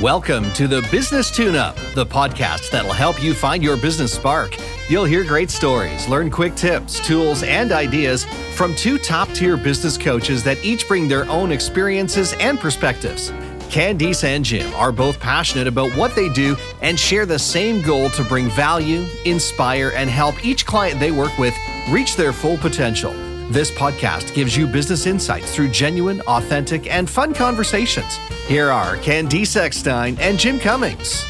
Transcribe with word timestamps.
Welcome 0.00 0.50
to 0.52 0.66
the 0.66 0.80
Business 0.90 1.30
Tune 1.30 1.54
Up, 1.54 1.76
the 1.94 2.06
podcast 2.06 2.70
that'll 2.70 2.90
help 2.90 3.22
you 3.22 3.34
find 3.34 3.62
your 3.62 3.76
business 3.76 4.14
spark. 4.14 4.56
You'll 4.88 5.04
hear 5.04 5.24
great 5.24 5.50
stories, 5.50 6.08
learn 6.08 6.30
quick 6.30 6.54
tips, 6.54 7.06
tools, 7.06 7.42
and 7.42 7.70
ideas 7.70 8.24
from 8.54 8.74
two 8.74 8.96
top 8.96 9.28
tier 9.32 9.58
business 9.58 9.98
coaches 9.98 10.42
that 10.44 10.64
each 10.64 10.88
bring 10.88 11.06
their 11.06 11.28
own 11.28 11.52
experiences 11.52 12.32
and 12.40 12.58
perspectives. 12.58 13.30
Candice 13.68 14.24
and 14.24 14.42
Jim 14.42 14.72
are 14.72 14.90
both 14.90 15.20
passionate 15.20 15.66
about 15.66 15.94
what 15.94 16.14
they 16.14 16.30
do 16.30 16.56
and 16.80 16.98
share 16.98 17.26
the 17.26 17.38
same 17.38 17.82
goal 17.82 18.08
to 18.08 18.24
bring 18.24 18.48
value, 18.48 19.04
inspire, 19.26 19.92
and 19.94 20.08
help 20.08 20.42
each 20.42 20.64
client 20.64 20.98
they 20.98 21.12
work 21.12 21.36
with 21.36 21.54
reach 21.90 22.16
their 22.16 22.32
full 22.32 22.56
potential. 22.56 23.12
This 23.50 23.70
podcast 23.70 24.32
gives 24.32 24.56
you 24.56 24.66
business 24.66 25.04
insights 25.04 25.54
through 25.54 25.68
genuine, 25.68 26.22
authentic, 26.22 26.90
and 26.90 27.10
fun 27.10 27.34
conversations. 27.34 28.18
Here 28.50 28.68
are 28.68 28.96
Candice 28.96 29.56
Eckstein 29.56 30.18
and 30.18 30.36
Jim 30.36 30.58
Cummings. 30.58 31.22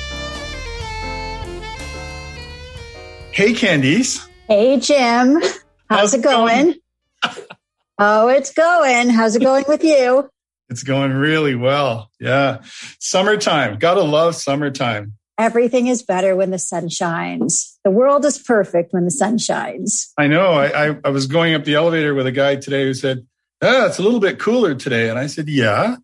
Hey, 3.31 3.53
Candice. 3.53 4.27
Hey, 4.49 4.81
Jim. 4.81 5.35
How's, 5.35 5.61
How's 5.91 6.15
it 6.15 6.23
going? 6.23 6.77
going? 7.23 7.37
oh, 7.99 8.29
it's 8.29 8.55
going. 8.55 9.11
How's 9.11 9.37
it 9.37 9.43
going 9.43 9.67
with 9.69 9.85
you? 9.85 10.31
It's 10.71 10.83
going 10.83 11.13
really 11.13 11.55
well. 11.55 12.11
Yeah. 12.19 12.63
Summertime. 12.99 13.79
Gotta 13.79 14.01
love 14.01 14.35
summertime. 14.35 15.13
Everything 15.37 15.89
is 15.89 16.03
better 16.03 16.35
when 16.35 16.51
the 16.51 16.59
sun 16.59 16.89
shines. 16.89 17.79
The 17.85 17.91
world 17.91 18.25
is 18.25 18.39
perfect 18.39 18.95
when 18.95 19.05
the 19.05 19.11
sun 19.11 19.37
shines. 19.37 20.11
I 20.17 20.27
know. 20.27 20.53
I, 20.53 20.89
I, 20.89 20.97
I 21.05 21.11
was 21.11 21.27
going 21.27 21.53
up 21.53 21.65
the 21.65 21.75
elevator 21.75 22.15
with 22.15 22.27
a 22.27 22.33
guy 22.33 22.57
today 22.57 22.85
who 22.85 22.95
said, 22.95 23.27
"Ah, 23.61 23.89
it's 23.89 23.99
a 23.99 24.03
little 24.03 24.21
bit 24.21 24.39
cooler 24.39 24.75
today." 24.75 25.11
And 25.11 25.19
I 25.19 25.27
said, 25.27 25.51
"Yeah." 25.51 25.97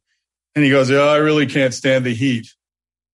And 0.56 0.64
he 0.64 0.70
goes, 0.70 0.90
"Oh, 0.90 1.06
I 1.06 1.18
really 1.18 1.46
can't 1.46 1.72
stand 1.72 2.04
the 2.04 2.14
heat." 2.14 2.48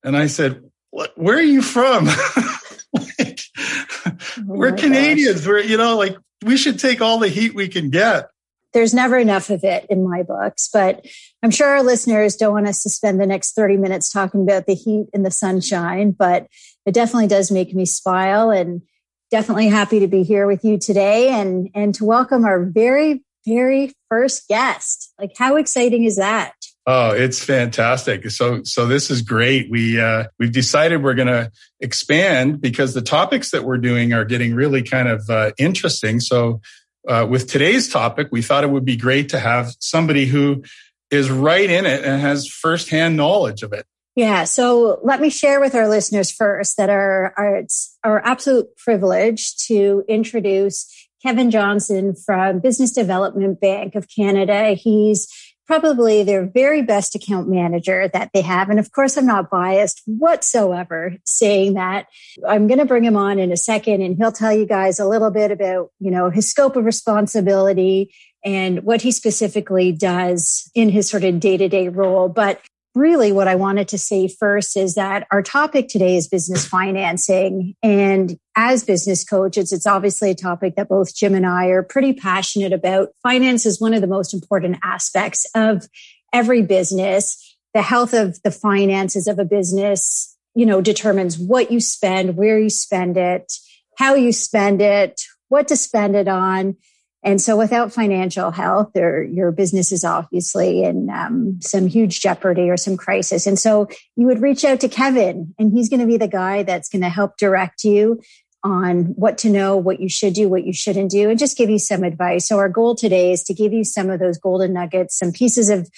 And 0.03 0.17
I 0.17 0.29
said, 0.29 0.63
"Where 0.91 1.37
are 1.37 1.43
you 1.43 1.61
from?" 1.61 2.07
like, 2.93 3.41
oh 3.57 4.13
we're 4.47 4.73
Canadians. 4.73 5.41
Gosh. 5.41 5.47
We're 5.47 5.61
you 5.61 5.77
know 5.77 5.99
like 5.99 6.17
we 6.43 6.57
should 6.57 6.79
take 6.79 7.03
all 7.03 7.19
the 7.19 7.29
heat 7.29 7.55
we 7.55 7.69
can 7.69 7.91
get 7.91 8.31
there's 8.73 8.95
never 8.95 9.19
enough 9.19 9.51
of 9.51 9.65
it 9.65 9.87
in 9.91 10.09
my 10.09 10.23
books, 10.23 10.69
but 10.73 11.05
I'm 11.43 11.51
sure 11.51 11.69
our 11.69 11.83
listeners 11.83 12.37
don't 12.37 12.55
want 12.55 12.69
us 12.69 12.83
to 12.83 12.91
spend 12.91 13.21
the 13.21 13.27
next 13.27 13.53
30 13.53 13.77
minutes 13.77 14.11
talking 14.11 14.43
about 14.43 14.67
the 14.67 14.75
heat 14.75 15.07
and 15.13 15.25
the 15.25 15.31
sunshine, 15.31 16.13
but 16.13 16.47
it 16.87 16.95
definitely 16.95 17.27
does 17.27 17.51
make 17.51 17.75
me 17.75 17.85
smile 17.85 18.51
and 18.51 18.83
definitely 19.31 19.69
happy 19.69 20.01
to 20.01 20.09
be 20.09 20.23
here 20.23 20.47
with 20.47 20.65
you 20.65 20.79
today 20.79 21.29
and, 21.29 21.69
and 21.75 21.95
to 21.97 22.05
welcome 22.05 22.45
our 22.45 22.65
very, 22.65 23.23
very 23.47 23.93
first 24.09 24.49
guest. 24.49 25.13
Like, 25.19 25.33
how 25.37 25.57
exciting 25.57 26.05
is 26.05 26.17
that? 26.17 26.55
Oh, 26.85 27.11
it's 27.11 27.45
fantastic. 27.45 28.29
So, 28.31 28.65
so 28.65 28.87
this 28.87 29.11
is 29.11 29.23
great. 29.23 29.71
We, 29.71 30.01
uh, 30.01 30.25
we've 30.39 30.51
decided 30.51 31.03
we're 31.03 31.15
going 31.15 31.29
to 31.29 31.53
expand 31.79 32.61
because 32.61 32.93
the 32.93 33.03
topics 33.03 33.53
that 33.53 33.63
we're 33.63 33.79
doing 33.79 34.13
are 34.13 34.25
getting 34.25 34.55
really 34.55 34.83
kind 34.83 35.09
of, 35.09 35.31
uh, 35.31 35.53
interesting. 35.59 36.19
So 36.19 36.61
uh, 37.09 37.27
with 37.31 37.49
today's 37.49 37.89
topic, 37.89 38.29
we 38.33 38.43
thought 38.43 38.65
it 38.65 38.71
would 38.71 38.85
be 38.85 38.97
great 38.97 39.29
to 39.29 39.39
have 39.39 39.73
somebody 39.79 40.27
who 40.27 40.65
is 41.11 41.31
right 41.31 41.71
in 41.71 41.87
it 41.87 42.05
and 42.05 42.21
has 42.21 42.49
firsthand 42.49 43.17
knowledge 43.17 43.63
of 43.63 43.73
it. 43.73 43.87
Yeah. 44.17 44.45
So 44.45 44.99
let 45.05 45.21
me 45.21 45.31
share 45.31 45.61
with 45.61 45.75
our 45.75 45.89
listeners 45.89 46.31
first 46.31 46.77
that 46.77 46.91
our, 46.91 47.33
our, 47.37 47.57
it's 47.59 47.97
our 48.03 48.19
absolute 48.25 48.77
privilege 48.77 49.57
to 49.69 50.05
introduce 50.09 51.09
Kevin 51.23 51.51
Johnson 51.51 52.15
from 52.15 52.59
Business 52.59 52.91
Development 52.91 53.61
Bank 53.61 53.95
of 53.95 54.09
Canada. 54.09 54.71
He's 54.71 55.29
probably 55.67 56.23
their 56.23 56.47
very 56.47 56.83
best 56.83 57.15
account 57.15 57.49
manager 57.49 58.09
that 58.09 58.31
they 58.35 58.43
have. 58.43 58.69
And 58.69 58.79
of 58.79 58.93
course, 58.93 59.17
I'm 59.17 59.27
not 59.27 59.51
biased 59.51 60.03
whatsoever 60.07 61.15
saying 61.25 61.75
that. 61.75 62.07
I'm 62.47 62.67
going 62.67 62.79
to 62.79 62.85
bring 62.85 63.05
him 63.05 63.17
on 63.17 63.39
in 63.39 63.53
a 63.53 63.57
second 63.57 64.03
and 64.03 64.17
he'll 64.17 64.33
tell 64.33 64.53
you 64.53 64.67
guys 64.67 64.99
a 64.99 65.07
little 65.07 65.31
bit 65.31 65.51
about, 65.51 65.91
you 66.01 66.11
know, 66.11 66.31
his 66.31 66.51
scope 66.51 66.77
of 66.77 66.85
responsibility 66.85 68.13
and 68.45 68.83
what 68.83 69.03
he 69.03 69.13
specifically 69.13 69.93
does 69.93 70.71
in 70.75 70.89
his 70.89 71.09
sort 71.09 71.25
of 71.25 71.39
day 71.39 71.57
to 71.57 71.69
day 71.69 71.89
role. 71.89 72.29
But 72.29 72.61
really 72.95 73.33
what 73.33 73.49
I 73.49 73.55
wanted 73.55 73.89
to 73.89 73.99
say 73.99 74.29
first 74.29 74.77
is 74.77 74.95
that 74.95 75.27
our 75.31 75.43
topic 75.43 75.89
today 75.89 76.17
is 76.17 76.29
business 76.29 76.67
financing. 76.67 77.75
And 77.83 78.39
as 78.57 78.85
business 78.85 79.25
coaches, 79.25 79.73
it's 79.73 79.87
obviously 79.87 80.31
a 80.31 80.35
topic 80.35 80.77
that 80.77 80.89
both 80.89 81.15
Jim 81.15 81.35
and 81.35 81.47
I 81.47 81.67
are 81.67 81.83
pretty 81.83 82.13
passionate 82.13 82.73
about. 82.73 83.09
Finance 83.23 83.65
is 83.65 83.81
one 83.81 83.95
of 83.95 84.01
the 84.01 84.07
most 84.07 84.35
important 84.35 84.77
aspects 84.83 85.47
of 85.55 85.89
every 86.33 86.63
business. 86.63 87.57
The 87.75 87.83
health 87.83 88.13
of 88.13 88.41
the 88.43 88.51
finances 88.51 89.27
of 89.27 89.39
a 89.39 89.45
business, 89.45 90.37
you 90.55 90.67
know, 90.67 90.83
determines 90.83 91.39
what 91.39 91.71
you 91.71 91.81
spend, 91.81 92.37
where 92.37 92.59
you 92.59 92.69
spend 92.69 93.17
it, 93.17 93.51
how 93.97 94.15
you 94.15 94.33
spend 94.33 94.83
it, 94.83 95.23
what 95.49 95.69
to 95.69 95.77
spend 95.77 96.17
it 96.17 96.29
on. 96.29 96.77
And 97.25 97.41
so 97.41 97.57
without 97.57 97.93
financial 97.93 98.51
health, 98.51 98.91
your 98.95 99.53
business 99.53 99.93
is 99.93 100.05
obviously 100.05 100.83
in 100.83 101.09
um, 101.09 101.61
some 101.61 101.87
huge 101.87 102.21
jeopardy 102.21 102.69
or 102.69 102.77
some 102.77 102.97
crisis. 102.97 103.47
And 103.47 103.59
so 103.59 103.89
you 104.17 104.27
would 104.27 104.43
reach 104.43 104.65
out 104.65 104.81
to 104.81 104.89
Kevin 104.89 105.55
and 105.59 105.73
he's 105.73 105.89
going 105.89 106.01
to 106.01 106.07
be 106.07 106.17
the 106.17 106.29
guy 106.29 106.65
that's 106.65 106.89
going 106.89 107.03
to 107.03 107.09
help 107.09 107.37
direct 107.37 107.85
you 107.85 108.21
on 108.65 109.07
what 109.17 109.39
to 109.39 109.51
know, 109.51 109.77
what 109.77 110.01
you 110.01 110.09
should 110.09 110.35
do, 110.35 110.49
what 110.49 110.65
you 110.65 110.73
shouldn't 110.73 111.11
do, 111.11 111.31
and 111.31 111.39
just 111.39 111.57
give 111.57 111.71
you 111.71 111.79
some 111.79 112.05
advice. 112.05 112.47
So 112.47 112.59
our 112.59 112.69
goal 112.69 112.95
today 112.95 113.33
is 113.33 113.43
to 113.45 113.55
give 113.55 113.73
you 113.73 113.85
some 113.85 114.11
of 114.11 114.21
those 114.21 114.39
golden 114.39 114.73
nuggets, 114.73 115.19
some 115.19 115.33
pieces 115.33 115.69
of 115.69 115.89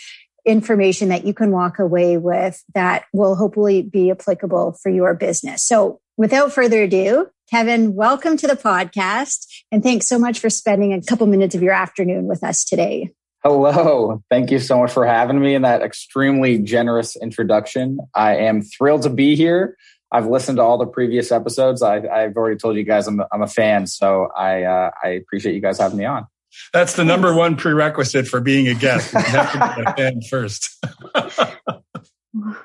information 0.47 1.09
that 1.09 1.27
you 1.27 1.33
can 1.35 1.51
walk 1.51 1.79
away 1.79 2.19
with 2.19 2.63
that 2.75 3.05
will 3.13 3.35
hopefully 3.35 3.83
be 3.83 4.11
applicable 4.11 4.79
for 4.83 4.91
your 4.91 5.15
business. 5.15 5.63
So 5.63 6.01
without 6.17 6.53
further 6.53 6.83
ado, 6.83 7.29
Kevin, 7.55 7.95
welcome 7.95 8.37
to 8.39 8.49
the 8.49 8.57
podcast. 8.57 9.47
And 9.71 9.81
thanks 9.81 10.09
so 10.09 10.19
much 10.19 10.41
for 10.41 10.51
spending 10.51 10.93
a 10.93 11.01
couple 11.01 11.29
minutes 11.29 11.55
of 11.55 11.63
your 11.63 11.73
afternoon 11.73 12.27
with 12.27 12.43
us 12.43 12.65
today. 12.65 13.11
Hello. 13.45 14.21
Thank 14.29 14.51
you 14.51 14.59
so 14.59 14.81
much 14.81 14.91
for 14.91 15.07
having 15.07 15.41
me 15.41 15.55
in 15.55 15.63
that 15.63 15.81
extremely 15.81 16.59
generous 16.59 17.15
introduction. 17.15 17.99
I 18.13 18.39
am 18.39 18.63
thrilled 18.63 19.03
to 19.03 19.09
be 19.09 19.37
here. 19.37 19.77
I've 20.11 20.27
listened 20.27 20.57
to 20.57 20.65
all 20.65 20.79
the 20.79 20.87
previous 20.89 21.31
episodes. 21.31 21.81
I, 21.81 22.01
have 22.23 22.37
already 22.37 22.59
told 22.59 22.75
you 22.75 22.83
guys 22.83 23.07
I'm, 23.07 23.23
I'm 23.31 23.43
a 23.43 23.47
fan, 23.47 23.87
so 23.87 24.31
I, 24.37 24.65
uh, 24.65 24.91
I 25.05 25.11
appreciate 25.11 25.55
you 25.55 25.61
guys 25.61 25.79
having 25.79 25.99
me 25.99 26.07
on. 26.07 26.27
That's 26.73 26.95
the 26.95 27.05
number 27.05 27.33
one 27.37 27.55
prerequisite 27.55 28.27
for 28.27 28.41
being 28.41 28.67
a 28.67 28.75
guest. 28.75 29.13
You 29.13 29.21
have 29.21 29.53
to 29.53 29.75
be 29.77 29.83
a 29.87 29.95
fan 29.95 30.23
first. 30.23 30.85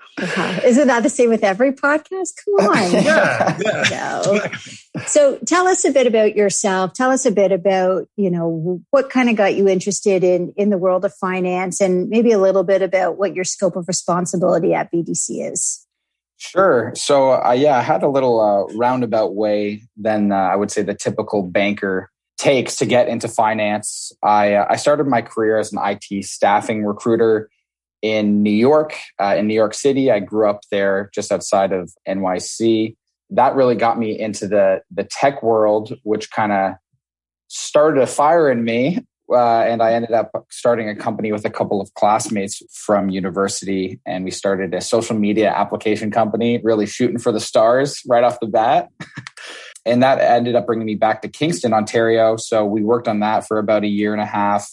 Isn't 0.66 0.88
that 0.88 1.04
the 1.04 1.10
same 1.10 1.30
with 1.30 1.44
every 1.44 1.72
podcast? 1.72 2.34
Come 2.44 2.68
on. 2.70 2.92
yeah, 3.04 3.58
yeah. 3.90 4.52
So 5.06 5.38
tell 5.46 5.68
us 5.68 5.86
a 5.86 5.92
bit 5.92 6.08
about 6.08 6.36
yourself. 6.36 6.94
Tell 6.94 7.12
us 7.12 7.26
a 7.26 7.32
bit 7.32 7.52
about, 7.52 8.08
you 8.16 8.30
know, 8.30 8.82
what 8.92 9.10
kind 9.10 9.30
of 9.30 9.36
got 9.36 9.56
you 9.56 9.68
interested 9.68 10.24
in 10.24 10.54
in 10.58 10.70
the 10.70 10.78
world 10.78 11.06
of 11.06 11.14
finance 11.14 11.80
and 11.82 12.10
maybe 12.10 12.32
a 12.32 12.40
little 12.40 12.64
bit 12.64 12.82
about 12.82 13.18
what 13.18 13.36
your 13.36 13.44
scope 13.44 13.76
of 13.76 13.88
responsibility 13.88 14.74
at 14.74 14.92
BDC 14.92 15.52
is. 15.52 15.86
Sure. 16.38 16.94
So, 16.96 17.32
uh, 17.32 17.52
yeah, 17.52 17.78
I 17.78 17.82
had 17.82 18.02
a 18.02 18.08
little 18.08 18.40
uh, 18.40 18.74
roundabout 18.76 19.36
way 19.36 19.84
than 19.98 20.32
uh, 20.32 20.36
I 20.36 20.56
would 20.56 20.72
say 20.72 20.82
the 20.82 20.94
typical 20.94 21.44
banker 21.44 22.10
takes 22.38 22.78
to 22.78 22.86
get 22.86 23.10
into 23.10 23.28
finance. 23.28 24.14
I, 24.24 24.54
uh, 24.54 24.68
I 24.70 24.78
started 24.78 25.06
my 25.06 25.22
career 25.22 25.60
as 25.60 25.74
an 25.74 25.80
IT 25.84 26.24
staffing 26.24 26.86
recruiter 26.86 27.50
in 28.02 28.44
New 28.44 28.52
York, 28.52 28.96
uh, 29.22 29.36
in 29.38 29.48
New 29.48 29.54
York 29.54 29.74
City. 29.74 30.12
I 30.12 30.20
grew 30.20 30.50
up 30.50 30.62
there 30.72 31.10
just 31.14 31.32
outside 31.32 31.72
of 31.72 31.92
NYC. 32.08 32.96
That 33.32 33.56
really 33.56 33.76
got 33.76 34.00
me 34.00 34.18
into 34.20 34.48
the 34.48 34.82
the 34.92 35.04
tech 35.04 35.44
world, 35.44 35.94
which 36.04 36.32
kind 36.32 36.52
of 36.52 36.74
started 37.48 38.02
a 38.02 38.08
fire 38.08 38.50
in 38.50 38.64
me. 38.64 39.06
Uh, 39.32 39.62
and 39.62 39.84
I 39.84 39.94
ended 39.94 40.12
up 40.12 40.32
starting 40.50 40.90
a 40.90 40.96
company 40.96 41.32
with 41.32 41.46
a 41.46 41.52
couple 41.52 41.82
of 41.82 41.94
classmates 41.94 42.64
from 42.74 43.10
university, 43.10 44.00
and 44.04 44.24
we 44.24 44.32
started 44.32 44.74
a 44.74 44.82
social 44.82 45.16
media 45.16 45.52
application 45.52 46.10
company, 46.10 46.60
really 46.64 46.88
shooting 46.88 47.20
for 47.20 47.32
the 47.32 47.40
stars 47.40 48.02
right 48.08 48.24
off 48.24 48.40
the 48.40 48.48
bat. 48.48 48.90
and 49.86 50.02
that 50.02 50.20
ended 50.20 50.56
up 50.56 50.66
bringing 50.66 50.88
me 50.88 50.96
back 50.96 51.22
to 51.22 51.28
Kingston, 51.28 51.74
Ontario. 51.74 52.38
So 52.38 52.66
we 52.66 52.82
worked 52.82 53.08
on 53.08 53.20
that 53.20 53.48
for 53.48 53.60
about 53.60 53.84
a 53.84 53.88
year 53.88 54.14
and 54.14 54.22
a 54.22 54.26
half 54.26 54.68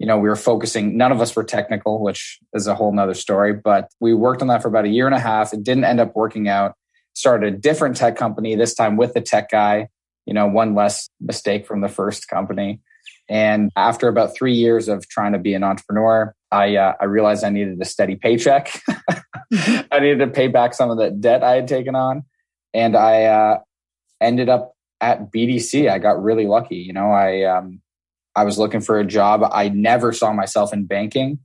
you 0.00 0.06
know, 0.06 0.16
we 0.16 0.30
were 0.30 0.36
focusing, 0.36 0.96
none 0.96 1.12
of 1.12 1.20
us 1.20 1.36
were 1.36 1.44
technical, 1.44 2.02
which 2.02 2.38
is 2.54 2.66
a 2.66 2.74
whole 2.74 2.90
nother 2.90 3.12
story, 3.12 3.52
but 3.52 3.90
we 4.00 4.14
worked 4.14 4.40
on 4.40 4.48
that 4.48 4.62
for 4.62 4.68
about 4.68 4.86
a 4.86 4.88
year 4.88 5.04
and 5.04 5.14
a 5.14 5.20
half. 5.20 5.52
It 5.52 5.62
didn't 5.62 5.84
end 5.84 6.00
up 6.00 6.16
working 6.16 6.48
out. 6.48 6.74
Started 7.12 7.52
a 7.52 7.56
different 7.56 7.98
tech 7.98 8.16
company, 8.16 8.56
this 8.56 8.72
time 8.72 8.96
with 8.96 9.12
the 9.12 9.20
tech 9.20 9.50
guy, 9.50 9.88
you 10.24 10.32
know, 10.32 10.46
one 10.46 10.74
less 10.74 11.10
mistake 11.20 11.66
from 11.66 11.82
the 11.82 11.88
first 11.88 12.28
company. 12.28 12.80
And 13.28 13.70
after 13.76 14.08
about 14.08 14.34
three 14.34 14.54
years 14.54 14.88
of 14.88 15.06
trying 15.06 15.34
to 15.34 15.38
be 15.38 15.52
an 15.52 15.62
entrepreneur, 15.62 16.34
I, 16.50 16.76
uh, 16.76 16.94
I 16.98 17.04
realized 17.04 17.44
I 17.44 17.50
needed 17.50 17.78
a 17.78 17.84
steady 17.84 18.16
paycheck. 18.16 18.72
I 19.52 20.00
needed 20.00 20.20
to 20.20 20.28
pay 20.28 20.48
back 20.48 20.72
some 20.72 20.90
of 20.90 20.96
the 20.96 21.10
debt 21.10 21.44
I 21.44 21.56
had 21.56 21.68
taken 21.68 21.94
on. 21.94 22.24
And 22.72 22.96
I 22.96 23.24
uh, 23.24 23.58
ended 24.18 24.48
up 24.48 24.72
at 25.02 25.30
BDC. 25.30 25.90
I 25.90 25.98
got 25.98 26.22
really 26.22 26.46
lucky. 26.46 26.76
You 26.76 26.94
know, 26.94 27.10
I, 27.10 27.42
um, 27.42 27.82
I 28.34 28.44
was 28.44 28.58
looking 28.58 28.80
for 28.80 28.98
a 28.98 29.04
job. 29.04 29.42
I 29.50 29.68
never 29.68 30.12
saw 30.12 30.32
myself 30.32 30.72
in 30.72 30.86
banking. 30.86 31.38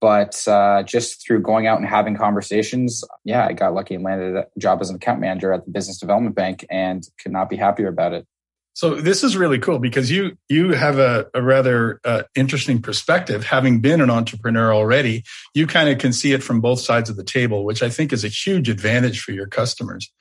But 0.00 0.46
uh, 0.46 0.82
just 0.82 1.26
through 1.26 1.40
going 1.40 1.66
out 1.66 1.78
and 1.78 1.88
having 1.88 2.16
conversations, 2.16 3.02
yeah, 3.24 3.46
I 3.46 3.54
got 3.54 3.72
lucky 3.72 3.94
and 3.94 4.04
landed 4.04 4.36
a 4.36 4.46
job 4.58 4.80
as 4.82 4.90
an 4.90 4.96
account 4.96 5.20
manager 5.20 5.52
at 5.52 5.64
the 5.64 5.70
Business 5.70 5.98
Development 5.98 6.34
Bank 6.34 6.66
and 6.68 7.02
could 7.22 7.32
not 7.32 7.48
be 7.48 7.56
happier 7.56 7.88
about 7.88 8.12
it. 8.12 8.26
So 8.74 8.94
this 8.94 9.24
is 9.24 9.38
really 9.38 9.58
cool 9.58 9.78
because 9.78 10.10
you 10.10 10.36
you 10.50 10.72
have 10.72 10.98
a, 10.98 11.30
a 11.32 11.40
rather 11.40 11.98
uh, 12.04 12.24
interesting 12.34 12.82
perspective. 12.82 13.42
Having 13.42 13.80
been 13.80 14.02
an 14.02 14.10
entrepreneur 14.10 14.70
already, 14.74 15.24
you 15.54 15.66
kind 15.66 15.88
of 15.88 15.96
can 15.96 16.12
see 16.12 16.34
it 16.34 16.42
from 16.42 16.60
both 16.60 16.80
sides 16.80 17.08
of 17.08 17.16
the 17.16 17.24
table, 17.24 17.64
which 17.64 17.82
I 17.82 17.88
think 17.88 18.12
is 18.12 18.22
a 18.22 18.28
huge 18.28 18.68
advantage 18.68 19.22
for 19.22 19.32
your 19.32 19.46
customers. 19.46 20.12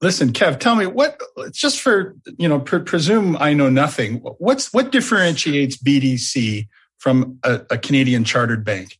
Listen, 0.00 0.32
Kev, 0.32 0.60
tell 0.60 0.76
me 0.76 0.86
what 0.86 1.20
just 1.52 1.80
for 1.80 2.14
you 2.38 2.48
know 2.48 2.60
pre- 2.60 2.80
presume 2.80 3.36
I 3.38 3.52
know 3.52 3.68
nothing. 3.68 4.16
What's 4.38 4.72
what 4.72 4.92
differentiates 4.92 5.76
BDC 5.76 6.68
from 6.98 7.38
a, 7.42 7.62
a 7.70 7.78
Canadian 7.78 8.24
chartered 8.24 8.64
bank? 8.64 8.98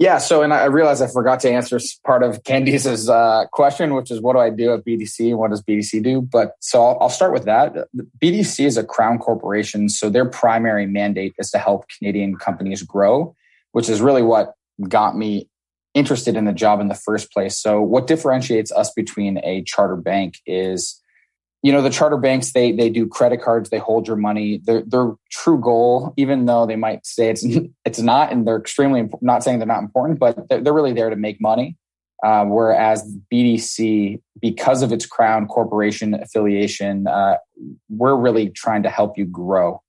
Yeah. 0.00 0.16
So, 0.16 0.42
and 0.42 0.54
I 0.54 0.64
realized 0.64 1.02
I 1.02 1.08
forgot 1.08 1.40
to 1.40 1.50
answer 1.50 1.78
part 2.06 2.22
of 2.22 2.42
Candice's 2.44 3.10
uh, 3.10 3.44
question, 3.52 3.92
which 3.92 4.10
is 4.10 4.18
what 4.22 4.32
do 4.32 4.38
I 4.38 4.48
do 4.48 4.72
at 4.72 4.82
BDC 4.82 5.28
and 5.28 5.38
what 5.38 5.50
does 5.50 5.62
BDC 5.62 6.02
do? 6.02 6.22
But 6.22 6.54
so 6.60 6.82
I'll, 6.82 6.98
I'll 7.02 7.10
start 7.10 7.34
with 7.34 7.44
that. 7.44 7.74
BDC 8.22 8.64
is 8.64 8.78
a 8.78 8.84
crown 8.84 9.18
corporation. 9.18 9.90
So 9.90 10.08
their 10.08 10.24
primary 10.24 10.86
mandate 10.86 11.34
is 11.38 11.50
to 11.50 11.58
help 11.58 11.84
Canadian 11.98 12.36
companies 12.36 12.82
grow, 12.82 13.36
which 13.72 13.90
is 13.90 14.00
really 14.00 14.22
what 14.22 14.54
got 14.88 15.18
me 15.18 15.50
interested 15.94 16.36
in 16.36 16.44
the 16.44 16.52
job 16.52 16.80
in 16.80 16.88
the 16.88 16.94
first 16.94 17.32
place. 17.32 17.58
So 17.58 17.80
what 17.80 18.06
differentiates 18.06 18.70
us 18.72 18.92
between 18.92 19.38
a 19.44 19.62
charter 19.64 19.96
bank 19.96 20.34
is 20.46 21.00
you 21.62 21.72
know 21.72 21.82
the 21.82 21.90
charter 21.90 22.16
banks 22.16 22.52
they 22.52 22.72
they 22.72 22.88
do 22.88 23.06
credit 23.06 23.42
cards 23.42 23.68
they 23.68 23.78
hold 23.78 24.06
your 24.06 24.16
money. 24.16 24.60
Their 24.64 24.82
their 24.82 25.12
true 25.30 25.60
goal 25.60 26.14
even 26.16 26.46
though 26.46 26.64
they 26.64 26.76
might 26.76 27.04
say 27.04 27.28
it's 27.28 27.44
it's 27.84 27.98
not 27.98 28.32
and 28.32 28.46
they're 28.46 28.56
extremely 28.56 29.08
not 29.20 29.44
saying 29.44 29.58
they're 29.58 29.66
not 29.66 29.82
important 29.82 30.18
but 30.18 30.48
they're, 30.48 30.60
they're 30.60 30.72
really 30.72 30.92
there 30.92 31.10
to 31.10 31.16
make 31.16 31.40
money. 31.40 31.76
Uh, 32.22 32.44
whereas 32.44 33.16
bdc 33.32 34.20
because 34.42 34.82
of 34.82 34.92
its 34.92 35.06
crown 35.06 35.46
corporation 35.46 36.12
affiliation 36.14 37.06
uh, 37.06 37.36
we're 37.88 38.14
really 38.14 38.50
trying 38.50 38.82
to 38.82 38.90
help 38.90 39.16
you 39.16 39.24
grow. 39.24 39.82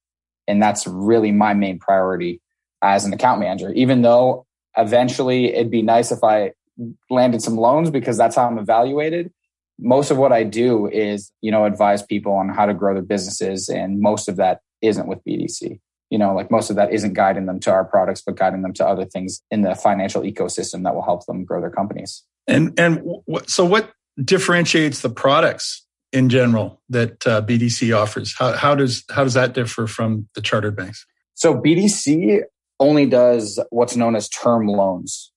And 0.48 0.62
that's 0.62 0.88
really 0.88 1.32
my 1.32 1.54
main 1.54 1.78
priority 1.78 2.42
as 2.82 3.06
an 3.06 3.14
account 3.14 3.40
manager 3.40 3.72
even 3.74 4.02
though 4.02 4.46
eventually 4.78 5.54
it'd 5.54 5.72
be 5.72 5.82
nice 5.82 6.12
if 6.12 6.24
i 6.24 6.52
landed 7.10 7.42
some 7.42 7.58
loans 7.58 7.90
because 7.90 8.18
that's 8.18 8.36
how 8.36 8.48
i'm 8.48 8.58
evaluated 8.58 9.32
most 9.82 10.12
of 10.12 10.18
what 10.18 10.32
I 10.32 10.44
do 10.44 10.88
is, 10.88 11.32
you 11.42 11.52
know, 11.52 11.66
advise 11.66 12.04
people 12.04 12.34
on 12.34 12.50
how 12.50 12.66
to 12.66 12.74
grow 12.74 12.94
their 12.94 13.04
businesses. 13.04 13.68
And 13.68 14.00
most 14.00 14.30
of 14.30 14.36
that 14.38 14.62
isn't 14.82 15.08
with 15.08 15.20
BDC. 15.28 15.80
You 16.10 16.18
know, 16.18 16.36
like 16.36 16.52
most 16.52 16.70
of 16.70 16.76
that 16.76 16.94
isn't 16.94 17.14
guiding 17.14 17.46
them 17.46 17.60
to 17.62 17.72
our 17.72 17.86
products, 17.86 18.22
but 18.22 18.36
guiding 18.36 18.62
them 18.62 18.74
to 18.74 18.86
other 18.86 19.06
things 19.06 19.42
in 19.50 19.62
the 19.62 19.76
financial 19.76 20.22
ecosystem 20.22 20.84
that 20.84 20.94
will 20.94 21.04
help 21.04 21.26
them 21.26 21.46
grow 21.46 21.62
their 21.62 21.70
companies. 21.70 22.24
And 22.48 22.78
and 22.78 22.98
w- 22.98 23.22
so, 23.48 23.64
what 23.64 23.92
differentiates 24.22 25.02
the 25.02 25.10
products 25.10 25.86
in 26.12 26.28
general 26.28 26.82
that 26.90 27.26
uh, 27.26 27.42
BDC 27.42 27.98
offers? 27.98 28.36
How, 28.38 28.52
how 28.58 28.76
does 28.76 29.06
how 29.10 29.24
does 29.24 29.36
that 29.36 29.54
differ 29.54 29.88
from 29.88 30.28
the 30.36 30.42
chartered 30.42 30.76
banks? 30.76 31.06
So 31.34 31.54
BDC 31.54 32.42
only 32.82 33.06
does 33.06 33.60
what's 33.70 33.96
known 33.96 34.16
as 34.16 34.28
term 34.28 34.68
loans. 34.68 35.32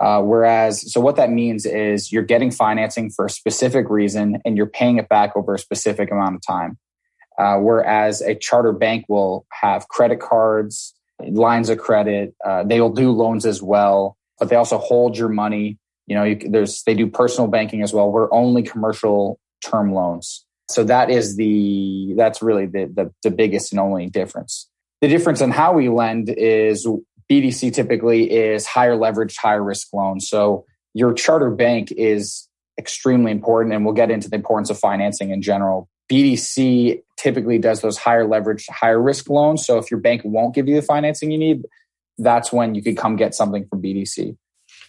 Uh, 0.00 0.20
whereas, 0.20 0.92
so 0.92 1.00
what 1.00 1.16
that 1.16 1.30
means 1.30 1.64
is 1.64 2.10
you're 2.10 2.22
getting 2.22 2.50
financing 2.50 3.10
for 3.10 3.26
a 3.26 3.30
specific 3.30 3.88
reason 3.88 4.40
and 4.44 4.56
you're 4.56 4.66
paying 4.66 4.98
it 4.98 5.08
back 5.08 5.36
over 5.36 5.54
a 5.54 5.58
specific 5.58 6.10
amount 6.10 6.34
of 6.34 6.42
time. 6.44 6.76
Uh, 7.38 7.58
whereas 7.58 8.20
a 8.22 8.34
charter 8.34 8.72
bank 8.72 9.04
will 9.08 9.46
have 9.52 9.88
credit 9.88 10.20
cards, 10.20 10.94
lines 11.20 11.68
of 11.68 11.78
credit, 11.78 12.34
uh, 12.44 12.64
they 12.64 12.80
will 12.80 12.92
do 12.92 13.10
loans 13.12 13.46
as 13.46 13.62
well, 13.62 14.16
but 14.38 14.48
they 14.48 14.56
also 14.56 14.78
hold 14.78 15.16
your 15.16 15.28
money. 15.28 15.78
You 16.06 16.16
know, 16.16 16.24
you, 16.24 16.36
there's 16.36 16.82
they 16.84 16.94
do 16.94 17.06
personal 17.06 17.48
banking 17.48 17.82
as 17.82 17.92
well. 17.92 18.10
We're 18.10 18.32
only 18.32 18.62
commercial 18.62 19.38
term 19.64 19.92
loans, 19.92 20.46
so 20.70 20.84
that 20.84 21.10
is 21.10 21.36
the 21.36 22.14
that's 22.16 22.42
really 22.42 22.66
the, 22.66 22.90
the, 22.94 23.12
the 23.22 23.30
biggest 23.30 23.72
and 23.72 23.80
only 23.80 24.06
difference. 24.06 24.68
The 25.00 25.08
difference 25.08 25.40
in 25.40 25.50
how 25.50 25.72
we 25.72 25.88
lend 25.88 26.28
is 26.30 26.86
BDC 27.30 27.72
typically 27.74 28.30
is 28.30 28.66
higher 28.66 28.96
leveraged, 28.96 29.36
higher 29.36 29.62
risk 29.62 29.92
loans. 29.92 30.28
So 30.28 30.64
your 30.94 31.12
charter 31.12 31.50
bank 31.50 31.92
is 31.92 32.48
extremely 32.78 33.32
important, 33.32 33.74
and 33.74 33.84
we'll 33.84 33.94
get 33.94 34.10
into 34.10 34.28
the 34.28 34.36
importance 34.36 34.70
of 34.70 34.78
financing 34.78 35.30
in 35.30 35.42
general. 35.42 35.88
BDC 36.10 37.02
typically 37.16 37.58
does 37.58 37.80
those 37.80 37.98
higher 37.98 38.26
leverage, 38.26 38.66
higher 38.68 39.00
risk 39.00 39.28
loans. 39.28 39.66
So 39.66 39.78
if 39.78 39.90
your 39.90 40.00
bank 40.00 40.22
won't 40.24 40.54
give 40.54 40.68
you 40.68 40.76
the 40.76 40.82
financing 40.82 41.30
you 41.30 41.38
need, 41.38 41.64
that's 42.18 42.52
when 42.52 42.74
you 42.74 42.82
could 42.82 42.96
come 42.96 43.16
get 43.16 43.34
something 43.34 43.66
from 43.66 43.82
BDC. 43.82 44.36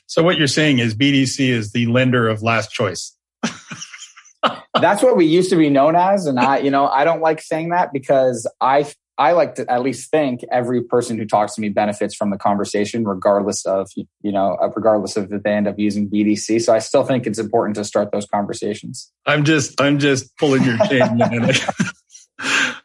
So 0.06 0.24
what 0.24 0.38
you're 0.38 0.48
saying 0.48 0.80
is 0.80 0.96
BDC 0.96 1.50
is 1.50 1.72
the 1.72 1.88
lender 1.88 2.30
of 2.30 2.42
last 2.42 2.72
choice. 2.72 3.14
that's 4.80 5.04
what 5.04 5.18
we 5.18 5.26
used 5.26 5.50
to 5.50 5.56
be 5.56 5.70
known 5.70 5.96
as 5.96 6.26
and 6.26 6.40
i 6.40 6.58
you 6.60 6.70
know 6.70 6.88
i 6.88 7.04
don't 7.04 7.22
like 7.22 7.42
saying 7.42 7.70
that 7.70 7.92
because 7.92 8.48
i 8.62 8.86
I 9.18 9.32
like 9.32 9.56
to 9.56 9.70
at 9.72 9.82
least 9.82 10.12
think 10.12 10.42
every 10.52 10.84
person 10.84 11.18
who 11.18 11.26
talks 11.26 11.56
to 11.56 11.62
me 11.62 11.70
benefits 11.70 12.16
from 12.16 12.30
the 12.30 12.38
conversation, 12.38 13.04
regardless 13.04 13.66
of 13.66 13.90
you 13.96 14.32
know, 14.32 14.58
regardless 14.76 15.18
of 15.18 15.32
if 15.32 15.44
they 15.44 15.52
end 15.52 15.68
up 15.68 15.80
using 15.80 16.10
BDC. 16.10 16.62
So 16.62 16.74
I 16.74 16.80
still 16.80 17.04
think 17.04 17.26
it's 17.26 17.40
important 17.40 17.76
to 17.78 17.84
start 17.84 18.12
those 18.12 18.28
conversations. 18.28 19.12
I'm 19.26 19.44
just, 19.44 19.80
I'm 19.82 19.98
just 19.98 20.36
pulling 20.38 20.64
your 20.64 20.78
chain. 20.88 21.20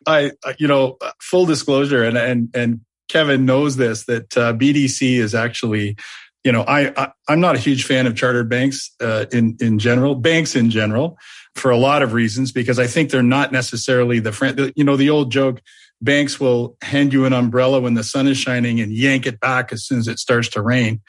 I, 0.07 0.33
you 0.59 0.67
know, 0.67 0.97
full 1.21 1.45
disclosure, 1.45 2.03
and 2.03 2.17
and 2.17 2.49
and 2.55 2.81
Kevin 3.09 3.45
knows 3.45 3.77
this 3.77 4.07
that 4.07 4.37
uh, 4.37 4.55
BDC 4.55 5.19
is 5.19 5.35
actually, 5.35 5.97
you 6.45 6.53
know, 6.53 6.63
I, 6.63 6.93
I 6.97 7.13
am 7.33 7.41
not 7.41 7.57
a 7.57 7.59
huge 7.59 7.85
fan 7.85 8.07
of 8.07 8.17
chartered 8.17 8.49
banks 8.49 8.91
uh, 9.01 9.27
in 9.33 9.59
in 9.61 9.79
general, 9.79 10.15
banks 10.15 10.57
in 10.57 10.71
general, 10.71 11.19
for 11.55 11.71
a 11.71 11.77
lot 11.77 12.03
of 12.03 12.15
reasons 12.15 12.53
because 12.53 12.79
I 12.79 12.87
think 12.87 13.11
they're 13.11 13.23
not 13.23 13.53
necessarily 13.53 14.19
the 14.19 14.33
friend. 14.33 14.73
You 14.75 14.85
know, 14.85 14.97
the 14.97 15.11
old 15.11 15.31
joke 15.31 15.61
banks 16.03 16.41
will 16.41 16.77
hand 16.83 17.13
you 17.13 17.25
an 17.25 17.33
umbrella 17.33 17.81
when 17.81 17.95
the 17.95 18.05
sun 18.05 18.27
is 18.27 18.37
shining 18.37 18.81
and 18.81 18.93
yank 18.93 19.27
it 19.27 19.41
back 19.41 19.73
as 19.73 19.85
soon 19.85 19.99
as 19.99 20.09
it 20.09 20.19
starts 20.19 20.49
to 20.49 20.63
rain. 20.63 21.01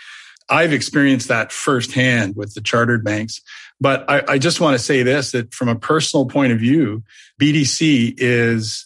I've 0.49 0.73
experienced 0.73 1.27
that 1.29 1.51
firsthand 1.51 2.35
with 2.35 2.53
the 2.53 2.61
chartered 2.61 3.03
banks. 3.03 3.41
But 3.81 4.09
I, 4.09 4.23
I 4.27 4.37
just 4.37 4.61
want 4.61 4.77
to 4.77 4.83
say 4.83 5.03
this 5.03 5.31
that 5.31 5.53
from 5.53 5.67
a 5.67 5.75
personal 5.75 6.25
point 6.27 6.53
of 6.53 6.59
view, 6.59 7.03
BDC 7.41 8.13
is 8.17 8.85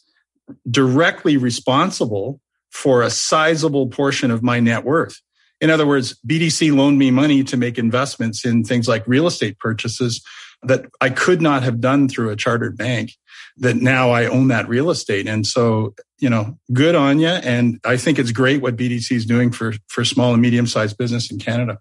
directly 0.69 1.35
responsible 1.35 2.39
for 2.71 3.01
a 3.01 3.09
sizable 3.09 3.87
portion 3.87 4.31
of 4.31 4.41
my 4.41 4.59
net 4.59 4.85
worth. 4.85 5.19
In 5.59 5.69
other 5.69 5.87
words, 5.87 6.17
BDC 6.25 6.75
loaned 6.75 6.99
me 6.99 7.11
money 7.11 7.43
to 7.43 7.57
make 7.57 7.77
investments 7.77 8.45
in 8.45 8.63
things 8.63 8.87
like 8.87 9.07
real 9.07 9.27
estate 9.27 9.57
purchases 9.59 10.23
that 10.63 10.85
I 11.01 11.09
could 11.09 11.41
not 11.41 11.63
have 11.63 11.81
done 11.81 12.07
through 12.07 12.29
a 12.29 12.35
chartered 12.35 12.77
bank 12.77 13.11
that 13.59 13.77
now 13.77 14.11
I 14.11 14.25
own 14.25 14.49
that 14.49 14.67
real 14.69 14.89
estate. 14.89 15.27
And 15.27 15.45
so, 15.45 15.95
you 16.19 16.29
know, 16.29 16.57
good 16.73 16.95
on 16.95 17.19
you. 17.19 17.27
And 17.27 17.79
I 17.83 17.97
think 17.97 18.19
it's 18.19 18.31
great 18.31 18.61
what 18.61 18.75
BDC 18.75 19.11
is 19.11 19.25
doing 19.25 19.51
for, 19.51 19.73
for 19.87 20.05
small 20.05 20.33
and 20.33 20.41
medium 20.41 20.67
sized 20.67 20.97
business 20.97 21.31
in 21.31 21.39
Canada. 21.39 21.79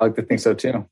I 0.00 0.04
like 0.04 0.16
to 0.16 0.22
think 0.22 0.40
so 0.40 0.54
too. 0.54 0.88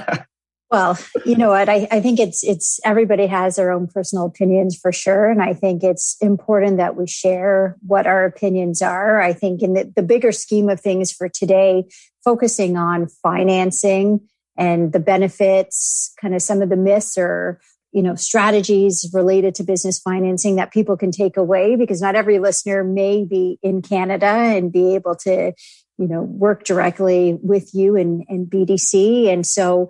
well, 0.70 0.98
you 1.24 1.36
know 1.36 1.50
what? 1.50 1.68
I, 1.68 1.88
I 1.90 2.00
think 2.00 2.20
it's, 2.20 2.44
it's 2.44 2.78
everybody 2.84 3.26
has 3.26 3.56
their 3.56 3.72
own 3.72 3.86
personal 3.86 4.26
opinions 4.26 4.76
for 4.76 4.92
sure. 4.92 5.30
And 5.30 5.42
I 5.42 5.54
think 5.54 5.82
it's 5.82 6.16
important 6.20 6.76
that 6.76 6.96
we 6.96 7.06
share 7.06 7.76
what 7.86 8.06
our 8.06 8.24
opinions 8.24 8.82
are. 8.82 9.20
I 9.20 9.32
think 9.32 9.62
in 9.62 9.72
the, 9.72 9.92
the 9.96 10.02
bigger 10.02 10.32
scheme 10.32 10.68
of 10.68 10.80
things 10.80 11.10
for 11.10 11.28
today, 11.28 11.84
focusing 12.22 12.76
on 12.76 13.06
financing 13.22 14.20
and 14.56 14.92
the 14.92 15.00
benefits, 15.00 16.12
kind 16.20 16.34
of 16.34 16.42
some 16.42 16.62
of 16.62 16.68
the 16.68 16.76
myths 16.76 17.18
or 17.18 17.60
you 17.94 18.02
know 18.02 18.14
strategies 18.14 19.08
related 19.14 19.54
to 19.54 19.62
business 19.62 19.98
financing 19.98 20.56
that 20.56 20.72
people 20.72 20.96
can 20.96 21.10
take 21.10 21.36
away 21.36 21.76
because 21.76 22.02
not 22.02 22.16
every 22.16 22.38
listener 22.38 22.84
may 22.84 23.24
be 23.24 23.58
in 23.62 23.80
canada 23.80 24.26
and 24.26 24.72
be 24.72 24.94
able 24.94 25.14
to 25.14 25.52
you 25.96 26.08
know 26.08 26.22
work 26.22 26.64
directly 26.64 27.38
with 27.42 27.70
you 27.72 27.96
and, 27.96 28.24
and 28.28 28.48
bdc 28.48 29.28
and 29.28 29.46
so 29.46 29.88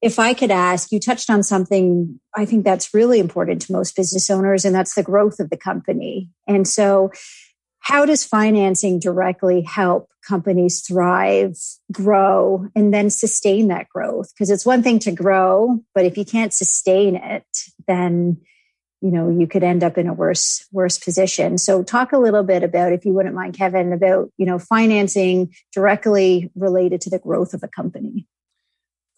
if 0.00 0.18
i 0.18 0.32
could 0.32 0.50
ask 0.50 0.92
you 0.92 1.00
touched 1.00 1.28
on 1.28 1.42
something 1.42 2.18
i 2.36 2.44
think 2.44 2.64
that's 2.64 2.94
really 2.94 3.18
important 3.18 3.60
to 3.60 3.72
most 3.72 3.96
business 3.96 4.30
owners 4.30 4.64
and 4.64 4.74
that's 4.74 4.94
the 4.94 5.02
growth 5.02 5.40
of 5.40 5.50
the 5.50 5.56
company. 5.56 6.30
And 6.46 6.66
so 6.66 7.10
how 7.82 8.06
does 8.06 8.24
financing 8.24 9.00
directly 9.00 9.60
help 9.60 10.08
companies 10.26 10.82
thrive, 10.82 11.58
grow, 11.90 12.68
and 12.76 12.94
then 12.94 13.10
sustain 13.10 13.68
that 13.68 13.88
growth? 13.88 14.32
Because 14.32 14.50
it's 14.50 14.64
one 14.64 14.84
thing 14.84 15.00
to 15.00 15.10
grow, 15.10 15.80
but 15.92 16.04
if 16.04 16.16
you 16.16 16.24
can't 16.24 16.54
sustain 16.54 17.16
it, 17.16 17.44
then 17.88 18.38
you 19.00 19.10
know 19.10 19.28
you 19.28 19.48
could 19.48 19.64
end 19.64 19.82
up 19.82 19.98
in 19.98 20.06
a 20.06 20.12
worse 20.12 20.64
worse 20.70 20.96
position. 20.96 21.58
So 21.58 21.82
talk 21.82 22.12
a 22.12 22.18
little 22.18 22.44
bit 22.44 22.62
about 22.62 22.92
if 22.92 23.04
you 23.04 23.12
wouldn't 23.12 23.34
mind 23.34 23.58
kevin 23.58 23.92
about 23.92 24.30
you 24.38 24.46
know 24.46 24.60
financing 24.60 25.52
directly 25.72 26.52
related 26.54 27.00
to 27.02 27.10
the 27.10 27.18
growth 27.18 27.52
of 27.52 27.64
a 27.64 27.68
company. 27.68 28.28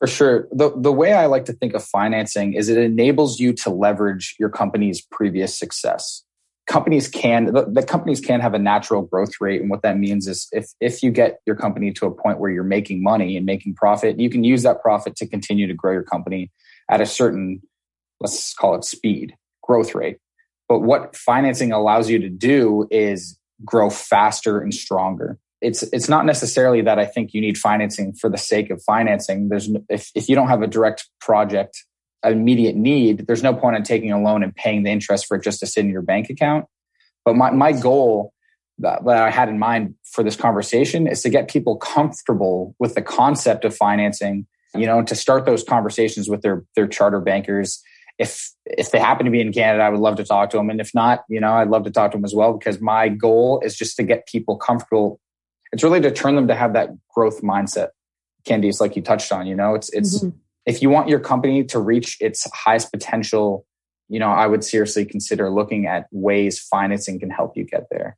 For 0.01 0.07
sure. 0.07 0.49
The, 0.53 0.73
the 0.75 0.93
way 0.93 1.13
i 1.13 1.27
like 1.27 1.45
to 1.47 1.53
think 1.53 1.75
of 1.75 1.85
financing 1.85 2.55
is 2.55 2.71
it 2.71 2.79
enables 2.79 3.39
you 3.39 3.53
to 3.53 3.71
leverage 3.71 4.37
your 4.39 4.49
company's 4.49 5.03
previous 5.03 5.59
success 5.59 6.25
companies 6.67 7.09
can 7.09 7.47
the, 7.47 7.67
the, 7.71 7.83
companies 7.83 8.21
can 8.21 8.41
have 8.41 8.55
a 8.55 8.59
natural 8.59 9.03
growth 9.03 9.33
rate. 9.41 9.61
And 9.61 9.71
what 9.71 9.83
that 9.83 9.99
means 9.99 10.27
is 10.27 10.49
if 10.53 10.69
if 10.81 11.03
you 11.03 11.11
get 11.11 11.41
your 11.47 11.57
company 11.57 11.93
to 11.93 12.07
a 12.07 12.11
point 12.11 12.39
where 12.39 12.51
you're 12.51 12.65
making 12.65 13.03
money 13.03 13.37
and 13.37 13.45
making 13.45 13.75
profit 13.75 14.19
you 14.19 14.31
can 14.31 14.45
use 14.45 14.63
that 14.63 14.81
profit 14.83 15.17
to 15.17 15.27
continue 15.27 15.67
to 15.67 15.75
grow 15.75 15.93
your 15.93 16.03
company 16.03 16.51
at 16.91 17.01
a 17.01 17.07
certain 17.07 17.61
let's 18.21 18.55
call 18.55 18.75
it 18.75 18.85
speed 18.85 19.37
growth 19.63 19.95
rate. 19.95 20.19
But 20.69 20.81
what 20.81 21.17
financing 21.17 21.73
allows 21.73 22.09
you 22.09 22.19
to 22.21 22.29
do 22.29 22.87
is 22.91 23.39
grow 23.65 23.91
faster 23.91 24.61
and 24.61 24.73
stronger. 24.73 25.39
It's 25.61 25.83
it's 25.83 26.09
not 26.09 26.27
necessarily 26.27 26.83
that 26.83 26.99
i 26.99 27.07
think 27.07 27.33
you 27.33 27.41
need 27.41 27.57
financing 27.57 28.13
for 28.15 28.31
the 28.31 28.39
sake 28.39 28.71
of 28.71 28.83
financing. 28.83 29.49
There's 29.49 29.71
if, 29.89 30.11
if 30.15 30.29
you 30.29 30.35
don't 30.35 30.49
have 30.49 30.63
a 30.63 30.67
direct 30.67 31.09
project 31.21 31.85
immediate 32.25 32.77
need, 32.77 33.27
there's 33.27 33.43
no 33.43 33.55
point 33.55 33.77
in 33.77 33.83
taking 33.83 34.13
a 34.13 34.21
loan 34.21 34.43
and 34.43 34.55
paying 34.55 34.83
the 34.83 34.91
interest 34.91 35.27
for 35.27 35.37
it 35.37 35.43
just 35.43 35.61
to 35.61 35.67
sit 35.67 35.85
in 35.85 35.91
your 35.91 36.03
bank 36.03 36.31
account. 36.31 36.67
But 37.25 37.37
my, 37.37 37.51
my 37.51 37.73
goal 37.73 38.33
that, 38.79 39.05
that 39.05 39.23
I 39.23 39.31
had 39.31 39.49
in 39.49 39.59
mind 39.59 39.95
for 40.05 40.25
this 40.25 40.37
conversation 40.37 41.07
is 41.07 41.23
to 41.23 41.29
get 41.29 41.49
people 41.49 41.77
comfortable 41.77 42.75
with 42.79 42.95
the 42.95 43.03
concept 43.03 43.65
of 43.65 43.77
financing, 43.77 44.47
you 44.75 44.87
know, 44.87 45.03
to 45.03 45.15
start 45.15 45.47
those 45.47 45.63
conversations 45.65 46.29
with 46.29 46.43
their, 46.43 46.65
their 46.75 46.87
charter 46.87 47.21
bankers. 47.21 47.83
If, 48.19 48.51
if 48.67 48.91
they 48.91 48.99
happen 48.99 49.25
to 49.27 49.31
be 49.31 49.41
in 49.41 49.53
Canada, 49.53 49.83
I 49.83 49.89
would 49.89 50.01
love 50.01 50.17
to 50.17 50.25
talk 50.25 50.51
to 50.51 50.57
them. 50.57 50.71
And 50.71 50.81
if 50.81 50.91
not, 50.95 51.25
you 51.29 51.41
know, 51.41 51.53
I'd 51.53 51.69
love 51.69 51.85
to 51.85 51.91
talk 51.91 52.13
to 52.13 52.19
them 52.19 52.25
as 52.25 52.35
well, 52.35 52.53
because 52.53 52.81
my 52.81 53.09
goal 53.09 53.61
is 53.65 53.77
just 53.77 53.97
to 53.97 54.03
get 54.03 54.27
people 54.27 54.57
comfortable. 54.57 55.21
It's 55.73 55.83
really 55.83 56.01
to 56.01 56.11
turn 56.11 56.37
them 56.37 56.49
to 56.49 56.55
have 56.55 56.75
that 56.75 56.91
growth 57.15 57.43
mindset. 57.43 57.89
Candice, 58.47 58.81
like 58.81 58.95
you 58.95 59.03
touched 59.03 59.33
on, 59.33 59.47
you 59.47 59.55
know, 59.55 59.75
it's, 59.75 59.93
it's, 59.93 60.19
mm-hmm 60.23 60.37
if 60.67 60.83
you 60.83 60.91
want 60.91 61.09
your 61.09 61.21
company 61.21 61.65
to 61.65 61.79
reach 61.79 62.17
its 62.21 62.49
highest 62.53 62.93
potential, 62.93 63.67
you 64.09 64.19
know, 64.19 64.31
I 64.31 64.47
would 64.47 64.65
seriously 64.65 65.05
consider 65.05 65.51
looking 65.51 65.87
at 65.87 66.07
ways 66.11 66.61
financing 66.61 67.21
can 67.21 67.31
help 67.31 67.57
you 67.57 67.65
get 67.65 67.87
there. 67.91 68.17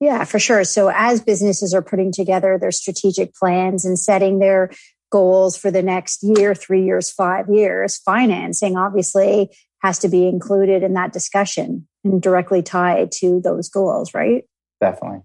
Yeah, 0.00 0.24
for 0.24 0.38
sure. 0.38 0.64
So 0.64 0.90
as 0.94 1.20
businesses 1.20 1.74
are 1.74 1.82
putting 1.82 2.12
together 2.12 2.56
their 2.58 2.70
strategic 2.70 3.34
plans 3.34 3.84
and 3.84 3.98
setting 3.98 4.38
their 4.38 4.70
goals 5.10 5.56
for 5.56 5.70
the 5.70 5.82
next 5.82 6.22
year, 6.22 6.54
three 6.54 6.84
years, 6.84 7.10
five 7.10 7.48
years, 7.48 7.98
financing 7.98 8.76
obviously 8.76 9.50
has 9.82 9.98
to 10.00 10.08
be 10.08 10.26
included 10.26 10.82
in 10.82 10.94
that 10.94 11.12
discussion 11.12 11.88
and 12.04 12.22
directly 12.22 12.62
tied 12.62 13.10
to 13.12 13.40
those 13.42 13.68
goals, 13.68 14.14
right? 14.14 14.44
Definitely 14.80 15.22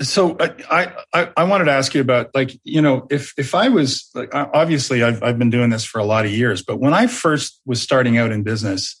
so 0.00 0.36
I, 0.70 0.92
I, 1.12 1.30
I 1.36 1.44
wanted 1.44 1.64
to 1.64 1.72
ask 1.72 1.94
you 1.94 2.00
about 2.00 2.30
like 2.34 2.58
you 2.64 2.80
know 2.80 3.06
if 3.10 3.34
if 3.36 3.54
I 3.54 3.68
was 3.68 4.10
like 4.14 4.34
obviously 4.34 5.02
I've 5.02 5.22
I've 5.22 5.38
been 5.38 5.50
doing 5.50 5.70
this 5.70 5.84
for 5.84 5.98
a 5.98 6.04
lot 6.04 6.24
of 6.24 6.30
years, 6.30 6.62
but 6.62 6.78
when 6.78 6.94
I 6.94 7.06
first 7.06 7.60
was 7.66 7.82
starting 7.82 8.16
out 8.16 8.30
in 8.30 8.42
business, 8.42 9.00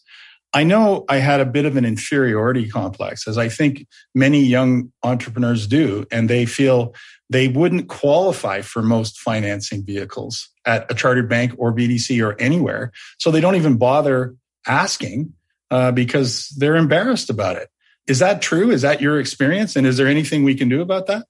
I 0.52 0.64
know 0.64 1.04
I 1.08 1.18
had 1.18 1.40
a 1.40 1.46
bit 1.46 1.66
of 1.66 1.76
an 1.76 1.84
inferiority 1.84 2.68
complex, 2.68 3.28
as 3.28 3.38
I 3.38 3.48
think 3.48 3.86
many 4.14 4.42
young 4.42 4.92
entrepreneurs 5.02 5.66
do, 5.66 6.04
and 6.10 6.28
they 6.28 6.46
feel 6.46 6.94
they 7.30 7.48
wouldn't 7.48 7.88
qualify 7.88 8.62
for 8.62 8.82
most 8.82 9.20
financing 9.20 9.84
vehicles 9.84 10.48
at 10.64 10.90
a 10.90 10.94
chartered 10.94 11.28
bank 11.28 11.52
or 11.58 11.72
BDC 11.72 12.24
or 12.26 12.40
anywhere, 12.40 12.92
so 13.18 13.30
they 13.30 13.40
don't 13.40 13.56
even 13.56 13.76
bother 13.76 14.34
asking 14.66 15.34
uh, 15.70 15.92
because 15.92 16.48
they're 16.56 16.76
embarrassed 16.76 17.30
about 17.30 17.56
it. 17.56 17.68
Is 18.08 18.18
that 18.20 18.40
true? 18.40 18.70
Is 18.70 18.82
that 18.82 19.00
your 19.00 19.20
experience? 19.20 19.76
And 19.76 19.86
is 19.86 19.98
there 19.98 20.06
anything 20.06 20.42
we 20.42 20.54
can 20.54 20.68
do 20.68 20.80
about 20.80 21.06
that? 21.06 21.26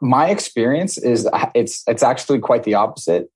My 0.00 0.30
experience 0.30 0.96
is 0.96 1.28
it's 1.54 1.82
it's 1.86 2.02
actually 2.02 2.38
quite 2.38 2.62
the 2.62 2.74
opposite. 2.74 3.30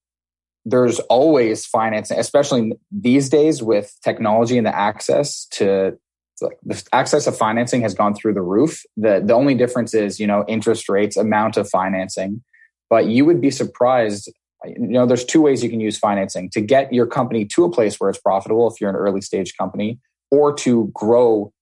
There's 0.64 0.98
always 1.00 1.66
financing, 1.66 2.18
especially 2.18 2.72
these 2.90 3.28
days 3.28 3.62
with 3.62 3.94
technology 4.02 4.56
and 4.56 4.66
the 4.66 4.74
access 4.74 5.44
to 5.52 5.98
the 6.40 6.82
access 6.92 7.26
of 7.26 7.36
financing 7.36 7.82
has 7.82 7.94
gone 7.94 8.14
through 8.14 8.34
the 8.34 8.42
roof. 8.42 8.82
The 8.96 9.22
the 9.22 9.34
only 9.34 9.54
difference 9.54 9.92
is, 9.92 10.18
you 10.18 10.26
know, 10.26 10.44
interest 10.48 10.88
rates, 10.88 11.16
amount 11.16 11.56
of 11.56 11.68
financing. 11.68 12.42
But 12.88 13.06
you 13.06 13.24
would 13.24 13.40
be 13.40 13.50
surprised 13.50 14.30
you 14.66 14.88
know 14.88 15.06
there's 15.06 15.24
two 15.24 15.42
ways 15.42 15.62
you 15.62 15.70
can 15.70 15.80
use 15.80 15.98
financing 15.98 16.48
to 16.50 16.60
get 16.60 16.92
your 16.92 17.06
company 17.06 17.44
to 17.44 17.64
a 17.64 17.70
place 17.70 18.00
where 18.00 18.08
it's 18.08 18.20
profitable 18.20 18.70
if 18.70 18.80
you're 18.80 18.90
an 18.90 18.96
early 18.96 19.20
stage 19.20 19.54
company 19.56 19.98
or 20.30 20.54
to 20.54 20.90
grow 20.94 21.52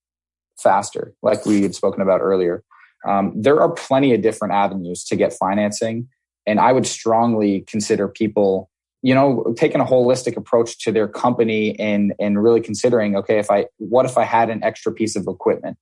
faster, 0.62 1.14
like 1.22 1.44
we 1.44 1.62
had 1.62 1.74
spoken 1.74 2.02
about 2.02 2.20
earlier. 2.20 2.62
Um, 3.06 3.32
there 3.34 3.60
are 3.60 3.70
plenty 3.70 4.14
of 4.14 4.22
different 4.22 4.54
avenues 4.54 5.04
to 5.04 5.16
get 5.16 5.32
financing. 5.32 6.08
And 6.46 6.60
I 6.60 6.72
would 6.72 6.86
strongly 6.86 7.62
consider 7.62 8.08
people, 8.08 8.70
you 9.02 9.14
know, 9.14 9.54
taking 9.56 9.80
a 9.80 9.84
holistic 9.84 10.36
approach 10.36 10.78
to 10.84 10.92
their 10.92 11.08
company 11.08 11.78
and, 11.78 12.14
and 12.20 12.42
really 12.42 12.60
considering, 12.60 13.16
okay, 13.16 13.38
if 13.38 13.50
I, 13.50 13.66
what 13.78 14.06
if 14.06 14.16
I 14.16 14.24
had 14.24 14.50
an 14.50 14.62
extra 14.62 14.92
piece 14.92 15.16
of 15.16 15.26
equipment? 15.26 15.76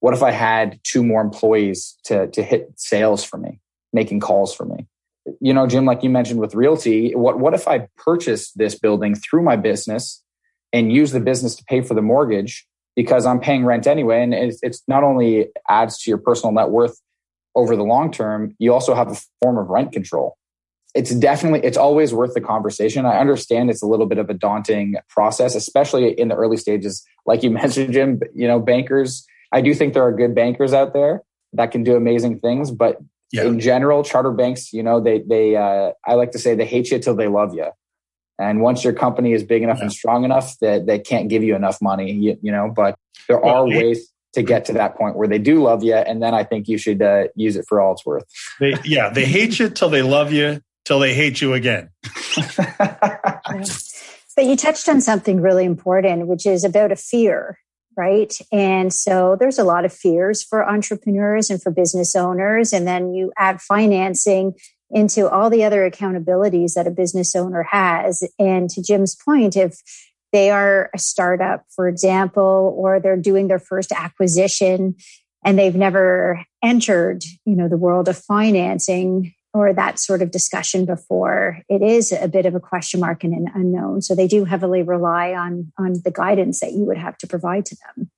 What 0.00 0.14
if 0.14 0.22
I 0.22 0.30
had 0.30 0.78
two 0.82 1.02
more 1.02 1.20
employees 1.20 1.96
to, 2.04 2.28
to 2.28 2.42
hit 2.42 2.72
sales 2.76 3.24
for 3.24 3.38
me, 3.38 3.60
making 3.92 4.20
calls 4.20 4.54
for 4.54 4.64
me? 4.64 4.86
You 5.40 5.52
know, 5.52 5.66
Jim, 5.66 5.84
like 5.84 6.02
you 6.02 6.10
mentioned 6.10 6.40
with 6.40 6.54
realty, 6.54 7.14
what, 7.14 7.38
what 7.38 7.54
if 7.54 7.66
I 7.66 7.88
purchased 7.96 8.56
this 8.56 8.78
building 8.78 9.14
through 9.14 9.42
my 9.42 9.56
business 9.56 10.22
and 10.72 10.92
use 10.92 11.12
the 11.12 11.20
business 11.20 11.54
to 11.56 11.64
pay 11.64 11.80
for 11.80 11.94
the 11.94 12.02
mortgage 12.02 12.66
because 12.96 13.26
I'm 13.26 13.38
paying 13.38 13.64
rent 13.64 13.86
anyway. 13.86 14.22
And 14.22 14.34
it's, 14.34 14.58
it's 14.62 14.82
not 14.88 15.04
only 15.04 15.48
adds 15.68 15.98
to 16.02 16.10
your 16.10 16.18
personal 16.18 16.52
net 16.52 16.70
worth 16.70 17.00
over 17.54 17.76
the 17.76 17.84
long 17.84 18.10
term, 18.10 18.56
you 18.58 18.72
also 18.72 18.94
have 18.94 19.12
a 19.12 19.20
form 19.42 19.58
of 19.58 19.68
rent 19.68 19.92
control. 19.92 20.36
It's 20.94 21.14
definitely, 21.14 21.60
it's 21.62 21.76
always 21.76 22.14
worth 22.14 22.32
the 22.32 22.40
conversation. 22.40 23.04
I 23.04 23.18
understand 23.18 23.68
it's 23.68 23.82
a 23.82 23.86
little 23.86 24.06
bit 24.06 24.16
of 24.16 24.30
a 24.30 24.34
daunting 24.34 24.96
process, 25.10 25.54
especially 25.54 26.18
in 26.18 26.28
the 26.28 26.34
early 26.34 26.56
stages. 26.56 27.04
Like 27.26 27.42
you 27.42 27.50
mentioned, 27.62 27.92
Jim, 27.92 28.20
you 28.34 28.48
know, 28.48 28.58
bankers, 28.58 29.26
I 29.52 29.60
do 29.60 29.74
think 29.74 29.92
there 29.92 30.02
are 30.02 30.12
good 30.12 30.34
bankers 30.34 30.72
out 30.72 30.94
there 30.94 31.22
that 31.52 31.70
can 31.70 31.84
do 31.84 31.96
amazing 31.96 32.40
things, 32.40 32.70
but 32.70 32.98
yeah. 33.30 33.44
in 33.44 33.60
general, 33.60 34.02
charter 34.02 34.32
banks, 34.32 34.72
you 34.72 34.82
know, 34.82 35.00
they, 35.00 35.20
they, 35.20 35.56
uh, 35.56 35.92
I 36.04 36.14
like 36.14 36.32
to 36.32 36.38
say 36.38 36.54
they 36.54 36.66
hate 36.66 36.90
you 36.90 36.98
till 36.98 37.14
they 37.14 37.28
love 37.28 37.54
you. 37.54 37.66
And 38.38 38.60
once 38.60 38.84
your 38.84 38.92
company 38.92 39.32
is 39.32 39.42
big 39.42 39.62
enough 39.62 39.78
yeah. 39.78 39.84
and 39.84 39.92
strong 39.92 40.24
enough 40.24 40.58
that 40.60 40.86
they 40.86 40.98
can't 40.98 41.28
give 41.28 41.42
you 41.42 41.54
enough 41.56 41.80
money, 41.80 42.12
you, 42.12 42.38
you 42.42 42.52
know, 42.52 42.70
but 42.74 42.98
there 43.28 43.38
well, 43.38 43.62
are 43.62 43.66
ways 43.66 44.12
to 44.34 44.42
get 44.42 44.66
to 44.66 44.74
that 44.74 44.96
point 44.96 45.16
where 45.16 45.26
they 45.26 45.38
do 45.38 45.62
love 45.62 45.82
you. 45.82 45.94
And 45.94 46.22
then 46.22 46.34
I 46.34 46.44
think 46.44 46.68
you 46.68 46.76
should 46.76 47.00
uh, 47.00 47.28
use 47.34 47.56
it 47.56 47.64
for 47.66 47.80
all 47.80 47.94
it's 47.94 48.04
worth. 48.04 48.24
They, 48.60 48.74
yeah, 48.84 49.08
they 49.08 49.24
hate 49.24 49.58
you 49.58 49.70
till 49.70 49.88
they 49.88 50.02
love 50.02 50.32
you, 50.32 50.60
till 50.84 50.98
they 50.98 51.14
hate 51.14 51.40
you 51.40 51.54
again. 51.54 51.88
but 54.36 54.44
you 54.44 54.56
touched 54.56 54.88
on 54.90 55.00
something 55.00 55.40
really 55.40 55.64
important, 55.64 56.26
which 56.26 56.44
is 56.44 56.64
about 56.64 56.92
a 56.92 56.96
fear, 56.96 57.58
right? 57.96 58.36
And 58.52 58.92
so 58.92 59.36
there's 59.40 59.58
a 59.58 59.64
lot 59.64 59.86
of 59.86 59.92
fears 59.92 60.42
for 60.42 60.68
entrepreneurs 60.68 61.48
and 61.48 61.62
for 61.62 61.70
business 61.70 62.14
owners. 62.14 62.74
And 62.74 62.86
then 62.86 63.14
you 63.14 63.32
add 63.38 63.62
financing 63.62 64.54
into 64.90 65.28
all 65.28 65.50
the 65.50 65.64
other 65.64 65.88
accountabilities 65.88 66.74
that 66.74 66.86
a 66.86 66.90
business 66.90 67.34
owner 67.34 67.64
has. 67.64 68.22
And 68.38 68.70
to 68.70 68.82
Jim's 68.82 69.16
point, 69.16 69.56
if 69.56 69.80
they 70.32 70.50
are 70.50 70.90
a 70.94 70.98
startup, 70.98 71.64
for 71.74 71.88
example, 71.88 72.74
or 72.76 73.00
they're 73.00 73.16
doing 73.16 73.48
their 73.48 73.58
first 73.58 73.92
acquisition 73.92 74.94
and 75.44 75.58
they've 75.58 75.74
never 75.74 76.44
entered, 76.62 77.24
you 77.44 77.56
know, 77.56 77.68
the 77.68 77.76
world 77.76 78.08
of 78.08 78.18
financing 78.18 79.32
or 79.54 79.72
that 79.72 79.98
sort 79.98 80.20
of 80.20 80.30
discussion 80.30 80.84
before, 80.84 81.62
it 81.68 81.80
is 81.80 82.12
a 82.12 82.28
bit 82.28 82.44
of 82.44 82.54
a 82.54 82.60
question 82.60 83.00
mark 83.00 83.24
and 83.24 83.32
an 83.32 83.50
unknown. 83.54 84.02
So 84.02 84.14
they 84.14 84.28
do 84.28 84.44
heavily 84.44 84.82
rely 84.82 85.32
on 85.32 85.72
on 85.78 85.94
the 86.04 86.10
guidance 86.10 86.60
that 86.60 86.72
you 86.72 86.84
would 86.84 86.98
have 86.98 87.16
to 87.18 87.26
provide 87.26 87.64
to 87.66 87.76
them. 87.76 88.10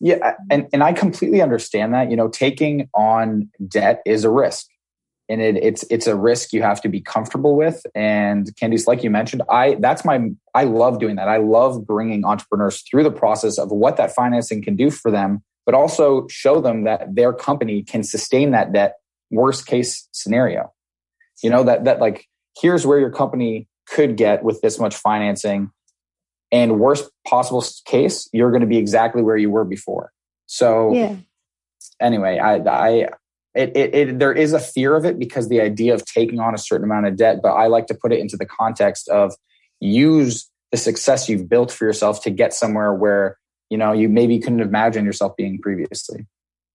Yeah, 0.00 0.34
and, 0.50 0.66
and 0.72 0.82
I 0.82 0.92
completely 0.92 1.40
understand 1.40 1.94
that. 1.94 2.10
You 2.10 2.16
know, 2.16 2.28
taking 2.28 2.88
on 2.92 3.48
debt 3.68 4.02
is 4.04 4.24
a 4.24 4.30
risk 4.30 4.66
and 5.28 5.40
it, 5.40 5.56
it's 5.56 5.84
it's 5.84 6.06
a 6.06 6.16
risk 6.16 6.52
you 6.52 6.62
have 6.62 6.80
to 6.82 6.88
be 6.88 7.00
comfortable 7.00 7.56
with. 7.56 7.84
And 7.94 8.54
Candice, 8.56 8.86
like 8.86 9.02
you 9.02 9.10
mentioned, 9.10 9.42
I 9.48 9.76
that's 9.80 10.04
my 10.04 10.30
I 10.54 10.64
love 10.64 10.98
doing 10.98 11.16
that. 11.16 11.28
I 11.28 11.38
love 11.38 11.86
bringing 11.86 12.24
entrepreneurs 12.24 12.82
through 12.82 13.04
the 13.04 13.10
process 13.10 13.58
of 13.58 13.70
what 13.70 13.96
that 13.96 14.14
financing 14.14 14.62
can 14.62 14.76
do 14.76 14.90
for 14.90 15.10
them, 15.10 15.42
but 15.64 15.74
also 15.74 16.26
show 16.28 16.60
them 16.60 16.84
that 16.84 17.14
their 17.14 17.32
company 17.32 17.82
can 17.82 18.02
sustain 18.02 18.50
that 18.52 18.72
debt. 18.72 18.96
Worst 19.30 19.66
case 19.66 20.08
scenario, 20.12 20.72
you 21.42 21.50
know 21.50 21.64
that 21.64 21.84
that 21.84 22.00
like 22.00 22.26
here's 22.60 22.86
where 22.86 22.98
your 22.98 23.10
company 23.10 23.68
could 23.88 24.16
get 24.16 24.44
with 24.44 24.60
this 24.60 24.78
much 24.78 24.94
financing, 24.94 25.70
and 26.50 26.78
worst 26.78 27.10
possible 27.26 27.64
case, 27.86 28.28
you're 28.32 28.50
going 28.50 28.60
to 28.60 28.66
be 28.66 28.76
exactly 28.76 29.22
where 29.22 29.36
you 29.36 29.50
were 29.50 29.64
before. 29.64 30.12
So. 30.46 30.94
Yeah 30.94 31.16
anyway, 32.00 32.38
I, 32.38 32.56
I 32.56 33.08
it, 33.54 33.76
it, 33.76 33.94
it, 33.94 34.18
there 34.18 34.32
is 34.32 34.52
a 34.52 34.58
fear 34.58 34.96
of 34.96 35.04
it 35.04 35.18
because 35.18 35.48
the 35.48 35.60
idea 35.60 35.92
of 35.92 36.04
taking 36.06 36.40
on 36.40 36.54
a 36.54 36.58
certain 36.58 36.84
amount 36.84 37.06
of 37.06 37.16
debt 37.16 37.40
but 37.42 37.52
i 37.52 37.66
like 37.66 37.86
to 37.86 37.94
put 37.94 38.12
it 38.12 38.18
into 38.18 38.36
the 38.36 38.46
context 38.46 39.08
of 39.08 39.34
use 39.80 40.48
the 40.72 40.78
success 40.78 41.28
you've 41.28 41.48
built 41.48 41.70
for 41.70 41.84
yourself 41.84 42.22
to 42.22 42.30
get 42.30 42.52
somewhere 42.52 42.92
where 42.92 43.38
you 43.70 43.78
know 43.78 43.92
you 43.92 44.08
maybe 44.08 44.38
couldn't 44.38 44.60
imagine 44.60 45.04
yourself 45.04 45.36
being 45.36 45.60
previously. 45.60 46.26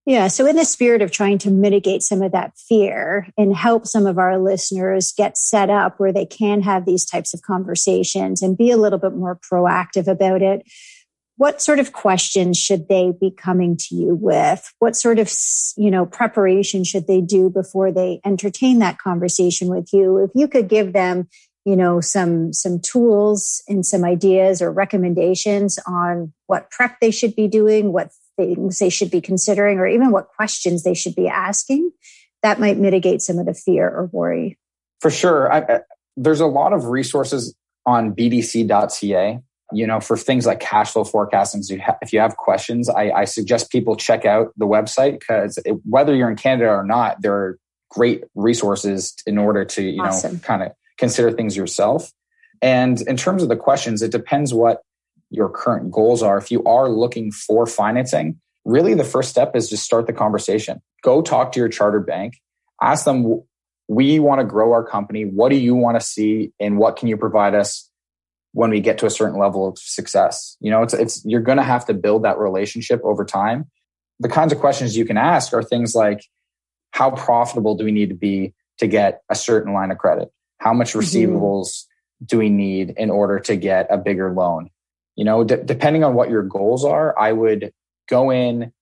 Yeah. 0.06 0.28
So 0.28 0.46
in 0.46 0.56
the 0.56 0.64
spirit 0.64 1.02
of 1.02 1.10
trying 1.10 1.36
to 1.38 1.50
mitigate 1.50 2.00
some 2.00 2.22
of 2.22 2.32
that 2.32 2.56
fear 2.56 3.28
and 3.36 3.54
help 3.54 3.86
some 3.86 4.06
of 4.06 4.18
our 4.18 4.38
listeners 4.38 5.12
get 5.14 5.36
set 5.36 5.68
up 5.68 6.00
where 6.00 6.14
they 6.14 6.24
can 6.24 6.62
have 6.62 6.86
these 6.86 7.04
types 7.04 7.34
of 7.34 7.42
conversations 7.42 8.40
and 8.40 8.56
be 8.56 8.70
a 8.70 8.78
little 8.78 8.98
bit 8.98 9.12
more 9.12 9.38
proactive 9.52 10.06
about 10.06 10.40
it 10.40 10.62
what 11.38 11.62
sort 11.62 11.78
of 11.78 11.92
questions 11.92 12.58
should 12.58 12.88
they 12.88 13.12
be 13.18 13.30
coming 13.30 13.76
to 13.76 13.94
you 13.94 14.14
with? 14.14 14.74
What 14.80 14.96
sort 14.96 15.20
of, 15.20 15.32
you 15.76 15.90
know, 15.90 16.04
preparation 16.04 16.82
should 16.82 17.06
they 17.06 17.20
do 17.20 17.48
before 17.48 17.92
they 17.92 18.20
entertain 18.24 18.80
that 18.80 18.98
conversation 18.98 19.68
with 19.68 19.88
you? 19.92 20.18
If 20.18 20.30
you 20.34 20.48
could 20.48 20.68
give 20.68 20.92
them, 20.92 21.28
you 21.64 21.76
know, 21.76 22.00
some, 22.00 22.52
some 22.52 22.80
tools 22.80 23.62
and 23.68 23.86
some 23.86 24.04
ideas 24.04 24.60
or 24.60 24.72
recommendations 24.72 25.78
on 25.86 26.32
what 26.48 26.72
prep 26.72 26.98
they 27.00 27.12
should 27.12 27.36
be 27.36 27.46
doing, 27.46 27.92
what 27.92 28.10
things 28.36 28.80
they 28.80 28.90
should 28.90 29.10
be 29.10 29.20
considering, 29.20 29.78
or 29.78 29.86
even 29.86 30.10
what 30.10 30.28
questions 30.28 30.82
they 30.82 30.94
should 30.94 31.14
be 31.14 31.28
asking, 31.28 31.92
that 32.42 32.58
might 32.58 32.78
mitigate 32.78 33.22
some 33.22 33.38
of 33.38 33.46
the 33.46 33.54
fear 33.54 33.88
or 33.88 34.06
worry. 34.06 34.58
For 35.00 35.10
sure. 35.10 35.52
I, 35.52 35.80
there's 36.16 36.40
a 36.40 36.46
lot 36.46 36.72
of 36.72 36.86
resources 36.86 37.54
on 37.86 38.16
bdc.ca 38.16 39.38
you 39.72 39.86
know, 39.86 40.00
for 40.00 40.16
things 40.16 40.46
like 40.46 40.60
cash 40.60 40.92
flow 40.92 41.04
forecasting, 41.04 41.62
if 42.02 42.12
you 42.12 42.20
have 42.20 42.36
questions, 42.36 42.88
I, 42.88 43.10
I 43.10 43.24
suggest 43.24 43.70
people 43.70 43.96
check 43.96 44.24
out 44.24 44.52
the 44.56 44.66
website 44.66 45.18
because 45.20 45.58
whether 45.84 46.14
you're 46.14 46.30
in 46.30 46.36
Canada 46.36 46.70
or 46.70 46.84
not, 46.84 47.20
there 47.20 47.34
are 47.34 47.58
great 47.90 48.24
resources 48.34 49.14
in 49.26 49.38
order 49.38 49.64
to, 49.64 49.82
you 49.82 50.02
awesome. 50.02 50.34
know, 50.34 50.38
kind 50.40 50.62
of 50.62 50.72
consider 50.96 51.30
things 51.30 51.56
yourself. 51.56 52.12
And 52.62 53.00
in 53.02 53.16
terms 53.16 53.42
of 53.42 53.48
the 53.48 53.56
questions, 53.56 54.02
it 54.02 54.10
depends 54.10 54.52
what 54.54 54.82
your 55.30 55.48
current 55.48 55.90
goals 55.90 56.22
are. 56.22 56.38
If 56.38 56.50
you 56.50 56.64
are 56.64 56.88
looking 56.88 57.30
for 57.30 57.66
financing, 57.66 58.40
really 58.64 58.94
the 58.94 59.04
first 59.04 59.30
step 59.30 59.54
is 59.54 59.68
just 59.68 59.84
start 59.84 60.06
the 60.06 60.12
conversation. 60.12 60.80
Go 61.02 61.22
talk 61.22 61.52
to 61.52 61.60
your 61.60 61.68
charter 61.68 62.00
bank, 62.00 62.34
ask 62.82 63.04
them, 63.04 63.42
we 63.86 64.18
want 64.18 64.40
to 64.40 64.44
grow 64.44 64.72
our 64.72 64.84
company. 64.84 65.24
What 65.24 65.50
do 65.50 65.56
you 65.56 65.74
want 65.74 65.98
to 65.98 66.04
see 66.04 66.52
and 66.60 66.78
what 66.78 66.96
can 66.96 67.08
you 67.08 67.16
provide 67.16 67.54
us 67.54 67.87
when 68.58 68.70
we 68.70 68.80
get 68.80 68.98
to 68.98 69.06
a 69.06 69.10
certain 69.10 69.38
level 69.38 69.68
of 69.68 69.78
success. 69.78 70.56
You 70.58 70.72
know, 70.72 70.82
it's 70.82 70.92
it's 70.92 71.24
you're 71.24 71.40
going 71.40 71.58
to 71.58 71.64
have 71.64 71.86
to 71.86 71.94
build 71.94 72.24
that 72.24 72.38
relationship 72.38 73.00
over 73.04 73.24
time. 73.24 73.70
The 74.18 74.28
kinds 74.28 74.52
of 74.52 74.58
questions 74.58 74.96
you 74.96 75.04
can 75.04 75.16
ask 75.16 75.54
are 75.54 75.62
things 75.62 75.94
like 75.94 76.24
how 76.90 77.12
profitable 77.12 77.76
do 77.76 77.84
we 77.84 77.92
need 77.92 78.08
to 78.08 78.16
be 78.16 78.54
to 78.78 78.88
get 78.88 79.22
a 79.30 79.36
certain 79.36 79.74
line 79.74 79.92
of 79.92 79.98
credit? 79.98 80.32
How 80.58 80.72
much 80.72 80.90
mm-hmm. 80.90 80.98
receivables 80.98 81.66
mm-hmm. 81.68 82.24
do 82.24 82.38
we 82.38 82.48
need 82.48 82.94
in 82.96 83.10
order 83.10 83.38
to 83.38 83.54
get 83.54 83.86
a 83.90 83.96
bigger 83.96 84.32
loan? 84.32 84.70
You 85.14 85.24
know, 85.24 85.44
d- 85.44 85.62
depending 85.64 86.02
on 86.02 86.14
what 86.14 86.28
your 86.28 86.42
goals 86.42 86.84
are, 86.84 87.16
I 87.16 87.30
would 87.30 87.72
go 88.08 88.30
in 88.30 88.72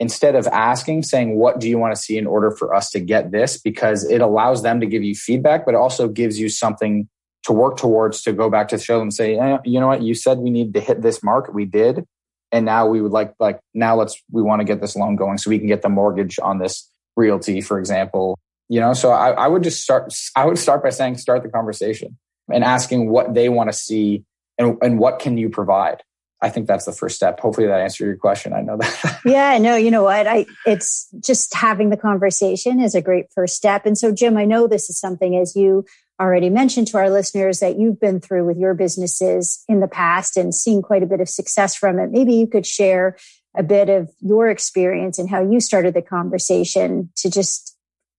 instead 0.00 0.34
of 0.34 0.48
asking, 0.48 1.04
saying, 1.04 1.36
What 1.36 1.60
do 1.60 1.68
you 1.68 1.78
want 1.78 1.94
to 1.94 2.02
see 2.02 2.18
in 2.18 2.26
order 2.26 2.50
for 2.50 2.74
us 2.74 2.90
to 2.90 2.98
get 2.98 3.30
this? 3.30 3.60
Because 3.60 4.02
it 4.10 4.20
allows 4.20 4.64
them 4.64 4.80
to 4.80 4.86
give 4.86 5.04
you 5.04 5.14
feedback, 5.14 5.64
but 5.64 5.74
it 5.74 5.78
also 5.78 6.08
gives 6.08 6.36
you 6.36 6.48
something 6.48 7.08
to 7.44 7.52
work 7.52 7.76
towards 7.76 8.22
to 8.22 8.32
go 8.32 8.50
back 8.50 8.68
to 8.68 8.76
the 8.76 8.82
show 8.82 9.00
and 9.00 9.12
say, 9.12 9.38
eh, 9.38 9.58
you 9.64 9.78
know 9.78 9.86
what, 9.86 10.02
you 10.02 10.14
said 10.14 10.38
we 10.38 10.50
need 10.50 10.74
to 10.74 10.80
hit 10.80 11.02
this 11.02 11.22
mark, 11.22 11.52
we 11.52 11.64
did, 11.64 12.04
and 12.52 12.64
now 12.64 12.86
we 12.86 13.00
would 13.00 13.12
like 13.12 13.34
like 13.38 13.60
now 13.74 13.96
let's 13.96 14.20
we 14.30 14.42
want 14.42 14.60
to 14.60 14.64
get 14.64 14.80
this 14.80 14.96
loan 14.96 15.16
going 15.16 15.38
so 15.38 15.50
we 15.50 15.58
can 15.58 15.66
get 15.66 15.82
the 15.82 15.88
mortgage 15.88 16.38
on 16.42 16.58
this 16.58 16.88
realty, 17.16 17.60
for 17.60 17.78
example. 17.78 18.38
You 18.68 18.80
know, 18.80 18.94
so 18.94 19.10
I, 19.10 19.30
I 19.32 19.48
would 19.48 19.62
just 19.62 19.82
start. 19.82 20.14
I 20.36 20.46
would 20.46 20.58
start 20.58 20.82
by 20.82 20.90
saying, 20.90 21.18
start 21.18 21.42
the 21.42 21.48
conversation 21.48 22.16
and 22.50 22.64
asking 22.64 23.10
what 23.10 23.34
they 23.34 23.48
want 23.48 23.70
to 23.70 23.76
see 23.76 24.24
and 24.58 24.78
and 24.82 24.98
what 24.98 25.18
can 25.18 25.36
you 25.36 25.50
provide. 25.50 26.02
I 26.40 26.50
think 26.50 26.66
that's 26.66 26.84
the 26.84 26.92
first 26.92 27.16
step. 27.16 27.40
Hopefully 27.40 27.66
that 27.66 27.80
answered 27.80 28.04
your 28.04 28.16
question. 28.16 28.52
I 28.52 28.60
know 28.60 28.76
that. 28.76 29.20
yeah, 29.24 29.56
no, 29.58 29.76
you 29.76 29.90
know 29.90 30.02
what? 30.04 30.26
I 30.26 30.46
it's 30.66 31.08
just 31.20 31.54
having 31.54 31.90
the 31.90 31.96
conversation 31.96 32.80
is 32.80 32.94
a 32.94 33.02
great 33.02 33.26
first 33.34 33.56
step. 33.56 33.86
And 33.86 33.96
so 33.96 34.12
Jim, 34.12 34.36
I 34.36 34.44
know 34.44 34.66
this 34.66 34.90
is 34.90 34.98
something 34.98 35.36
as 35.36 35.56
you 35.56 35.84
already 36.20 36.50
mentioned 36.50 36.86
to 36.88 36.98
our 36.98 37.10
listeners 37.10 37.60
that 37.60 37.78
you've 37.78 38.00
been 38.00 38.20
through 38.20 38.46
with 38.46 38.56
your 38.56 38.74
businesses 38.74 39.64
in 39.68 39.80
the 39.80 39.88
past 39.88 40.36
and 40.36 40.54
seen 40.54 40.82
quite 40.82 41.02
a 41.02 41.06
bit 41.06 41.20
of 41.20 41.28
success 41.28 41.74
from 41.74 41.98
it. 41.98 42.10
Maybe 42.10 42.34
you 42.34 42.46
could 42.46 42.66
share 42.66 43.16
a 43.56 43.62
bit 43.62 43.88
of 43.88 44.10
your 44.20 44.48
experience 44.48 45.18
and 45.18 45.28
how 45.28 45.42
you 45.42 45.60
started 45.60 45.94
the 45.94 46.02
conversation 46.02 47.10
to 47.16 47.30
just, 47.30 47.76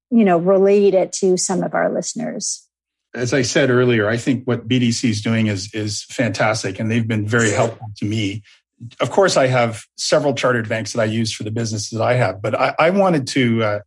you 0.09 0.23
know, 0.23 0.37
relate 0.37 0.93
it 0.93 1.11
to 1.13 1.37
some 1.37 1.63
of 1.63 1.73
our 1.73 1.91
listeners. 1.93 2.67
As 3.13 3.33
I 3.33 3.43
said 3.43 3.69
earlier, 3.69 4.09
I 4.09 4.17
think 4.17 4.45
what 4.45 4.67
BDC 4.67 5.09
is 5.09 5.21
doing 5.21 5.47
is 5.47 5.73
is 5.73 6.03
fantastic, 6.03 6.79
and 6.79 6.91
they've 6.91 7.07
been 7.07 7.25
very 7.25 7.51
helpful 7.51 7.87
to 7.97 8.05
me. 8.05 8.43
Of 8.99 9.09
course, 9.09 9.37
I 9.37 9.47
have 9.47 9.85
several 9.95 10.33
chartered 10.33 10.67
banks 10.67 10.91
that 10.93 11.01
I 11.01 11.05
use 11.05 11.33
for 11.33 11.43
the 11.43 11.51
businesses 11.51 11.97
that 11.97 12.03
I 12.03 12.15
have, 12.15 12.41
but 12.41 12.59
I, 12.59 12.75
I 12.77 12.89
wanted 12.89 13.25
to 13.27 13.63
uh, 13.63 13.79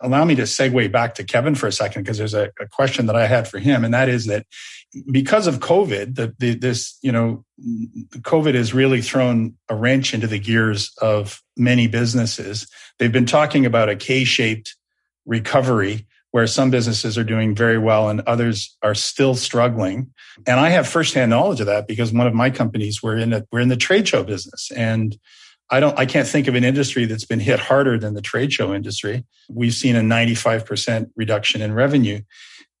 allow 0.00 0.24
me 0.24 0.34
to 0.36 0.42
segue 0.42 0.90
back 0.92 1.14
to 1.14 1.24
Kevin 1.24 1.54
for 1.54 1.66
a 1.66 1.72
second 1.72 2.02
because 2.02 2.18
there's 2.18 2.34
a, 2.34 2.50
a, 2.60 2.66
question 2.68 3.06
that 3.06 3.16
I 3.16 3.26
had 3.26 3.48
for 3.48 3.58
him, 3.58 3.84
and 3.84 3.94
that 3.94 4.08
is 4.08 4.26
that 4.26 4.46
because 5.10 5.46
of 5.46 5.60
COVID, 5.60 6.14
the, 6.14 6.34
the, 6.38 6.54
this 6.54 6.98
you 7.02 7.12
know, 7.12 7.44
COVID 8.12 8.54
has 8.54 8.72
really 8.72 9.02
thrown 9.02 9.54
a 9.68 9.74
wrench 9.74 10.14
into 10.14 10.26
the 10.26 10.38
gears 10.38 10.92
of 11.00 11.42
many 11.56 11.86
businesses. 11.86 12.66
They've 12.98 13.12
been 13.12 13.26
talking 13.26 13.66
about 13.66 13.88
a 13.88 13.96
K-shaped 13.96 14.74
recovery 15.26 16.06
where 16.30 16.46
some 16.46 16.70
businesses 16.70 17.16
are 17.16 17.24
doing 17.24 17.54
very 17.54 17.78
well 17.78 18.10
and 18.10 18.20
others 18.26 18.76
are 18.82 18.94
still 18.94 19.34
struggling. 19.34 20.12
And 20.46 20.60
I 20.60 20.68
have 20.68 20.86
firsthand 20.86 21.30
knowledge 21.30 21.60
of 21.60 21.66
that 21.66 21.88
because 21.88 22.12
one 22.12 22.26
of 22.26 22.34
my 22.34 22.50
companies 22.50 23.02
we're 23.02 23.16
in 23.16 23.32
a, 23.32 23.46
we're 23.50 23.60
in 23.60 23.68
the 23.68 23.76
trade 23.76 24.06
show 24.06 24.22
business 24.22 24.70
and 24.76 25.16
I 25.68 25.80
don't, 25.80 25.98
I 25.98 26.06
can't 26.06 26.28
think 26.28 26.46
of 26.46 26.54
an 26.54 26.64
industry 26.64 27.06
that's 27.06 27.24
been 27.24 27.40
hit 27.40 27.58
harder 27.58 27.98
than 27.98 28.14
the 28.14 28.22
trade 28.22 28.52
show 28.52 28.72
industry. 28.72 29.24
We've 29.48 29.74
seen 29.74 29.96
a 29.96 30.00
95% 30.00 31.10
reduction 31.16 31.60
in 31.60 31.72
revenue. 31.72 32.20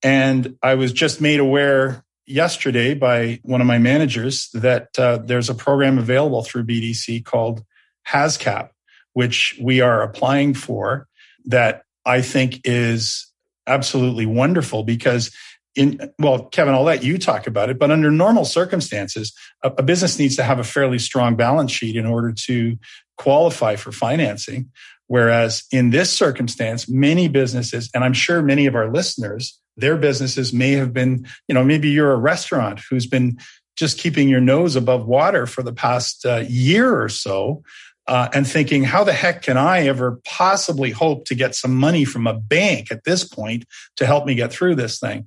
And 0.02 0.56
I 0.62 0.74
was 0.74 0.92
just 0.92 1.20
made 1.20 1.40
aware 1.40 2.04
yesterday 2.26 2.94
by 2.94 3.40
one 3.42 3.60
of 3.60 3.66
my 3.66 3.78
managers 3.78 4.50
that 4.52 4.88
uh, 4.98 5.18
there's 5.18 5.48
a 5.48 5.54
program 5.54 5.98
available 5.98 6.42
through 6.42 6.64
BDC 6.64 7.24
called 7.24 7.64
HASCAP, 8.08 8.70
which 9.14 9.58
we 9.60 9.80
are 9.80 10.02
applying 10.02 10.54
for 10.54 11.08
that 11.46 11.82
I 12.04 12.22
think 12.22 12.60
is 12.64 13.32
absolutely 13.66 14.26
wonderful 14.26 14.84
because 14.84 15.34
in 15.76 16.12
well 16.18 16.44
kevin 16.46 16.74
i'll 16.74 16.82
let 16.82 17.04
you 17.04 17.18
talk 17.18 17.46
about 17.46 17.70
it 17.70 17.78
but 17.78 17.90
under 17.90 18.10
normal 18.10 18.44
circumstances 18.44 19.32
a, 19.62 19.68
a, 19.78 19.82
business 19.82 20.18
needs 20.18 20.36
to 20.36 20.42
have 20.42 20.58
a 20.58 20.64
fairly 20.64 20.98
strong 20.98 21.36
balance 21.36 21.70
sheet 21.70 21.96
in 21.96 22.06
order 22.06 22.32
to 22.32 22.76
qualify 23.18 23.76
for 23.76 23.92
financing 23.92 24.70
whereas 25.06 25.64
in 25.70 25.90
this 25.90 26.12
circumstance 26.12 26.88
many 26.88 27.28
businesses 27.28 27.90
and 27.94 28.02
i'm 28.02 28.12
sure 28.14 28.42
many 28.42 28.66
of 28.66 28.74
our 28.74 28.90
listeners 28.90 29.60
their 29.76 29.96
businesses 29.96 30.52
may 30.52 30.72
have 30.72 30.92
been 30.92 31.26
you 31.48 31.54
know 31.54 31.64
maybe 31.64 31.90
you're 31.90 32.12
a 32.12 32.18
restaurant 32.18 32.80
who's 32.90 33.06
been 33.06 33.38
just 33.76 33.98
keeping 33.98 34.28
your 34.28 34.40
nose 34.40 34.74
above 34.74 35.06
water 35.06 35.46
for 35.46 35.62
the 35.62 35.72
past 35.72 36.24
uh, 36.24 36.42
year 36.48 36.98
or 36.98 37.10
so 37.10 37.62
uh, 38.08 38.28
and 38.32 38.46
thinking, 38.46 38.84
how 38.84 39.04
the 39.04 39.12
heck 39.12 39.42
can 39.42 39.56
I 39.56 39.86
ever 39.86 40.20
possibly 40.24 40.90
hope 40.90 41.24
to 41.26 41.34
get 41.34 41.54
some 41.54 41.74
money 41.74 42.04
from 42.04 42.26
a 42.26 42.38
bank 42.38 42.92
at 42.92 43.04
this 43.04 43.24
point 43.24 43.64
to 43.96 44.06
help 44.06 44.26
me 44.26 44.34
get 44.34 44.52
through 44.52 44.76
this 44.76 45.00
thing? 45.00 45.26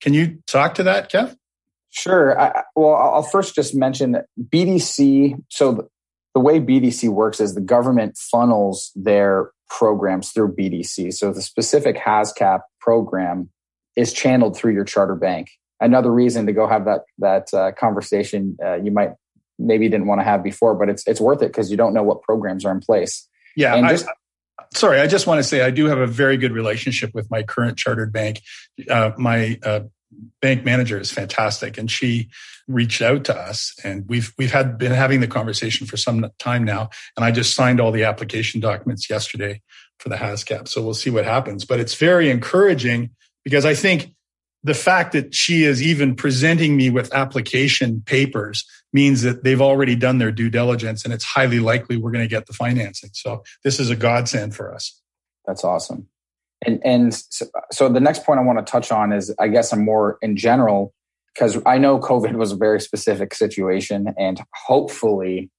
Can 0.00 0.14
you 0.14 0.38
talk 0.46 0.74
to 0.74 0.82
that, 0.84 1.10
Kev? 1.10 1.36
Sure. 1.90 2.40
I, 2.40 2.62
well, 2.76 2.94
I'll 2.94 3.22
first 3.22 3.54
just 3.54 3.74
mention 3.74 4.22
BDC. 4.40 5.42
So 5.48 5.88
the 6.34 6.40
way 6.40 6.60
BDC 6.60 7.08
works 7.08 7.40
is 7.40 7.54
the 7.54 7.60
government 7.60 8.16
funnels 8.16 8.92
their 8.94 9.50
programs 9.68 10.30
through 10.30 10.54
BDC. 10.54 11.12
So 11.12 11.32
the 11.32 11.42
specific 11.42 11.96
HASCAP 11.96 12.60
program 12.80 13.50
is 13.96 14.12
channeled 14.12 14.56
through 14.56 14.72
your 14.72 14.84
charter 14.84 15.16
bank. 15.16 15.50
Another 15.80 16.12
reason 16.12 16.46
to 16.46 16.52
go 16.52 16.66
have 16.66 16.84
that 16.84 17.02
that 17.18 17.52
uh, 17.54 17.72
conversation 17.72 18.56
uh, 18.62 18.74
you 18.74 18.90
might 18.90 19.12
maybe 19.58 19.88
didn't 19.88 20.06
want 20.06 20.20
to 20.20 20.24
have 20.24 20.42
before, 20.42 20.74
but 20.74 20.88
it's 20.88 21.06
it's 21.06 21.20
worth 21.20 21.42
it 21.42 21.48
because 21.48 21.70
you 21.70 21.76
don't 21.76 21.94
know 21.94 22.02
what 22.02 22.22
programs 22.22 22.64
are 22.64 22.72
in 22.72 22.80
place. 22.80 23.26
Yeah, 23.56 23.88
just, 23.88 24.06
sorry, 24.72 25.00
I 25.00 25.06
just 25.06 25.26
want 25.26 25.38
to 25.38 25.44
say 25.44 25.62
I 25.62 25.70
do 25.70 25.86
have 25.86 25.98
a 25.98 26.06
very 26.06 26.36
good 26.36 26.52
relationship 26.52 27.10
with 27.14 27.30
my 27.30 27.42
current 27.42 27.76
chartered 27.76 28.12
bank. 28.12 28.40
Uh, 28.88 29.12
my 29.16 29.58
uh, 29.64 29.80
bank 30.40 30.64
manager 30.64 30.98
is 30.98 31.10
fantastic, 31.10 31.78
and 31.78 31.90
she 31.90 32.28
reached 32.68 33.02
out 33.02 33.24
to 33.24 33.36
us, 33.36 33.74
and 33.84 34.08
we've 34.08 34.32
we've 34.38 34.52
had 34.52 34.78
been 34.78 34.92
having 34.92 35.20
the 35.20 35.28
conversation 35.28 35.86
for 35.86 35.96
some 35.96 36.30
time 36.38 36.64
now. 36.64 36.90
And 37.16 37.24
I 37.24 37.30
just 37.30 37.54
signed 37.54 37.80
all 37.80 37.92
the 37.92 38.04
application 38.04 38.60
documents 38.60 39.10
yesterday 39.10 39.60
for 39.98 40.08
the 40.08 40.16
HASCAP, 40.16 40.68
so 40.68 40.82
we'll 40.82 40.94
see 40.94 41.10
what 41.10 41.24
happens. 41.24 41.64
But 41.64 41.80
it's 41.80 41.94
very 41.94 42.30
encouraging 42.30 43.10
because 43.44 43.64
I 43.64 43.74
think 43.74 44.14
the 44.62 44.74
fact 44.74 45.12
that 45.12 45.34
she 45.34 45.64
is 45.64 45.82
even 45.82 46.14
presenting 46.14 46.76
me 46.76 46.90
with 46.90 47.12
application 47.14 48.02
papers 48.04 48.64
means 48.92 49.22
that 49.22 49.42
they've 49.44 49.60
already 49.60 49.96
done 49.96 50.18
their 50.18 50.32
due 50.32 50.50
diligence 50.50 51.04
and 51.04 51.14
it's 51.14 51.24
highly 51.24 51.60
likely 51.60 51.96
we're 51.96 52.10
going 52.10 52.24
to 52.24 52.28
get 52.28 52.46
the 52.46 52.52
financing. 52.52 53.10
So 53.14 53.42
this 53.64 53.80
is 53.80 53.90
a 53.90 53.96
godsend 53.96 54.54
for 54.54 54.74
us. 54.74 55.00
That's 55.46 55.64
awesome. 55.64 56.08
And 56.64 56.80
and 56.84 57.14
so, 57.14 57.46
so 57.72 57.88
the 57.88 58.00
next 58.00 58.24
point 58.24 58.38
I 58.38 58.42
want 58.42 58.64
to 58.64 58.70
touch 58.70 58.92
on 58.92 59.12
is 59.12 59.34
I 59.38 59.48
guess 59.48 59.72
I'm 59.72 59.84
more 59.84 60.18
in 60.20 60.36
general 60.36 60.92
because 61.34 61.58
I 61.64 61.78
know 61.78 61.98
COVID 61.98 62.34
was 62.34 62.52
a 62.52 62.56
very 62.56 62.80
specific 62.80 63.34
situation 63.34 64.12
and 64.18 64.42
hopefully 64.66 65.50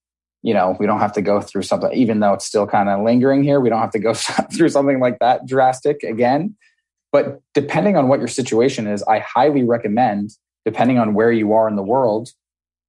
you 0.43 0.53
know 0.53 0.75
we 0.79 0.85
don't 0.85 0.99
have 0.99 1.13
to 1.13 1.21
go 1.21 1.41
through 1.41 1.63
something 1.63 1.91
even 1.93 2.19
though 2.19 2.33
it's 2.33 2.45
still 2.45 2.67
kind 2.67 2.89
of 2.89 3.03
lingering 3.03 3.43
here 3.43 3.59
we 3.59 3.69
don't 3.69 3.79
have 3.79 3.91
to 3.91 3.99
go 3.99 4.13
through 4.55 4.69
something 4.69 4.99
like 4.99 5.17
that 5.19 5.45
drastic 5.47 6.03
again 6.03 6.55
but 7.11 7.41
depending 7.53 7.97
on 7.97 8.07
what 8.07 8.19
your 8.19 8.27
situation 8.27 8.87
is, 8.87 9.03
I 9.03 9.19
highly 9.19 9.63
recommend, 9.63 10.31
depending 10.65 10.97
on 10.97 11.13
where 11.13 11.31
you 11.31 11.53
are 11.53 11.67
in 11.67 11.75
the 11.75 11.83
world, 11.83 12.29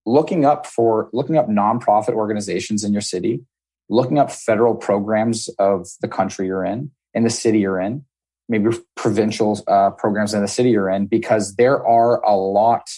looking 0.06 0.44
up 0.44 0.66
for 0.66 1.08
looking 1.12 1.36
up 1.36 1.48
nonprofit 1.48 2.14
organizations 2.14 2.84
in 2.84 2.92
your 2.92 3.02
city, 3.02 3.40
looking 3.88 4.18
up 4.18 4.30
federal 4.30 4.74
programs 4.74 5.48
of 5.58 5.88
the 6.00 6.08
country 6.08 6.46
you're 6.46 6.64
in, 6.64 6.90
in 7.14 7.24
the 7.24 7.30
city 7.30 7.60
you're 7.60 7.80
in, 7.80 8.04
maybe 8.48 8.70
provincial 8.96 9.60
uh, 9.66 9.90
programs 9.90 10.34
in 10.34 10.40
the 10.40 10.48
city 10.48 10.70
you're 10.70 10.90
in, 10.90 11.06
because 11.06 11.56
there 11.56 11.84
are 11.86 12.22
a 12.24 12.36
lot 12.36 12.90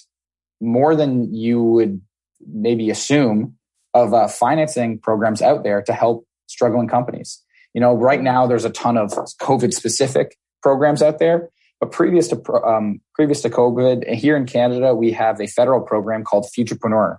more 0.61 0.95
than 0.95 1.35
you 1.35 1.63
would 1.63 2.01
maybe 2.47 2.91
assume 2.91 3.57
of 3.95 4.13
uh, 4.13 4.29
financing 4.29 4.99
programs 4.99 5.41
out 5.41 5.63
there 5.63 5.83
to 5.83 5.93
help 5.93 6.27
struggling 6.47 6.89
companies. 6.89 7.43
You 7.73 7.81
know, 7.81 7.95
right 7.95 8.21
now 8.21 8.47
there's 8.47 8.65
a 8.65 8.71
ton 8.71 8.97
of 8.97 9.11
COVID 9.11 9.73
specific 9.73 10.37
programs 10.65 11.03
out 11.03 11.19
there, 11.19 11.51
but 11.79 11.93
previous 11.93 12.27
to 12.29 12.53
um, 12.65 13.01
previous 13.15 13.43
to 13.43 13.51
COVID, 13.51 14.13
here 14.15 14.35
in 14.35 14.47
Canada, 14.47 14.95
we 14.95 15.13
have 15.13 15.39
a 15.41 15.47
federal 15.47 15.83
program 15.83 16.25
called 16.25 16.47
Futurepreneur. 16.57 17.19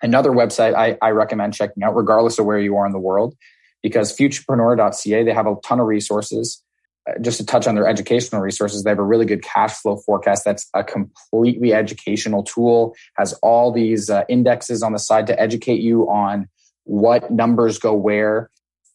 Another 0.00 0.30
website 0.30 0.74
I, 0.74 0.96
I 1.02 1.10
recommend 1.10 1.54
checking 1.54 1.82
out, 1.82 1.96
regardless 1.96 2.38
of 2.38 2.46
where 2.46 2.58
you 2.58 2.76
are 2.76 2.86
in 2.86 2.92
the 2.92 3.00
world, 3.00 3.34
because 3.82 4.16
futurepreneur.ca 4.16 5.24
they 5.24 5.32
have 5.32 5.48
a 5.48 5.56
ton 5.64 5.80
of 5.80 5.86
resources. 5.86 6.62
Uh, 7.06 7.18
just 7.20 7.36
to 7.38 7.44
touch 7.44 7.66
on 7.66 7.74
their 7.74 7.86
educational 7.86 8.40
resources, 8.40 8.84
they 8.84 8.90
have 8.90 9.00
a 9.00 9.04
really 9.04 9.26
good 9.26 9.42
cash 9.42 9.72
flow 9.72 9.96
forecast. 9.96 10.44
That's 10.44 10.70
a 10.72 10.84
completely 10.84 11.74
educational 11.74 12.44
tool. 12.44 12.94
Has 13.16 13.32
all 13.42 13.72
these 13.72 14.08
uh, 14.08 14.22
indexes 14.28 14.82
on 14.82 14.92
the 14.92 14.98
side 14.98 15.26
to 15.26 15.38
educate 15.38 15.80
you 15.80 16.08
on 16.08 16.48
what 16.84 17.30
numbers 17.30 17.78
go 17.78 17.92
where 17.92 18.50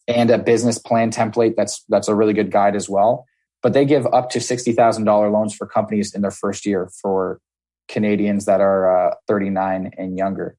and 0.08 0.32
a 0.32 0.38
business 0.38 0.80
plan 0.80 1.12
template 1.12 1.56
that's 1.56 1.84
that's 1.90 2.08
a 2.08 2.16
really 2.16 2.34
good 2.34 2.50
guide 2.50 2.76
as 2.76 2.88
well 2.90 3.26
but 3.62 3.74
they 3.74 3.86
give 3.86 4.06
up 4.08 4.30
to 4.32 4.40
$60,000 4.40 5.32
loans 5.32 5.54
for 5.56 5.68
companies 5.68 6.14
in 6.14 6.22
their 6.22 6.32
first 6.32 6.66
year 6.66 6.90
for 7.02 7.40
Canadians 7.88 8.46
that 8.46 8.62
are 8.62 9.10
uh, 9.10 9.16
39 9.28 9.92
and 9.98 10.18
younger. 10.18 10.56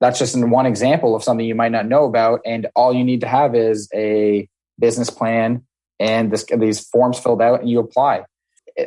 That's 0.00 0.18
just 0.18 0.38
one 0.38 0.66
example 0.66 1.14
of 1.14 1.22
something 1.22 1.44
you 1.44 1.54
might 1.54 1.72
not 1.72 1.86
know 1.86 2.04
about. 2.04 2.40
And 2.46 2.68
all 2.74 2.94
you 2.94 3.04
need 3.04 3.20
to 3.20 3.28
have 3.28 3.54
is 3.54 3.88
a 3.94 4.48
business 4.78 5.10
plan 5.10 5.64
and 5.98 6.32
this, 6.32 6.46
these 6.56 6.80
forms 6.80 7.18
filled 7.18 7.42
out 7.42 7.60
and 7.60 7.68
you 7.68 7.78
apply. 7.78 8.24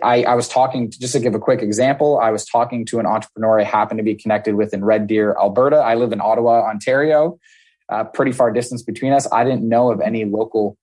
I, 0.01 0.23
I 0.23 0.33
was 0.33 0.47
talking, 0.47 0.89
just 0.89 1.13
to 1.13 1.19
give 1.19 1.35
a 1.35 1.39
quick 1.39 1.61
example, 1.61 2.19
I 2.19 2.31
was 2.31 2.45
talking 2.45 2.85
to 2.85 2.99
an 2.99 3.05
entrepreneur 3.05 3.59
I 3.59 3.63
happen 3.63 3.97
to 3.97 4.03
be 4.03 4.15
connected 4.15 4.55
with 4.55 4.73
in 4.73 4.83
Red 4.83 5.05
Deer, 5.05 5.35
Alberta. 5.39 5.77
I 5.77 5.95
live 5.95 6.13
in 6.13 6.21
Ottawa, 6.21 6.67
Ontario 6.67 7.37
uh, 7.89 8.03
pretty 8.05 8.31
far 8.31 8.51
distance 8.51 8.81
between 8.81 9.13
us. 9.13 9.27
I 9.31 9.43
didn't 9.43 9.67
know 9.67 9.91
of 9.91 10.01
any 10.01 10.25
local 10.25 10.77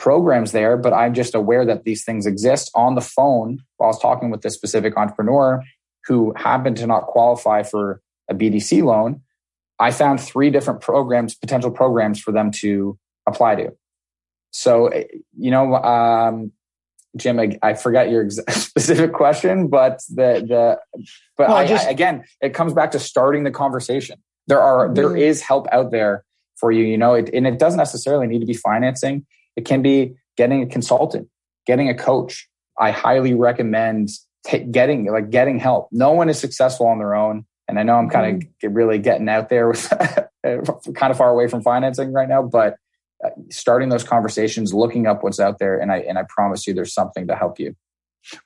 programs 0.00 0.52
there, 0.52 0.78
but 0.78 0.94
I'm 0.94 1.12
just 1.12 1.34
aware 1.34 1.64
that 1.66 1.84
these 1.84 2.04
things 2.04 2.26
exist 2.26 2.70
on 2.74 2.94
the 2.94 3.02
phone 3.02 3.58
while 3.76 3.88
I 3.88 3.90
was 3.90 4.00
talking 4.00 4.30
with 4.30 4.40
this 4.40 4.54
specific 4.54 4.96
entrepreneur 4.96 5.62
who 6.06 6.32
happened 6.36 6.78
to 6.78 6.86
not 6.86 7.06
qualify 7.06 7.62
for 7.62 8.00
a 8.28 8.34
BDC 8.34 8.82
loan. 8.82 9.20
I 9.78 9.90
found 9.90 10.20
three 10.20 10.50
different 10.50 10.80
programs, 10.80 11.34
potential 11.34 11.70
programs 11.70 12.18
for 12.18 12.32
them 12.32 12.50
to 12.62 12.98
apply 13.26 13.56
to. 13.56 13.72
So, 14.52 14.90
you 15.36 15.50
know, 15.50 15.74
um, 15.76 16.52
Jim, 17.16 17.38
I, 17.38 17.58
I 17.62 17.74
forgot 17.74 18.10
your 18.10 18.28
specific 18.48 19.12
question, 19.12 19.68
but 19.68 20.00
the 20.08 20.44
the 20.48 20.80
but 21.36 21.48
well, 21.48 21.56
I, 21.56 21.66
just, 21.66 21.86
I, 21.86 21.90
again, 21.90 22.24
it 22.40 22.54
comes 22.54 22.72
back 22.72 22.92
to 22.92 22.98
starting 22.98 23.44
the 23.44 23.50
conversation. 23.50 24.18
There 24.46 24.60
are 24.60 24.92
there 24.92 25.10
mm-hmm. 25.10 25.46
help 25.46 25.66
out 25.70 25.90
there 25.90 26.24
for 26.56 26.72
you, 26.72 26.84
you 26.84 26.98
know, 26.98 27.14
it, 27.14 27.30
and 27.32 27.46
it 27.46 27.58
doesn't 27.58 27.78
necessarily 27.78 28.26
need 28.26 28.40
to 28.40 28.46
be 28.46 28.54
financing. 28.54 29.26
It 29.60 29.66
can 29.66 29.82
be 29.82 30.14
getting 30.38 30.62
a 30.62 30.66
consultant, 30.66 31.28
getting 31.66 31.90
a 31.90 31.94
coach. 31.94 32.48
I 32.78 32.92
highly 32.92 33.34
recommend 33.34 34.08
t- 34.46 34.60
getting 34.60 35.04
like 35.12 35.28
getting 35.28 35.58
help. 35.58 35.88
No 35.92 36.12
one 36.12 36.30
is 36.30 36.38
successful 36.38 36.86
on 36.86 36.98
their 36.98 37.14
own, 37.14 37.44
and 37.68 37.78
I 37.78 37.82
know 37.82 37.96
I'm 37.96 38.08
kind 38.08 38.36
of 38.36 38.42
mm-hmm. 38.42 38.72
really 38.72 38.98
getting 38.98 39.28
out 39.28 39.50
there 39.50 39.68
with 39.68 39.86
kind 40.42 41.10
of 41.10 41.18
far 41.18 41.28
away 41.28 41.46
from 41.46 41.60
financing 41.60 42.10
right 42.10 42.26
now, 42.26 42.42
but 42.42 42.76
uh, 43.22 43.28
starting 43.50 43.90
those 43.90 44.02
conversations, 44.02 44.72
looking 44.72 45.06
up 45.06 45.22
what's 45.22 45.38
out 45.38 45.58
there, 45.58 45.78
and 45.78 45.92
I 45.92 45.98
and 45.98 46.18
I 46.18 46.24
promise 46.26 46.66
you, 46.66 46.72
there's 46.72 46.94
something 46.94 47.26
to 47.26 47.36
help 47.36 47.60
you. 47.60 47.76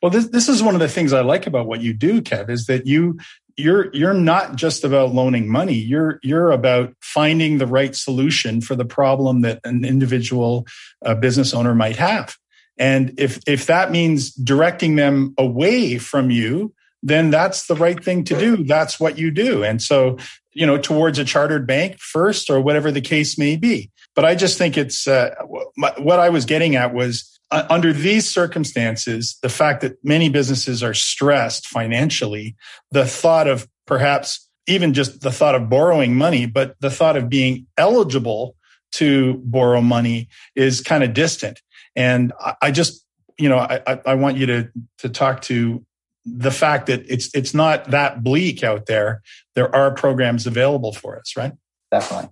Well, 0.02 0.10
this 0.10 0.26
this 0.30 0.48
is 0.48 0.64
one 0.64 0.74
of 0.74 0.80
the 0.80 0.88
things 0.88 1.12
I 1.12 1.20
like 1.20 1.46
about 1.46 1.68
what 1.68 1.80
you 1.80 1.94
do, 1.94 2.22
Kev, 2.22 2.50
is 2.50 2.66
that 2.66 2.88
you 2.88 3.20
you're 3.56 3.94
you're 3.94 4.14
not 4.14 4.56
just 4.56 4.84
about 4.84 5.14
loaning 5.14 5.48
money. 5.48 5.74
You're 5.74 6.18
you're 6.22 6.50
about 6.50 6.94
finding 7.00 7.58
the 7.58 7.66
right 7.66 7.94
solution 7.94 8.60
for 8.60 8.74
the 8.74 8.84
problem 8.84 9.42
that 9.42 9.60
an 9.64 9.84
individual 9.84 10.66
uh, 11.04 11.14
business 11.14 11.54
owner 11.54 11.74
might 11.74 11.96
have. 11.96 12.36
And 12.78 13.14
if 13.18 13.40
if 13.46 13.66
that 13.66 13.90
means 13.90 14.32
directing 14.32 14.96
them 14.96 15.34
away 15.38 15.98
from 15.98 16.30
you 16.30 16.74
then 17.06 17.28
that's 17.28 17.66
the 17.66 17.76
right 17.76 18.02
thing 18.02 18.24
to 18.24 18.38
do. 18.38 18.64
That's 18.64 18.98
what 18.98 19.18
you 19.18 19.30
do. 19.30 19.62
And 19.62 19.80
so 19.82 20.16
you 20.54 20.66
know 20.66 20.78
towards 20.78 21.18
a 21.18 21.24
chartered 21.24 21.66
bank 21.66 21.98
first 21.98 22.48
or 22.48 22.60
whatever 22.60 22.90
the 22.90 23.00
case 23.00 23.36
may 23.36 23.56
be. 23.56 23.90
But 24.14 24.24
i 24.24 24.34
just 24.34 24.56
think 24.56 24.78
it's 24.78 25.06
uh, 25.06 25.34
what 25.76 26.20
i 26.20 26.28
was 26.28 26.44
getting 26.44 26.76
at 26.76 26.94
was 26.94 27.38
uh, 27.54 27.66
under 27.70 27.92
these 27.92 28.28
circumstances, 28.28 29.38
the 29.40 29.48
fact 29.48 29.80
that 29.82 29.96
many 30.02 30.28
businesses 30.28 30.82
are 30.82 30.92
stressed 30.92 31.66
financially, 31.68 32.56
the 32.90 33.06
thought 33.06 33.46
of 33.46 33.68
perhaps 33.86 34.48
even 34.66 34.92
just 34.92 35.20
the 35.20 35.30
thought 35.30 35.54
of 35.54 35.68
borrowing 35.68 36.16
money, 36.16 36.46
but 36.46 36.74
the 36.80 36.90
thought 36.90 37.16
of 37.16 37.28
being 37.28 37.66
eligible 37.78 38.56
to 38.90 39.34
borrow 39.44 39.80
money 39.80 40.28
is 40.56 40.80
kind 40.80 41.04
of 41.04 41.14
distant. 41.14 41.60
And 41.94 42.32
I 42.60 42.72
just, 42.72 43.06
you 43.38 43.48
know, 43.48 43.58
I, 43.58 44.00
I 44.04 44.14
want 44.14 44.36
you 44.36 44.46
to 44.46 44.68
to 44.98 45.08
talk 45.08 45.42
to 45.42 45.84
the 46.24 46.50
fact 46.50 46.86
that 46.86 47.04
it's 47.08 47.32
it's 47.34 47.54
not 47.54 47.90
that 47.90 48.24
bleak 48.24 48.64
out 48.64 48.86
there. 48.86 49.22
There 49.54 49.72
are 49.74 49.92
programs 49.92 50.46
available 50.46 50.92
for 50.92 51.18
us, 51.18 51.36
right? 51.36 51.52
Definitely. 51.92 52.30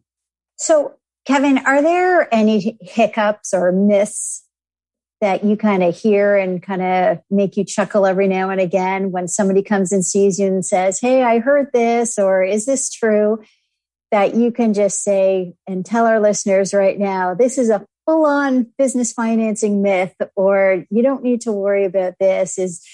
So, 0.56 0.94
Kevin, 1.26 1.58
are 1.58 1.80
there 1.80 2.32
any 2.34 2.76
hiccups 2.80 3.54
or 3.54 3.70
myths 3.70 4.41
that 5.22 5.44
you 5.44 5.56
kind 5.56 5.84
of 5.84 5.96
hear 5.96 6.36
and 6.36 6.60
kind 6.60 6.82
of 6.82 7.20
make 7.30 7.56
you 7.56 7.64
chuckle 7.64 8.06
every 8.06 8.26
now 8.26 8.50
and 8.50 8.60
again 8.60 9.12
when 9.12 9.28
somebody 9.28 9.62
comes 9.62 9.92
and 9.92 10.04
sees 10.04 10.36
you 10.36 10.48
and 10.48 10.66
says, 10.66 10.98
Hey, 11.00 11.22
I 11.22 11.38
heard 11.38 11.68
this, 11.72 12.18
or 12.18 12.42
is 12.42 12.66
this 12.66 12.90
true? 12.90 13.40
That 14.10 14.34
you 14.34 14.50
can 14.50 14.74
just 14.74 15.02
say 15.04 15.54
and 15.66 15.86
tell 15.86 16.06
our 16.06 16.20
listeners 16.20 16.74
right 16.74 16.98
now, 16.98 17.34
this 17.34 17.56
is 17.56 17.70
a 17.70 17.86
full 18.04 18.26
on 18.26 18.66
business 18.76 19.12
financing 19.12 19.80
myth, 19.80 20.14
or 20.34 20.84
you 20.90 21.04
don't 21.04 21.22
need 21.22 21.42
to 21.42 21.52
worry 21.52 21.84
about 21.84 22.14
this. 22.18 22.58
Is, 22.58 22.84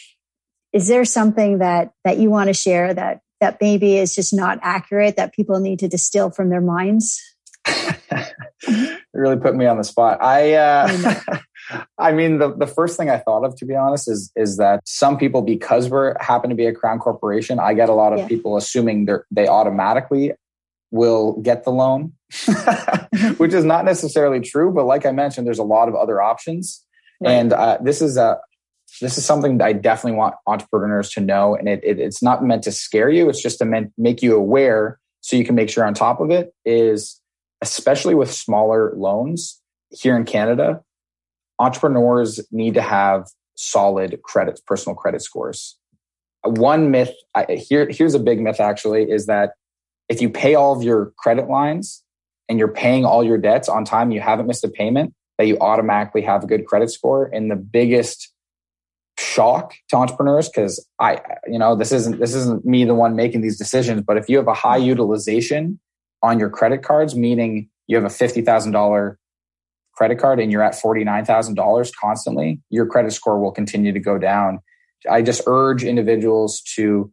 is 0.75 0.87
there 0.87 1.07
something 1.07 1.59
that, 1.59 1.93
that 2.05 2.19
you 2.19 2.29
want 2.29 2.49
to 2.49 2.55
share 2.55 2.93
that, 2.93 3.23
that 3.41 3.57
maybe 3.59 3.97
is 3.97 4.15
just 4.15 4.35
not 4.35 4.59
accurate 4.61 5.17
that 5.17 5.33
people 5.33 5.61
need 5.61 5.79
to 5.79 5.89
distill 5.89 6.31
from 6.31 6.51
their 6.51 6.61
minds? 6.61 7.21
it 7.67 8.97
really 9.15 9.39
put 9.39 9.57
me 9.57 9.65
on 9.65 9.79
the 9.79 9.85
spot. 9.85 10.23
I, 10.23 10.53
uh, 10.53 11.39
I 11.99 12.13
mean, 12.13 12.39
the, 12.39 12.55
the 12.55 12.67
first 12.67 12.97
thing 12.97 13.11
I 13.11 13.19
thought 13.19 13.45
of, 13.45 13.57
to 13.57 13.65
be 13.65 13.75
honest, 13.75 14.09
is 14.09 14.33
is 14.37 14.57
that 14.57 14.81
some 14.87 15.19
people, 15.19 15.43
because 15.43 15.89
we're 15.89 16.15
happen 16.21 16.51
to 16.51 16.57
be 16.57 16.67
a 16.67 16.73
crown 16.73 16.99
corporation, 16.99 17.59
I 17.59 17.75
get 17.75 17.89
a 17.89 17.95
lot 17.95 18.13
of 18.13 18.21
yeah. 18.21 18.29
people 18.29 18.57
assuming 18.57 19.05
they 19.05 19.15
they 19.31 19.47
automatically 19.47 20.33
will 20.91 21.35
get 21.43 21.65
the 21.65 21.71
loan, 21.71 22.13
which 23.37 23.53
is 23.53 23.65
not 23.65 23.85
necessarily 23.85 24.41
true. 24.41 24.73
But 24.73 24.85
like 24.85 25.05
I 25.05 25.13
mentioned, 25.13 25.47
there's 25.47 25.59
a 25.59 25.65
lot 25.65 25.89
of 25.89 25.95
other 25.95 26.23
options, 26.23 26.85
right. 27.21 27.33
and 27.33 27.53
uh, 27.53 27.79
this 27.83 28.01
is 28.01 28.17
a 28.17 28.41
this 29.01 29.19
is 29.19 29.25
something 29.25 29.59
that 29.59 29.65
I 29.65 29.73
definitely 29.75 30.17
want 30.17 30.35
entrepreneurs 30.47 31.11
to 31.11 31.21
know. 31.21 31.55
And 31.55 31.69
it, 31.69 31.81
it, 31.85 31.99
it's 31.99 32.23
not 32.23 32.43
meant 32.45 32.63
to 32.65 32.73
scare 32.73 33.11
you; 33.11 33.29
it's 33.29 33.43
just 33.43 33.59
to 33.59 33.65
meant, 33.65 33.93
make 33.99 34.23
you 34.23 34.37
aware 34.37 34.99
so 35.21 35.37
you 35.37 35.45
can 35.45 35.55
make 35.55 35.69
sure 35.69 35.85
on 35.85 35.95
top 35.95 36.21
of 36.21 36.31
it. 36.31 36.55
Is 36.65 37.21
especially 37.61 38.15
with 38.15 38.33
smaller 38.33 38.95
loans 38.97 39.61
here 39.91 40.17
in 40.17 40.25
Canada, 40.25 40.83
entrepreneurs 41.59 42.41
need 42.51 42.75
to 42.75 42.83
have 42.83 43.29
solid 43.55 44.21
credit, 44.23 44.61
personal 44.67 44.95
credit 44.95 45.23
scores. 45.23 45.77
One 46.45 46.91
myth 46.91 47.13
I, 47.35 47.45
here, 47.55 47.89
here's 47.91 48.15
a 48.15 48.21
big 48.21 48.41
myth 48.41 48.61
actually 48.61 49.11
is 49.11 49.27
that 49.27 49.53
if 50.09 50.23
you 50.23 50.31
pay 50.31 50.55
all 50.55 50.75
of 50.75 50.83
your 50.83 51.13
credit 51.19 51.49
lines 51.49 52.03
and 52.49 52.59
you're 52.59 52.69
paying 52.69 53.05
all 53.05 53.25
your 53.25 53.39
debts 53.39 53.69
on 53.69 53.85
time, 53.85 54.11
you 54.11 54.21
haven't 54.21 54.47
missed 54.47 54.65
a 54.65 54.69
payment, 54.69 55.13
that 55.37 55.47
you 55.47 55.59
automatically 55.61 56.23
have 56.23 56.45
a 56.45 56.47
good 56.47 56.67
credit 56.67 56.91
score. 56.91 57.31
And 57.33 57.51
the 57.51 57.57
biggest 57.57 58.33
shock 59.19 59.75
to 59.89 59.97
entrepreneurs, 59.97 60.49
because 60.49 60.85
I, 61.01 61.21
you 61.47 61.59
know, 61.59 61.75
this 61.75 61.93
isn't 61.93 62.21
this 62.21 62.35
isn't 62.35 62.65
me 62.65 62.85
the 62.85 62.95
one 62.95 63.17
making 63.17 63.41
these 63.41 63.59
decisions, 63.59 64.03
but 64.03 64.17
if 64.17 64.29
you 64.29 64.37
have 64.37 64.49
a 64.49 64.55
high 64.55 64.77
utilization 64.77 65.81
on 66.23 66.39
your 66.39 66.51
credit 66.51 66.83
cards, 66.83 67.15
meaning 67.15 67.69
you 67.87 67.97
have 67.97 68.05
a 68.05 68.11
fifty 68.11 68.43
thousand 68.43 68.73
dollar 68.73 69.19
credit 69.99 70.21
card 70.21 70.39
and 70.39 70.53
you're 70.53 70.63
at 70.63 70.75
$49,000 70.75 71.93
constantly, 72.01 72.61
your 72.71 72.87
credit 72.87 73.11
score 73.13 73.41
will 73.41 73.51
continue 73.51 73.93
to 73.93 73.99
go 73.99 74.17
down. 74.17 74.61
I 75.11 75.23
just 75.23 75.43
urge 75.47 75.83
individuals 75.83 76.63
to 76.77 77.13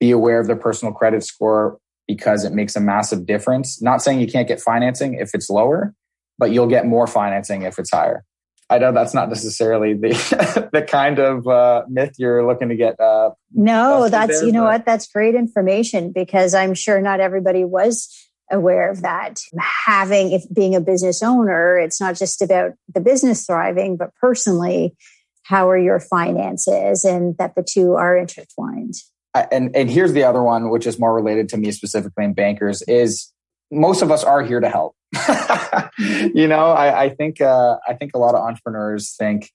be 0.00 0.10
aware 0.10 0.40
of 0.40 0.46
their 0.46 0.56
personal 0.56 0.94
credit 0.94 1.22
score 1.22 1.78
because 2.08 2.46
it 2.46 2.54
makes 2.54 2.74
a 2.74 2.80
massive 2.80 3.26
difference. 3.26 3.82
Not 3.82 4.00
saying 4.02 4.18
you 4.20 4.26
can't 4.26 4.48
get 4.48 4.62
financing 4.62 5.14
if 5.14 5.34
it's 5.34 5.50
lower, 5.50 5.94
but 6.38 6.52
you'll 6.52 6.68
get 6.68 6.86
more 6.86 7.06
financing 7.06 7.62
if 7.62 7.78
it's 7.78 7.90
higher. 7.90 8.24
I 8.70 8.78
know 8.78 8.92
that's 8.92 9.12
not 9.12 9.28
necessarily 9.28 9.92
the 9.92 10.70
the 10.72 10.82
kind 10.82 11.18
of 11.18 11.46
uh, 11.46 11.82
myth 11.88 12.14
you're 12.18 12.46
looking 12.46 12.70
to 12.70 12.76
get. 12.76 12.98
Uh, 12.98 13.30
no, 13.52 14.08
that's 14.08 14.38
there, 14.38 14.46
you 14.46 14.52
know 14.52 14.62
but... 14.62 14.72
what? 14.72 14.86
That's 14.86 15.06
great 15.08 15.34
information 15.34 16.12
because 16.12 16.54
I'm 16.54 16.74
sure 16.74 17.00
not 17.02 17.20
everybody 17.20 17.64
was 17.64 18.08
aware 18.50 18.90
of 18.90 19.02
that. 19.02 19.40
Having 19.86 20.32
if 20.32 20.42
being 20.52 20.74
a 20.74 20.80
business 20.80 21.22
owner, 21.22 21.78
it's 21.78 22.00
not 22.00 22.16
just 22.16 22.42
about 22.42 22.72
the 22.92 23.00
business 23.00 23.46
thriving, 23.46 23.96
but 23.96 24.14
personally, 24.20 24.94
how 25.42 25.68
are 25.68 25.78
your 25.78 26.00
finances, 26.00 27.04
and 27.04 27.36
that 27.38 27.54
the 27.54 27.62
two 27.62 27.94
are 27.94 28.16
intertwined. 28.16 28.94
And 29.34 29.74
and 29.74 29.90
here's 29.90 30.12
the 30.12 30.24
other 30.24 30.42
one, 30.42 30.70
which 30.70 30.86
is 30.86 30.98
more 30.98 31.14
related 31.14 31.48
to 31.50 31.56
me 31.56 31.70
specifically 31.72 32.24
in 32.24 32.34
bankers, 32.34 32.82
is 32.82 33.32
most 33.70 34.02
of 34.02 34.10
us 34.10 34.24
are 34.24 34.42
here 34.42 34.60
to 34.60 34.68
help. 34.68 34.96
you 35.98 36.46
know, 36.46 36.70
I, 36.72 37.04
I 37.04 37.08
think 37.10 37.40
uh, 37.40 37.76
I 37.86 37.94
think 37.94 38.12
a 38.14 38.18
lot 38.18 38.34
of 38.34 38.42
entrepreneurs 38.42 39.14
think 39.16 39.50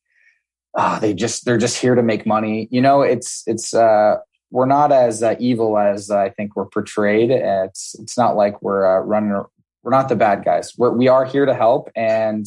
oh, 0.75 0.99
they 0.99 1.13
just 1.13 1.45
they're 1.45 1.57
just 1.57 1.77
here 1.77 1.95
to 1.95 2.03
make 2.03 2.25
money. 2.25 2.67
You 2.71 2.81
know, 2.81 3.01
it's 3.01 3.43
it's 3.47 3.73
uh, 3.73 4.17
we're 4.55 4.65
not 4.65 4.93
as 4.93 5.21
uh, 5.21 5.35
evil 5.37 5.77
as 5.77 6.09
I 6.09 6.29
think 6.29 6.55
we're 6.55 6.67
portrayed. 6.67 7.29
It's 7.29 7.93
it's 7.99 8.17
not 8.17 8.37
like 8.37 8.61
we're 8.61 8.85
uh, 8.85 9.01
running. 9.01 9.43
We're 9.83 9.91
not 9.91 10.07
the 10.07 10.15
bad 10.15 10.45
guys. 10.45 10.71
We're, 10.77 10.91
we 10.91 11.09
are 11.09 11.25
here 11.25 11.45
to 11.45 11.53
help, 11.53 11.89
and 11.93 12.45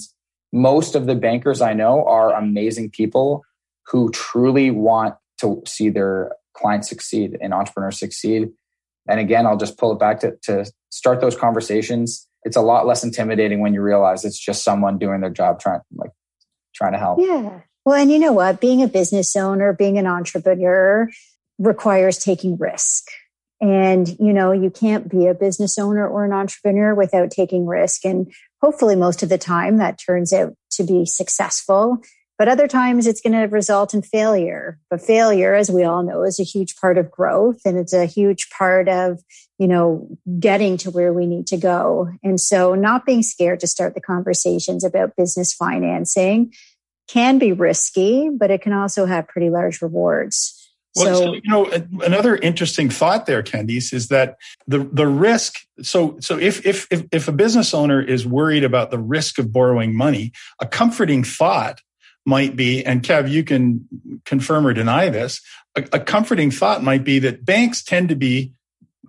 most 0.51 0.95
of 0.95 1.05
the 1.05 1.15
bankers 1.15 1.61
I 1.61 1.75
know 1.75 2.07
are 2.07 2.33
amazing 2.33 2.93
people 2.93 3.45
who 3.89 4.11
truly 4.11 4.71
want 4.71 5.17
to 5.43 5.63
see 5.67 5.91
their 5.91 6.33
clients 6.55 6.89
succeed 6.89 7.37
and 7.43 7.53
entrepreneurs 7.53 7.99
succeed. 7.99 8.53
And 9.07 9.21
again, 9.21 9.47
I'll 9.47 9.59
just 9.59 9.77
pull 9.77 9.93
it 9.93 9.99
back 9.99 10.21
to, 10.21 10.35
to 10.45 10.65
start 10.89 11.21
those 11.21 11.37
conversations. 11.37 12.27
It's 12.43 12.57
a 12.57 12.63
lot 12.63 12.87
less 12.87 13.05
intimidating 13.05 13.61
when 13.61 13.75
you 13.75 13.83
realize 13.83 14.25
it's 14.25 14.39
just 14.39 14.65
someone 14.65 14.97
doing 14.99 15.21
their 15.21 15.31
job, 15.31 15.61
trying 15.61 15.81
like 15.95 16.13
trying 16.75 16.93
to 16.93 16.99
help. 16.99 17.19
Yeah. 17.21 17.61
Well, 17.85 18.01
and 18.01 18.11
you 18.11 18.19
know 18.19 18.33
what? 18.33 18.63
Being 18.63 18.83
a 18.83 18.89
business 18.89 19.37
owner, 19.37 19.75
being 19.75 19.99
an 19.99 20.07
entrepreneur 20.07 21.11
requires 21.59 22.19
taking 22.19 22.57
risk. 22.57 23.05
And, 23.61 24.09
you 24.21 24.33
know, 24.33 24.53
you 24.53 24.71
can't 24.71 25.09
be 25.09 25.27
a 25.27 25.35
business 25.35 25.79
owner 25.79 26.07
or 26.07 26.25
an 26.25 26.33
entrepreneur 26.33 26.95
without 26.95 27.31
taking 27.31 27.67
risk. 27.67 28.05
And 28.05 28.33
hopefully, 28.63 28.95
most 28.95 29.23
of 29.23 29.29
the 29.29 29.39
time, 29.39 29.79
that 29.79 29.99
turns 29.99 30.33
out 30.33 30.55
to 30.73 30.85
be 30.85 31.05
successful. 31.05 31.99
But 32.39 32.47
other 32.47 32.69
times 32.69 33.09
it's 33.09 33.21
going 33.21 33.33
to 33.33 33.53
result 33.53 33.95
in 33.95 34.03
failure. 34.03 34.79
But 34.91 35.03
failure, 35.03 35.55
as 35.55 35.73
we 35.73 35.83
all 35.83 36.05
know, 36.05 36.23
is 36.23 36.39
a 36.39 36.45
huge 36.45 36.77
part 36.77 36.97
of 36.97 37.11
growth 37.11 37.63
and 37.65 37.77
it's 37.77 37.93
a 37.93 38.07
huge 38.07 38.49
part 38.51 38.89
of, 38.89 39.21
you 39.59 39.67
know, 39.67 40.09
getting 40.39 40.77
to 40.79 40.93
where 40.93 41.13
we 41.13 41.27
need 41.27 41.49
to 41.49 41.57
go. 41.57 42.09
And 42.23 42.41
so 42.41 42.77
not 42.77 43.05
being 43.05 43.25
scared 43.25 43.59
to 43.61 43.67
start 43.67 43.95
the 43.95 44.01
conversations 44.01 44.85
about 44.85 45.17
business 45.17 45.53
financing 45.53 46.53
can 47.09 47.39
be 47.39 47.53
risky, 47.53 48.31
but 48.31 48.53
it 48.53 48.63
can 48.63 48.73
also 48.73 49.05
have 49.07 49.27
pretty 49.27 49.51
large 49.51 49.83
rewards. 49.83 50.55
Well, 50.99 51.15
so, 51.15 51.25
so, 51.25 51.33
you 51.35 51.51
know, 51.51 51.71
another 52.05 52.37
interesting 52.37 52.91
thought 52.91 53.27
there, 53.27 53.43
Candice, 53.43 53.93
is 53.93 54.09
that 54.09 54.37
the 54.67 54.79
the 54.81 55.07
risk. 55.07 55.55
So, 55.83 56.19
so 56.21 56.39
if 56.39 56.65
if 56.67 56.87
if, 56.91 57.05
if 57.13 57.29
a 57.29 57.33
business 57.33 57.73
owner 57.75 58.01
is 58.01 58.27
worried 58.27 58.65
about 58.65 58.91
the 58.91 58.99
risk 58.99 59.39
of 59.39 59.53
borrowing 59.53 59.97
money, 59.97 60.33
a 60.61 60.67
comforting 60.67 61.25
thought 61.25 61.81
might 62.27 62.57
be, 62.57 62.85
and 62.85 63.03
Kev, 63.03 63.31
you 63.31 63.43
can 63.43 63.89
confirm 64.25 64.67
or 64.67 64.75
deny 64.75 65.09
this. 65.09 65.41
A, 65.77 65.85
a 65.95 66.01
comforting 66.01 66.51
thought 66.51 66.83
might 66.83 67.05
be 67.05 67.19
that 67.21 67.45
banks 67.45 67.83
tend 67.83 68.11
to 68.11 68.17
be 68.17 68.53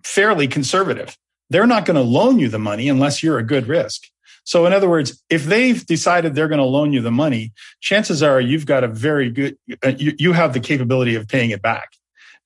fairly 0.03 0.47
conservative. 0.47 1.17
They're 1.49 1.67
not 1.67 1.85
going 1.85 1.95
to 1.95 2.01
loan 2.01 2.39
you 2.39 2.47
the 2.47 2.59
money 2.59 2.87
unless 2.87 3.21
you're 3.23 3.39
a 3.39 3.43
good 3.43 3.67
risk. 3.67 4.03
So, 4.49 4.65
in 4.65 4.73
other 4.73 4.89
words, 4.89 5.23
if 5.29 5.45
they've 5.45 5.85
decided 5.85 6.33
they're 6.33 6.47
going 6.47 6.57
to 6.57 6.65
loan 6.65 6.91
you 6.91 7.01
the 7.01 7.11
money, 7.11 7.53
chances 7.81 8.23
are 8.23 8.41
you've 8.41 8.65
got 8.65 8.83
a 8.83 8.87
very 8.87 9.29
good, 9.29 9.55
uh, 9.85 9.89
you, 9.89 10.15
you, 10.17 10.33
have 10.33 10.53
the 10.53 10.59
capability 10.59 11.13
of 11.13 11.27
paying 11.27 11.51
it 11.51 11.61
back. 11.61 11.89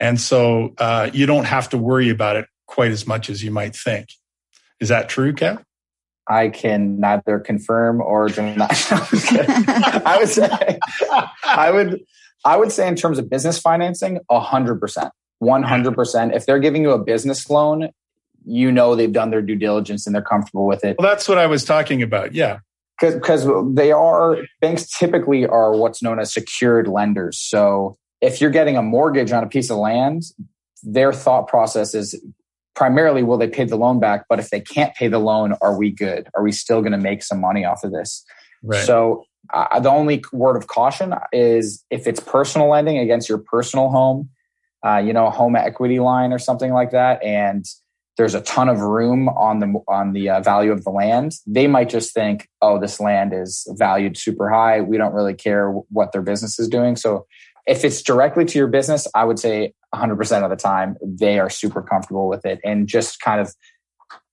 And 0.02 0.20
so 0.20 0.74
uh, 0.80 1.12
you 1.14 1.26
don't 1.26 1.46
have 1.46 1.70
to 1.70 1.78
worry 1.78 2.10
about 2.10 2.36
it 2.36 2.46
quite 2.68 2.92
as 2.92 3.08
much 3.08 3.30
as 3.30 3.42
you 3.42 3.52
might 3.52 3.74
think. 3.74 4.10
Is 4.82 4.90
that 4.90 5.08
true, 5.08 5.32
Kev? 5.32 5.64
I 6.28 6.50
can 6.50 7.00
neither 7.00 7.40
confirm 7.40 8.02
or 8.02 8.28
deny. 8.28 8.68
I 8.70 10.18
would 10.20 10.28
say, 10.28 10.80
I 11.46 11.72
would, 11.72 12.02
I 12.44 12.58
would 12.58 12.74
say 12.74 12.90
in 12.90 12.98
terms 12.98 13.18
of 13.18 13.30
business 13.30 13.58
financing, 13.60 14.20
hundred 14.30 14.82
percent, 14.82 15.14
one 15.40 15.64
hundred 15.64 15.96
percent. 15.96 16.36
If 16.36 16.46
they're 16.48 16.60
giving 16.60 16.82
you 16.82 16.92
a 16.92 17.02
business 17.02 17.50
loan, 17.50 17.92
you 18.46 18.72
know 18.72 18.96
they've 18.96 19.12
done 19.12 19.30
their 19.30 19.42
due 19.42 19.56
diligence 19.56 20.06
and 20.06 20.16
they're 20.16 20.22
comfortable 20.22 20.66
with 20.66 20.84
it. 20.84 20.98
Well, 21.00 21.10
that's 21.10 21.28
what 21.28 21.38
I 21.38 21.48
was 21.48 21.64
talking 21.64 22.02
about. 22.02 22.34
Yeah. 22.34 22.60
Because 23.02 23.48
they 23.74 23.92
are, 23.92 24.38
banks 24.62 24.88
typically 24.98 25.46
are 25.46 25.76
what's 25.76 26.02
known 26.02 26.20
as 26.20 26.34
secured 26.34 26.88
lenders. 26.88 27.40
So 27.40 27.98
if 28.22 28.40
you're 28.40 28.52
getting 28.52 28.78
a 28.78 28.82
mortgage 28.82 29.32
on 29.32 29.44
a 29.44 29.48
piece 29.48 29.70
of 29.70 29.78
land, 29.78 30.24
their 30.84 31.12
thought 31.12 31.48
process 31.48 31.94
is 31.94 32.20
primarily 32.76 33.24
will 33.24 33.38
they 33.38 33.48
pay 33.48 33.66
the 33.66 33.76
loan 33.76 34.00
back? 34.00 34.26
But 34.30 34.40
if 34.40 34.50
they 34.50 34.62
can't 34.62 34.96
pay 34.96 35.08
the 35.08 35.20
loan, 35.20 35.56
are 35.62 35.78
we 35.78 35.92
good? 35.92 36.28
Are 36.36 36.44
we 36.44 36.52
still 36.52 36.82
going 36.82 36.92
to 36.94 36.98
make 36.98 37.24
some 37.24 37.42
money 37.42 37.66
off 37.66 37.84
of 37.84 37.92
this? 37.92 38.24
Right. 38.62 38.86
So 38.86 39.26
uh, 39.54 39.80
the 39.80 39.90
only 39.90 40.24
word 40.32 40.56
of 40.56 40.68
caution 40.68 41.14
is 41.32 41.84
if 41.90 42.08
it's 42.08 42.20
personal 42.20 42.70
lending 42.70 42.98
against 42.98 43.28
your 43.28 43.38
personal 43.38 43.90
home, 43.90 44.30
uh, 44.86 44.98
you 44.98 45.14
know, 45.14 45.30
home 45.30 45.56
equity 45.56 46.00
line 46.00 46.32
or 46.32 46.40
something 46.40 46.72
like 46.72 46.92
that, 46.92 47.22
and 47.24 47.66
there's 48.18 48.36
a 48.36 48.42
ton 48.42 48.70
of 48.70 48.80
room 48.80 49.28
on 49.30 49.60
the 49.60 49.82
on 49.88 50.14
the 50.14 50.30
uh, 50.30 50.42
value 50.42 50.72
of 50.72 50.84
the 50.84 50.90
land 50.90 51.34
they 51.48 51.68
might 51.68 51.90
just 51.90 52.14
think 52.14 52.48
oh 52.62 52.80
this 52.80 53.00
land 53.00 53.34
is 53.34 53.68
valued 53.78 54.18
super 54.18 54.50
high. 54.50 54.82
We 54.82 54.98
don't 54.98 55.14
really 55.14 55.34
care 55.34 55.72
what 55.72 56.12
their 56.12 56.22
business 56.22 56.60
is 56.60 56.68
doing. 56.68 56.96
So 56.96 57.26
if 57.66 57.86
it's 57.86 58.02
directly 58.02 58.44
to 58.44 58.58
your 58.58 58.68
business 58.68 59.08
i 59.16 59.24
would 59.24 59.40
say 59.40 59.74
100% 59.94 60.44
of 60.44 60.50
the 60.50 60.56
time 60.56 60.98
they 61.02 61.40
are 61.40 61.50
super 61.50 61.82
comfortable 61.82 62.28
with 62.28 62.46
it 62.46 62.60
and 62.64 62.88
just 62.88 63.22
kind 63.22 63.40
of 63.40 63.54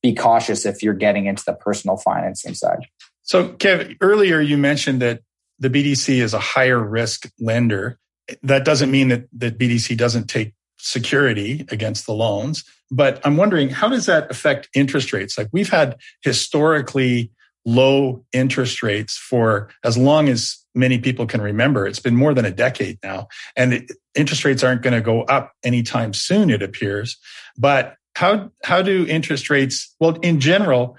be 0.03 0.15
cautious 0.15 0.65
if 0.65 0.83
you're 0.83 0.95
getting 0.95 1.27
into 1.27 1.43
the 1.47 1.53
personal 1.53 1.97
financing 1.97 2.55
side. 2.55 2.87
So 3.23 3.51
kev 3.51 3.97
earlier 4.01 4.41
you 4.41 4.57
mentioned 4.57 5.03
that 5.03 5.21
the 5.59 5.71
bdc 5.71 6.21
is 6.21 6.35
a 6.35 6.41
higher 6.41 6.83
risk 6.83 7.31
lender. 7.39 7.99
That 8.43 8.65
doesn't 8.65 8.91
mean 8.91 9.09
that 9.09 9.29
that 9.35 9.59
bdc 9.59 9.97
doesn't 9.97 10.29
take 10.29 10.55
security 10.81 11.67
against 11.71 12.07
the 12.07 12.13
loans. 12.13 12.65
But 12.91 13.21
I'm 13.25 13.37
wondering, 13.37 13.71
how 13.71 13.89
does 13.89 14.07
that 14.07 14.31
affect 14.31 14.69
interest 14.75 15.13
rates? 15.13 15.39
Like 15.39 15.49
we've 15.53 15.71
had 15.71 15.97
historically 16.23 17.31
low 17.65 18.25
interest 18.33 18.83
rates 18.83 19.17
for 19.17 19.71
as 19.85 19.97
long 19.97 20.29
as 20.29 20.59
many 20.75 20.99
people 20.99 21.27
can 21.27 21.41
remember. 21.41 21.87
It's 21.87 22.01
been 22.01 22.17
more 22.17 22.35
than 22.35 22.45
a 22.45 22.51
decade 22.51 22.99
now. 23.03 23.29
And 23.57 23.89
interest 24.15 24.45
rates 24.45 24.63
aren't 24.63 24.83
going 24.83 24.95
to 24.95 25.01
go 25.01 25.23
up 25.23 25.53
anytime 25.63 26.15
soon, 26.15 26.51
it 26.51 26.63
appears. 26.63 27.19
But 27.59 27.97
how, 28.15 28.51
how 28.65 28.83
do 28.83 29.07
interest 29.07 29.51
rates, 29.51 29.95
well, 30.01 30.17
in 30.21 30.41
general, 30.41 30.97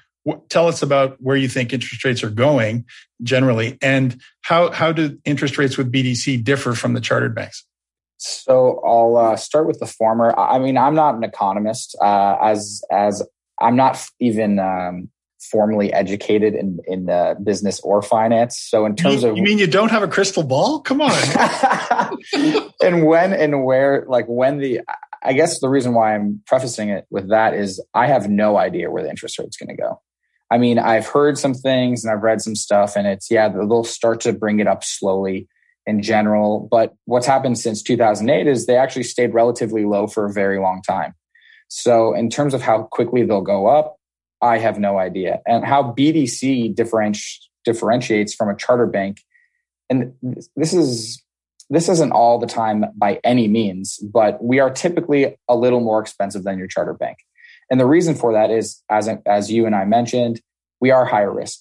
tell 0.50 0.67
us 0.67 0.82
about 0.82 1.17
where 1.20 1.36
you 1.36 1.48
think 1.48 1.74
interest 1.74 2.04
rates 2.04 2.24
are 2.24 2.30
going 2.30 2.86
generally 3.24 3.78
and 3.82 4.22
how, 4.41 4.72
how 4.72 4.91
do 4.91 5.17
interest 5.26 5.58
rates 5.58 5.78
with 5.78 5.91
BDC 5.91 6.44
differ 6.44 6.74
from 6.74 6.94
the 6.94 7.02
chartered 7.02 7.34
banks? 7.34 7.65
So 8.22 8.80
I'll 8.86 9.18
uh, 9.18 9.36
start 9.36 9.66
with 9.66 9.80
the 9.80 9.88
former. 9.88 10.38
I 10.38 10.60
mean, 10.60 10.78
I'm 10.78 10.94
not 10.94 11.16
an 11.16 11.24
economist, 11.24 11.98
uh, 12.00 12.38
as 12.40 12.84
as 12.92 13.24
I'm 13.60 13.76
not 13.76 14.00
even 14.20 14.60
um, 14.60 15.10
formally 15.40 15.92
educated 15.92 16.54
in 16.54 16.80
in 16.86 17.10
uh, 17.10 17.34
business 17.44 17.80
or 17.80 18.04
finance. 18.04 18.60
So 18.60 18.86
in 18.86 18.96
terms 18.96 19.24
you, 19.24 19.30
of, 19.30 19.38
you 19.38 19.42
mean 19.42 19.58
you 19.58 19.66
don't 19.66 19.90
have 19.90 20.04
a 20.04 20.08
crystal 20.08 20.44
ball? 20.44 20.82
Come 20.82 21.02
on. 21.02 21.12
and 22.84 23.08
when 23.08 23.34
and 23.34 23.64
where, 23.64 24.06
like 24.08 24.28
when 24.28 24.60
the, 24.60 24.82
I 25.24 25.34
guess 25.34 25.60
the 25.60 25.70
reason 25.70 25.96
why 25.96 26.14
I'm 26.14 26.44
prefacing 26.46 26.90
it 26.90 27.08
with 27.10 27.30
that 27.30 27.56
is 27.56 27.84
I 27.96 28.06
have 28.06 28.30
no 28.30 28.58
idea 28.58 28.92
where 28.92 29.02
the 29.02 29.10
interest 29.10 29.40
rate's 29.40 29.58
going 29.58 29.76
to 29.76 29.82
go. 29.82 30.00
I 30.52 30.60
mean, 30.60 30.78
I've 30.78 31.08
heard 31.08 31.40
some 31.40 31.56
things 31.56 32.04
and 32.04 32.14
I've 32.14 32.22
read 32.22 32.42
some 32.42 32.56
stuff, 32.56 32.96
and 32.96 33.08
it's 33.08 33.32
yeah, 33.32 33.50
they'll 33.50 33.84
start 33.84 34.22
to 34.22 34.34
bring 34.34 34.60
it 34.60 34.68
up 34.68 34.84
slowly 34.84 35.48
in 35.92 36.02
general. 36.02 36.68
But 36.72 36.96
what's 37.06 37.28
happened 37.28 37.60
since 37.60 37.84
2008 37.84 38.48
is 38.48 38.66
they 38.66 38.78
actually 38.78 39.04
stayed 39.04 39.34
relatively 39.34 39.86
low 39.86 40.08
for 40.08 40.26
a 40.26 40.34
very 40.34 40.60
long 40.60 40.82
time. 40.82 41.14
So, 41.68 42.14
in 42.14 42.30
terms 42.30 42.54
of 42.54 42.62
how 42.62 42.84
quickly 42.84 43.24
they'll 43.24 43.42
go 43.42 43.68
up, 43.68 43.98
I 44.42 44.58
have 44.58 44.80
no 44.80 44.98
idea. 44.98 45.42
And 45.46 45.64
how 45.64 45.94
BDC 45.94 46.76
differenti- 46.76 47.38
differentiates 47.64 48.34
from 48.34 48.50
a 48.50 48.56
charter 48.56 48.88
bank, 48.88 49.22
and 49.90 50.14
this 50.56 50.74
is 50.74 51.22
this 51.70 51.88
isn't 51.88 52.12
all 52.12 52.38
the 52.38 52.48
time 52.48 52.86
by 52.96 53.20
any 53.24 53.48
means, 53.48 53.98
but 54.00 54.44
we 54.44 54.60
are 54.60 54.70
typically 54.70 55.38
a 55.48 55.56
little 55.56 55.80
more 55.80 56.02
expensive 56.02 56.44
than 56.44 56.58
your 56.58 56.68
charter 56.68 56.94
bank. 56.94 57.18
And 57.70 57.80
the 57.80 57.86
reason 57.86 58.16
for 58.16 58.34
that 58.34 58.52
is, 58.52 58.82
as 58.90 59.10
as 59.26 59.52
you 59.52 59.66
and 59.66 59.76
I 59.76 59.86
mentioned, 59.86 60.42
we 60.82 60.92
are 60.92 61.06
higher 61.06 61.32
risk 61.32 61.60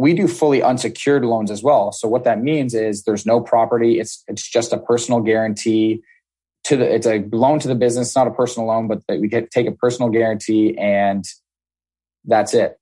we 0.00 0.14
do 0.14 0.26
fully 0.26 0.62
unsecured 0.62 1.26
loans 1.26 1.50
as 1.50 1.62
well. 1.62 1.92
So 1.92 2.08
what 2.08 2.24
that 2.24 2.40
means 2.42 2.72
is 2.74 3.04
there's 3.04 3.26
no 3.26 3.38
property. 3.38 4.00
It's 4.00 4.24
it's 4.28 4.48
just 4.48 4.72
a 4.72 4.78
personal 4.78 5.20
guarantee 5.20 6.02
to 6.64 6.76
the 6.78 6.94
it's 6.94 7.06
a 7.06 7.18
loan 7.32 7.58
to 7.58 7.68
the 7.68 7.74
business, 7.74 8.16
not 8.16 8.26
a 8.26 8.30
personal 8.30 8.66
loan, 8.66 8.88
but 8.88 9.02
we 9.08 9.28
get 9.28 9.50
take 9.50 9.66
a 9.66 9.72
personal 9.72 10.08
guarantee 10.08 10.74
and 10.78 11.26
that's 12.24 12.54
it. 12.54 12.78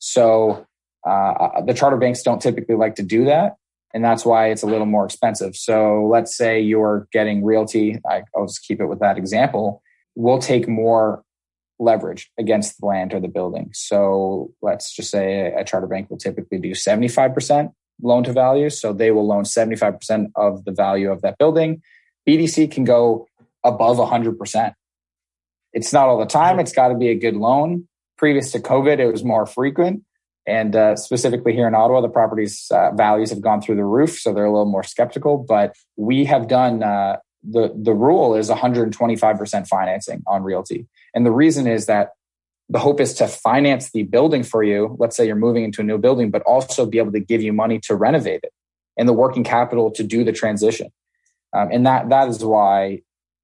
So 0.00 0.66
uh, 1.08 1.60
the 1.62 1.72
charter 1.72 1.98
banks 1.98 2.24
don't 2.24 2.42
typically 2.42 2.74
like 2.74 2.96
to 2.96 3.04
do 3.04 3.26
that. 3.26 3.56
And 3.94 4.04
that's 4.04 4.26
why 4.26 4.48
it's 4.48 4.64
a 4.64 4.66
little 4.66 4.86
more 4.86 5.04
expensive. 5.04 5.54
So 5.54 6.08
let's 6.10 6.36
say 6.36 6.60
you're 6.60 7.06
getting 7.12 7.44
realty. 7.44 8.00
I, 8.10 8.24
I'll 8.36 8.46
just 8.46 8.66
keep 8.66 8.80
it 8.80 8.86
with 8.86 8.98
that 8.98 9.18
example. 9.18 9.82
We'll 10.16 10.40
take 10.40 10.66
more 10.66 11.22
leverage 11.78 12.30
against 12.38 12.80
the 12.80 12.86
land 12.86 13.12
or 13.12 13.20
the 13.20 13.28
building. 13.28 13.70
So 13.72 14.52
let's 14.62 14.94
just 14.94 15.10
say 15.10 15.52
a 15.52 15.64
charter 15.64 15.86
bank 15.86 16.10
will 16.10 16.18
typically 16.18 16.58
do 16.58 16.70
75% 16.70 17.72
loan 18.02 18.24
to 18.24 18.32
value. 18.32 18.70
So 18.70 18.92
they 18.92 19.10
will 19.10 19.26
loan 19.26 19.44
75% 19.44 20.30
of 20.36 20.64
the 20.64 20.72
value 20.72 21.10
of 21.10 21.22
that 21.22 21.38
building. 21.38 21.82
BDC 22.28 22.70
can 22.70 22.84
go 22.84 23.26
above 23.64 23.96
100%. 23.98 24.72
It's 25.72 25.92
not 25.92 26.08
all 26.08 26.18
the 26.18 26.26
time. 26.26 26.58
It's 26.58 26.72
got 26.72 26.88
to 26.88 26.94
be 26.94 27.08
a 27.08 27.14
good 27.14 27.36
loan. 27.36 27.88
Previous 28.16 28.52
to 28.52 28.60
COVID, 28.60 28.98
it 28.98 29.10
was 29.10 29.24
more 29.24 29.46
frequent. 29.46 30.02
And 30.46 30.76
uh, 30.76 30.96
specifically 30.96 31.52
here 31.52 31.66
in 31.66 31.74
Ottawa, 31.74 32.00
the 32.00 32.08
properties 32.08 32.68
uh, 32.70 32.92
values 32.92 33.30
have 33.30 33.40
gone 33.40 33.60
through 33.60 33.76
the 33.76 33.84
roof, 33.84 34.18
so 34.18 34.32
they're 34.32 34.44
a 34.44 34.50
little 34.50 34.70
more 34.70 34.84
skeptical. 34.84 35.38
But 35.38 35.74
we 35.96 36.24
have 36.24 36.46
done 36.46 36.84
uh, 36.84 37.16
the 37.42 37.72
the 37.76 37.92
rule 37.92 38.34
is 38.34 38.48
125% 38.48 39.66
financing 39.66 40.22
on 40.26 40.42
realty, 40.42 40.86
and 41.16 41.24
the 41.24 41.32
reason 41.32 41.66
is 41.66 41.86
that 41.86 42.10
the 42.68 42.78
hope 42.78 43.00
is 43.00 43.14
to 43.14 43.26
finance 43.26 43.90
the 43.90 44.02
building 44.02 44.42
for 44.42 44.62
you. 44.62 44.96
Let's 45.00 45.16
say 45.16 45.26
you're 45.26 45.34
moving 45.34 45.64
into 45.64 45.80
a 45.80 45.84
new 45.84 45.98
building, 45.98 46.30
but 46.30 46.42
also 46.42 46.84
be 46.84 46.98
able 46.98 47.12
to 47.12 47.20
give 47.20 47.42
you 47.42 47.52
money 47.52 47.80
to 47.84 47.96
renovate 47.96 48.40
it 48.42 48.52
and 48.98 49.08
the 49.08 49.12
working 49.12 49.42
capital 49.42 49.90
to 49.92 50.02
do 50.02 50.24
the 50.24 50.32
transition. 50.32 50.88
Um, 51.56 51.70
and 51.72 51.86
that 51.86 52.10
that 52.10 52.28
is 52.28 52.44
why 52.44 53.00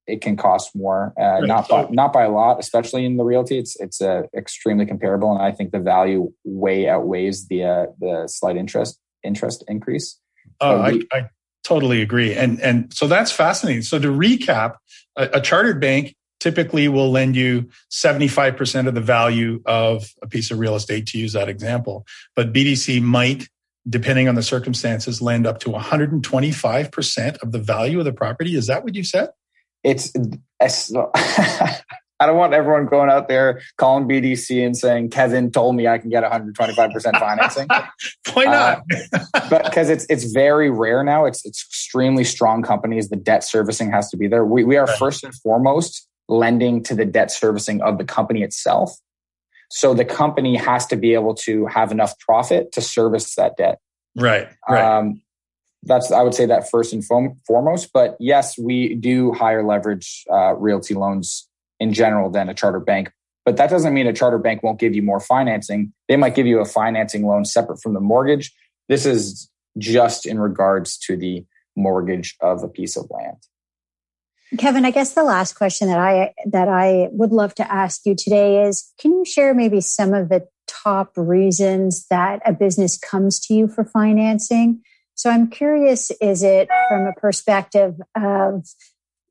it 0.06 0.20
can 0.20 0.36
cost 0.36 0.74
more, 0.74 1.14
uh, 1.18 1.22
right. 1.22 1.46
not 1.46 1.68
by, 1.68 1.86
not 1.90 2.12
by 2.12 2.24
a 2.24 2.30
lot, 2.30 2.58
especially 2.60 3.06
in 3.06 3.16
the 3.16 3.24
realty. 3.24 3.58
It's 3.58 3.80
it's 3.80 4.02
uh, 4.02 4.22
extremely 4.36 4.84
comparable, 4.84 5.32
and 5.32 5.40
I 5.40 5.52
think 5.52 5.70
the 5.70 5.78
value 5.78 6.32
way 6.44 6.88
outweighs 6.88 7.46
the 7.46 7.64
uh, 7.64 7.86
the 8.00 8.26
slight 8.26 8.56
interest 8.56 8.98
interest 9.22 9.64
increase. 9.66 10.20
Oh, 10.60 10.82
we, 10.90 11.06
I, 11.12 11.18
I, 11.18 11.28
totally 11.64 12.02
agree, 12.02 12.34
and 12.34 12.60
and 12.60 12.92
so 12.92 13.06
that's 13.06 13.32
fascinating. 13.32 13.82
So 13.82 13.98
to 13.98 14.08
recap, 14.08 14.74
a, 15.16 15.30
a 15.34 15.40
chartered 15.40 15.80
bank 15.80 16.16
typically 16.42 16.88
will 16.88 17.10
lend 17.10 17.36
you 17.36 17.68
75% 17.88 18.88
of 18.88 18.94
the 18.94 19.00
value 19.00 19.62
of 19.64 20.12
a 20.22 20.26
piece 20.26 20.50
of 20.50 20.58
real 20.58 20.74
estate 20.74 21.06
to 21.06 21.18
use 21.18 21.34
that 21.34 21.48
example 21.48 22.04
but 22.34 22.52
bdc 22.52 23.00
might 23.00 23.48
depending 23.88 24.28
on 24.28 24.34
the 24.34 24.42
circumstances 24.42 25.22
lend 25.22 25.46
up 25.46 25.58
to 25.60 25.68
125% 25.68 27.42
of 27.42 27.52
the 27.52 27.58
value 27.58 27.98
of 27.98 28.04
the 28.04 28.12
property 28.12 28.56
is 28.56 28.66
that 28.66 28.82
what 28.82 28.94
you 28.94 29.04
said 29.04 29.28
it's, 29.84 30.12
it's 30.60 30.92
I 32.22 32.26
don't 32.26 32.36
want 32.36 32.54
everyone 32.54 32.86
going 32.86 33.10
out 33.10 33.26
there 33.26 33.62
calling 33.78 34.08
BDC 34.08 34.64
and 34.64 34.76
saying 34.76 35.10
Kevin 35.10 35.50
told 35.50 35.74
me 35.74 35.88
I 35.88 35.98
can 35.98 36.08
get 36.08 36.22
125% 36.22 37.18
financing. 37.18 37.66
Why 38.32 38.44
not? 38.44 38.82
uh, 39.12 39.40
but 39.50 39.64
because 39.64 39.90
it's 39.90 40.06
it's 40.08 40.30
very 40.30 40.70
rare 40.70 41.02
now. 41.02 41.24
It's 41.24 41.44
it's 41.44 41.66
extremely 41.66 42.22
strong 42.22 42.62
companies. 42.62 43.08
The 43.08 43.16
debt 43.16 43.42
servicing 43.42 43.90
has 43.90 44.08
to 44.10 44.16
be 44.16 44.28
there. 44.28 44.44
We 44.44 44.62
we 44.62 44.76
are 44.76 44.84
right. 44.84 44.98
first 45.00 45.24
and 45.24 45.34
foremost 45.34 46.06
lending 46.32 46.82
to 46.84 46.94
the 46.94 47.04
debt 47.04 47.30
servicing 47.30 47.82
of 47.82 47.98
the 47.98 48.04
company 48.04 48.42
itself. 48.42 48.96
So 49.70 49.94
the 49.94 50.04
company 50.04 50.56
has 50.56 50.86
to 50.86 50.96
be 50.96 51.14
able 51.14 51.34
to 51.36 51.66
have 51.66 51.92
enough 51.92 52.18
profit 52.18 52.72
to 52.72 52.80
service 52.80 53.34
that 53.36 53.56
debt. 53.56 53.78
Right. 54.16 54.48
Right. 54.68 54.98
Um, 54.98 55.22
that's 55.84 56.12
I 56.12 56.22
would 56.22 56.34
say 56.34 56.46
that 56.46 56.70
first 56.70 56.92
and 56.92 57.04
foremost. 57.04 57.90
But 57.92 58.16
yes, 58.20 58.58
we 58.58 58.94
do 58.94 59.32
higher 59.32 59.64
leverage 59.64 60.24
uh, 60.30 60.54
realty 60.54 60.94
loans 60.94 61.48
in 61.80 61.92
general 61.92 62.30
than 62.30 62.48
a 62.48 62.54
charter 62.54 62.80
bank. 62.80 63.10
But 63.44 63.56
that 63.56 63.70
doesn't 63.70 63.92
mean 63.92 64.06
a 64.06 64.12
charter 64.12 64.38
bank 64.38 64.62
won't 64.62 64.78
give 64.78 64.94
you 64.94 65.02
more 65.02 65.18
financing. 65.18 65.92
They 66.08 66.16
might 66.16 66.36
give 66.36 66.46
you 66.46 66.60
a 66.60 66.64
financing 66.64 67.26
loan 67.26 67.44
separate 67.44 67.82
from 67.82 67.94
the 67.94 68.00
mortgage. 68.00 68.52
This 68.88 69.04
is 69.04 69.50
just 69.78 70.26
in 70.26 70.38
regards 70.38 70.96
to 70.98 71.16
the 71.16 71.44
mortgage 71.74 72.36
of 72.40 72.62
a 72.62 72.68
piece 72.68 72.96
of 72.96 73.10
land. 73.10 73.38
Kevin, 74.58 74.84
I 74.84 74.90
guess 74.90 75.14
the 75.14 75.24
last 75.24 75.54
question 75.54 75.88
that 75.88 75.98
I 75.98 76.34
that 76.46 76.68
I 76.68 77.08
would 77.10 77.32
love 77.32 77.54
to 77.56 77.72
ask 77.72 78.02
you 78.04 78.14
today 78.14 78.64
is 78.64 78.92
can 78.98 79.12
you 79.12 79.24
share 79.24 79.54
maybe 79.54 79.80
some 79.80 80.12
of 80.12 80.28
the 80.28 80.46
top 80.66 81.12
reasons 81.16 82.06
that 82.10 82.40
a 82.44 82.52
business 82.52 82.98
comes 82.98 83.40
to 83.40 83.54
you 83.54 83.68
for 83.68 83.84
financing? 83.84 84.82
So 85.14 85.30
I'm 85.30 85.48
curious, 85.48 86.10
is 86.20 86.42
it 86.42 86.68
from 86.88 87.06
a 87.06 87.12
perspective 87.12 87.94
of, 88.14 88.66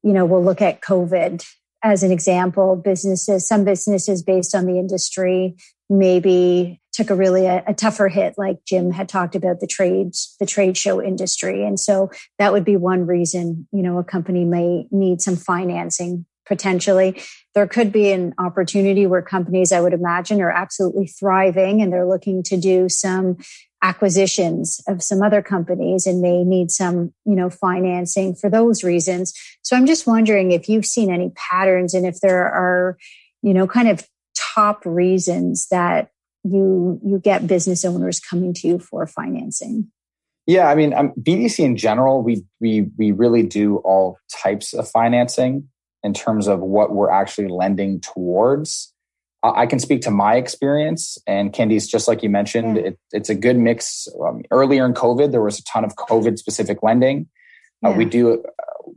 you 0.03 0.13
know, 0.13 0.25
we'll 0.25 0.43
look 0.43 0.61
at 0.61 0.81
COVID 0.81 1.45
as 1.83 2.03
an 2.03 2.11
example, 2.11 2.75
businesses, 2.75 3.47
some 3.47 3.63
businesses 3.63 4.23
based 4.23 4.55
on 4.55 4.65
the 4.65 4.77
industry 4.77 5.55
maybe 5.89 6.80
took 6.93 7.09
a 7.09 7.15
really 7.15 7.45
a, 7.45 7.63
a, 7.67 7.73
tougher 7.73 8.07
hit 8.07 8.35
like 8.37 8.57
jim 8.65 8.91
had 8.91 9.09
talked 9.09 9.35
about 9.35 9.59
the 9.59 9.67
trades 9.67 10.35
the 10.39 10.45
trade 10.45 10.77
show 10.77 11.01
industry 11.01 11.65
and 11.65 11.79
so 11.79 12.09
that 12.39 12.51
would 12.51 12.65
be 12.65 12.75
one 12.75 13.05
reason 13.05 13.67
you 13.71 13.81
know 13.81 13.97
a 13.97 14.03
company 14.03 14.45
may 14.45 14.87
need 14.91 15.21
some 15.21 15.35
financing 15.35 16.25
potentially 16.45 17.21
there 17.53 17.67
could 17.67 17.91
be 17.91 18.11
an 18.11 18.33
opportunity 18.37 19.05
where 19.05 19.21
companies 19.21 19.71
i 19.71 19.79
would 19.81 19.93
imagine 19.93 20.41
are 20.41 20.51
absolutely 20.51 21.07
thriving 21.07 21.81
and 21.81 21.91
they're 21.91 22.07
looking 22.07 22.43
to 22.43 22.57
do 22.57 22.89
some 22.89 23.37
acquisitions 23.81 24.79
of 24.87 25.01
some 25.01 25.21
other 25.21 25.41
companies 25.41 26.05
and 26.05 26.21
may 26.21 26.43
need 26.43 26.69
some, 26.69 27.13
you 27.25 27.35
know, 27.35 27.49
financing 27.49 28.35
for 28.35 28.49
those 28.49 28.83
reasons. 28.83 29.33
So 29.63 29.75
I'm 29.75 29.87
just 29.87 30.05
wondering 30.05 30.51
if 30.51 30.69
you've 30.69 30.85
seen 30.85 31.11
any 31.11 31.31
patterns 31.35 31.93
and 31.93 32.05
if 32.05 32.19
there 32.21 32.43
are, 32.43 32.97
you 33.41 33.53
know, 33.53 33.67
kind 33.67 33.89
of 33.89 34.07
top 34.35 34.85
reasons 34.85 35.67
that 35.69 36.10
you 36.43 36.99
you 37.03 37.19
get 37.19 37.47
business 37.47 37.85
owners 37.85 38.19
coming 38.19 38.53
to 38.55 38.67
you 38.67 38.79
for 38.79 39.05
financing. 39.07 39.91
Yeah, 40.47 40.69
I 40.69 40.75
mean, 40.75 40.93
um, 40.93 41.13
BDC 41.19 41.59
in 41.59 41.77
general, 41.77 42.23
we 42.23 42.43
we 42.59 42.89
we 42.97 43.11
really 43.11 43.43
do 43.43 43.77
all 43.77 44.17
types 44.31 44.73
of 44.73 44.89
financing 44.89 45.69
in 46.03 46.13
terms 46.13 46.47
of 46.47 46.59
what 46.59 46.93
we're 46.93 47.11
actually 47.11 47.47
lending 47.47 47.99
towards. 48.01 48.93
I 49.43 49.65
can 49.65 49.79
speak 49.79 50.01
to 50.01 50.11
my 50.11 50.35
experience, 50.35 51.17
and 51.25 51.51
Candice 51.51 51.89
just 51.89 52.07
like 52.07 52.21
you 52.21 52.29
mentioned, 52.29 52.77
yeah. 52.77 52.83
it, 52.83 52.99
it's 53.11 53.29
a 53.29 53.35
good 53.35 53.57
mix. 53.57 54.07
Um, 54.23 54.43
earlier 54.51 54.85
in 54.85 54.93
COVID, 54.93 55.31
there 55.31 55.41
was 55.41 55.57
a 55.57 55.63
ton 55.63 55.83
of 55.83 55.95
COVID 55.95 56.37
specific 56.37 56.83
lending. 56.83 57.27
Uh, 57.83 57.89
yeah. 57.89 57.95
Uh, 57.95 57.97
we 57.97 58.05
do 58.05 58.43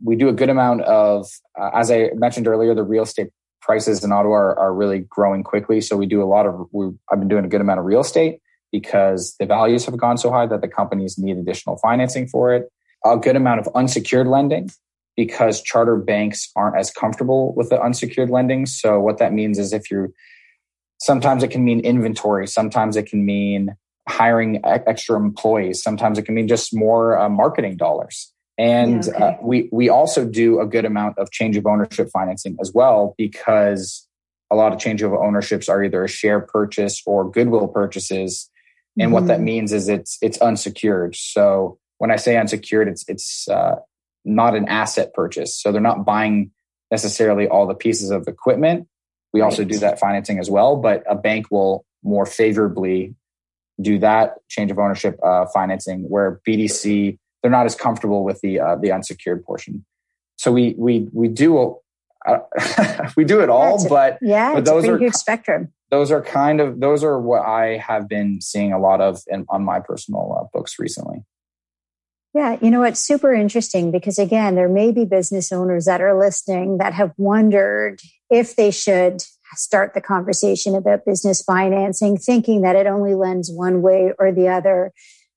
we 0.03 0.17
do 0.17 0.29
a 0.29 0.33
good 0.33 0.51
amount 0.51 0.83
of, 0.83 1.31
uh, 1.59 1.71
as 1.75 1.91
I 1.91 2.11
mentioned 2.15 2.47
earlier, 2.47 2.75
the 2.75 2.83
real 2.83 3.05
estate 3.05 3.31
prices 3.65 4.05
in 4.05 4.13
Ottawa 4.13 4.35
are, 4.35 4.59
are 4.59 4.75
really 4.75 5.01
growing 5.01 5.43
quickly. 5.43 5.81
So 5.81 5.97
we 5.97 6.07
do 6.07 6.23
a 6.23 6.27
lot 6.27 6.47
of. 6.47 6.69
We, 6.73 6.91
I've 7.11 7.19
been 7.19 7.29
doing 7.29 7.45
a 7.45 7.49
good 7.49 7.61
amount 7.61 7.81
of 7.81 7.87
real 7.87 8.01
estate 8.01 8.41
because 8.71 9.35
the 9.39 9.47
values 9.47 9.85
have 9.87 9.97
gone 9.97 10.19
so 10.19 10.31
high 10.31 10.47
that 10.47 10.61
the 10.61 10.69
companies 10.69 11.19
need 11.19 11.37
additional 11.37 11.79
financing 11.79 12.27
for 12.27 12.53
it. 12.53 12.71
A 13.05 13.17
good 13.17 13.37
amount 13.37 13.61
of 13.61 13.69
unsecured 13.75 14.27
lending 14.27 14.71
because 15.17 15.63
charter 15.63 15.97
banks 15.97 16.51
aren't 16.57 16.77
as 16.77 16.91
comfortable 16.91 17.55
with 17.55 17.71
the 17.71 17.81
unsecured 17.81 18.31
lending. 18.31 18.67
So 18.67 18.99
what 18.99 19.19
that 19.19 19.33
means 19.33 19.59
is 19.59 19.73
if 19.73 19.91
you're 19.91 20.11
sometimes 21.05 21.43
it 21.43 21.49
can 21.49 21.65
mean 21.65 21.81
inventory 21.81 22.47
sometimes 22.47 22.97
it 22.97 23.07
can 23.07 23.25
mean 23.25 23.77
hiring 24.09 24.61
extra 24.65 25.17
employees 25.17 25.83
sometimes 25.83 26.19
it 26.19 26.23
can 26.23 26.35
mean 26.35 26.49
just 26.49 26.75
more 26.75 27.19
uh, 27.19 27.29
marketing 27.29 27.77
dollars 27.77 28.33
and 28.57 29.05
yeah, 29.05 29.13
okay. 29.13 29.25
uh, 29.25 29.37
we 29.43 29.69
we 29.73 29.89
also 29.89 30.25
do 30.25 30.61
a 30.61 30.67
good 30.67 30.85
amount 30.85 31.19
of 31.19 31.31
change 31.31 31.57
of 31.57 31.67
ownership 31.67 32.09
financing 32.11 32.57
as 32.61 32.73
well 32.73 33.15
because 33.19 34.07
a 34.51 34.57
lot 34.57 34.73
of 34.73 34.79
change 34.79 35.03
of 35.03 35.13
ownerships 35.13 35.69
are 35.69 35.83
either 35.83 36.05
a 36.05 36.09
share 36.09 36.41
purchase 36.41 37.03
or 37.07 37.31
goodwill 37.31 37.69
purchases 37.69 38.51
and 38.99 39.07
mm-hmm. 39.07 39.15
what 39.15 39.27
that 39.27 39.37
mm-hmm. 39.37 39.45
means 39.45 39.73
is 39.73 39.89
it's 39.89 40.19
it's 40.23 40.39
unsecured 40.39 41.17
so 41.17 41.79
when 41.99 42.11
i 42.11 42.17
say 42.17 42.37
unsecured 42.37 42.87
it's 42.87 43.05
it's 43.09 43.49
uh, 43.49 43.77
not 44.25 44.55
an 44.55 44.69
asset 44.69 45.13
purchase 45.15 45.61
so 45.61 45.73
they're 45.73 45.81
not 45.81 46.05
buying 46.05 46.51
necessarily 46.91 47.49
all 47.49 47.67
the 47.67 47.75
pieces 47.75 48.11
of 48.11 48.29
equipment 48.29 48.87
we 49.35 49.41
right. 49.41 49.47
also 49.47 49.65
do 49.65 49.79
that 49.81 49.99
financing 49.99 50.39
as 50.39 50.49
well, 50.49 50.77
but 50.77 51.03
a 51.11 51.17
bank 51.17 51.49
will 51.51 51.85
more 52.05 52.25
favorably 52.25 53.17
do 53.81 53.99
that 53.99 54.37
change 54.49 54.71
of 54.71 54.79
ownership 54.79 55.19
uh, 55.25 55.47
financing, 55.53 56.09
where 56.09 56.41
BDC 56.49 57.19
they're 57.45 57.51
not 57.51 57.67
as 57.67 57.75
comfortable 57.75 58.25
with 58.25 58.41
the 58.41 58.59
uh, 58.59 58.77
the 58.77 58.91
unsecured 58.91 59.45
portion. 59.45 59.85
So 60.37 60.51
we 60.51 60.75
we 60.79 61.09
we 61.13 61.29
do 61.29 61.77
uh, 62.27 62.39
we 63.19 63.25
do 63.25 63.43
it 63.43 63.51
all, 63.51 63.83
yeah, 63.83 63.89
but 63.91 64.19
yeah, 64.23 64.55
but 64.55 64.65
those 64.65 64.89
are 64.89 64.97
huge 64.97 65.13
spectrum. 65.13 65.71
Those 65.91 66.11
are 66.11 66.23
kind 66.23 66.59
of 66.59 66.81
those 66.81 67.05
are 67.05 67.21
what 67.21 67.43
I 67.43 67.77
have 67.77 68.09
been 68.09 68.41
seeing 68.41 68.73
a 68.73 68.79
lot 68.79 69.03
of 69.03 69.21
in, 69.27 69.45
on 69.51 69.63
my 69.63 69.79
personal 69.79 70.39
uh, 70.41 70.49
books 70.55 70.79
recently. 70.79 71.19
Yeah, 72.33 72.57
you 72.63 72.71
know 72.71 72.83
it's 72.83 73.01
super 73.01 73.35
interesting 73.35 73.91
because 73.91 74.19
again, 74.19 74.55
there 74.55 74.71
may 74.71 74.91
be 74.91 75.05
business 75.05 75.53
owners 75.53 75.85
that 75.85 76.01
are 76.01 76.19
listening 76.19 76.79
that 76.79 76.95
have 76.95 77.13
wondered 77.19 78.01
if 78.31 78.57
they 78.57 78.71
should 78.71 79.23
start 79.55 79.93
the 79.93 80.01
conversation 80.01 80.75
about 80.75 81.05
business 81.05 81.43
financing, 81.43 82.17
thinking 82.17 82.63
that 82.63 82.75
it 82.75 82.87
only 82.87 83.15
lends 83.15 83.51
one 83.53 83.83
way 83.83 84.15
or 84.19 84.33
the 84.33 84.49
other. 84.49 84.93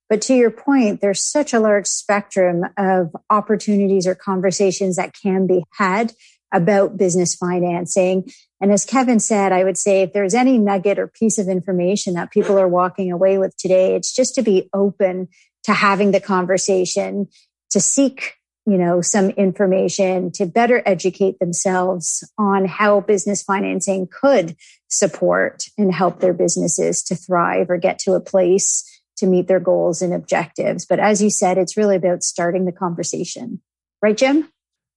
But 0.10 0.22
to 0.24 0.36
your 0.36 0.52
point, 0.52 1.02
there's 1.02 1.24
such 1.24 1.54
a 1.54 1.60
large 1.60 1.88
spectrum 1.88 2.64
of 2.78 3.16
opportunities 3.30 4.08
or 4.08 4.16
conversations 4.16 4.96
that 4.96 5.14
can 5.14 5.48
be 5.48 5.64
had 5.72 6.14
about 6.54 6.98
business 6.98 7.36
financing. 7.36 8.30
And 8.62 8.72
as 8.72 8.86
Kevin 8.86 9.20
said, 9.20 9.52
I 9.52 9.64
would 9.64 9.78
say 9.78 10.04
if 10.04 10.14
there's 10.14 10.34
any 10.34 10.58
nugget 10.58 10.98
or 10.98 11.08
piece 11.08 11.38
of 11.38 11.50
information 11.50 12.14
that 12.14 12.32
people 12.32 12.58
are 12.58 12.70
walking 12.70 13.12
away 13.12 13.38
with 13.38 13.56
today, 13.58 13.96
it's 13.96 14.16
just 14.16 14.34
to 14.36 14.42
be 14.42 14.70
open 14.74 15.28
to 15.66 15.74
having 15.74 16.12
the 16.12 16.22
conversation, 16.22 17.28
to 17.72 17.82
seek 17.82 18.38
you 18.68 18.78
know, 18.78 19.00
some 19.00 19.30
information 19.32 20.30
to 20.30 20.46
better 20.46 20.84
educate 20.86 21.40
themselves 21.40 22.30
on 22.38 22.66
how 22.66 23.00
business 23.00 23.42
financing 23.42 24.10
could 24.12 24.58
support 24.90 25.64
and 25.78 25.94
help 25.94 26.20
their 26.20 26.34
businesses 26.34 27.02
to 27.02 27.16
thrive 27.16 27.70
or 27.70 27.78
get 27.78 27.98
to 27.98 28.12
a 28.12 28.20
place 28.20 28.97
to 29.18 29.28
meet 29.28 29.48
their 29.48 29.60
goals 29.60 30.02
and 30.02 30.14
objectives. 30.14 30.86
But 30.86 31.00
as 31.00 31.22
you 31.22 31.30
said, 31.30 31.58
it's 31.58 31.78
really 31.78 31.96
about 31.96 32.24
starting 32.24 32.66
the 32.66 32.72
conversation. 32.72 33.62
Right, 34.02 34.18
Jim? 34.18 34.50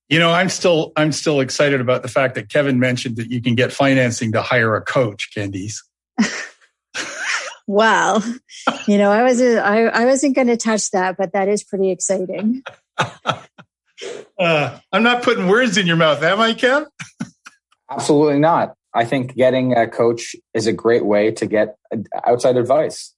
You 0.08 0.18
know, 0.18 0.30
I'm 0.30 0.48
still 0.48 0.92
I'm 0.96 1.12
still 1.12 1.40
excited 1.40 1.80
about 1.80 2.02
the 2.02 2.08
fact 2.08 2.34
that 2.34 2.48
Kevin 2.48 2.80
mentioned 2.80 3.16
that 3.16 3.30
you 3.30 3.40
can 3.40 3.54
get 3.54 3.72
financing 3.72 4.32
to 4.32 4.42
hire 4.42 4.74
a 4.74 4.82
coach, 4.82 5.30
Candice. 5.34 5.78
well, 7.66 8.22
you 8.88 8.98
know, 8.98 9.10
I 9.10 9.22
was 9.22 9.40
I, 9.40 9.82
I 9.84 10.04
wasn't 10.06 10.34
going 10.34 10.48
to 10.48 10.56
touch 10.56 10.90
that, 10.90 11.16
but 11.16 11.32
that 11.32 11.48
is 11.48 11.62
pretty 11.62 11.90
exciting. 11.90 12.62
Uh, 14.38 14.78
I'm 14.90 15.02
not 15.02 15.22
putting 15.22 15.46
words 15.46 15.76
in 15.76 15.86
your 15.86 15.96
mouth, 15.96 16.22
am 16.22 16.40
I, 16.40 16.54
Kev? 16.54 16.86
Absolutely 17.90 18.38
not. 18.38 18.74
I 18.94 19.04
think 19.04 19.34
getting 19.34 19.76
a 19.76 19.86
coach 19.86 20.34
is 20.54 20.66
a 20.66 20.72
great 20.72 21.04
way 21.04 21.30
to 21.32 21.46
get 21.46 21.76
outside 22.26 22.56
advice. 22.56 23.14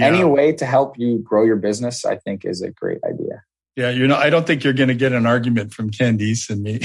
Yeah. 0.00 0.06
Any 0.06 0.24
way 0.24 0.52
to 0.52 0.66
help 0.66 0.98
you 0.98 1.18
grow 1.18 1.44
your 1.44 1.56
business, 1.56 2.04
I 2.04 2.16
think, 2.16 2.44
is 2.44 2.62
a 2.62 2.70
great 2.70 2.98
idea. 3.04 3.42
Yeah, 3.76 3.90
you 3.90 4.06
know, 4.06 4.16
I 4.16 4.30
don't 4.30 4.46
think 4.46 4.64
you're 4.64 4.72
going 4.72 4.88
to 4.88 4.94
get 4.94 5.12
an 5.12 5.26
argument 5.26 5.72
from 5.72 5.90
Candice 5.90 6.50
and 6.50 6.62
me 6.62 6.80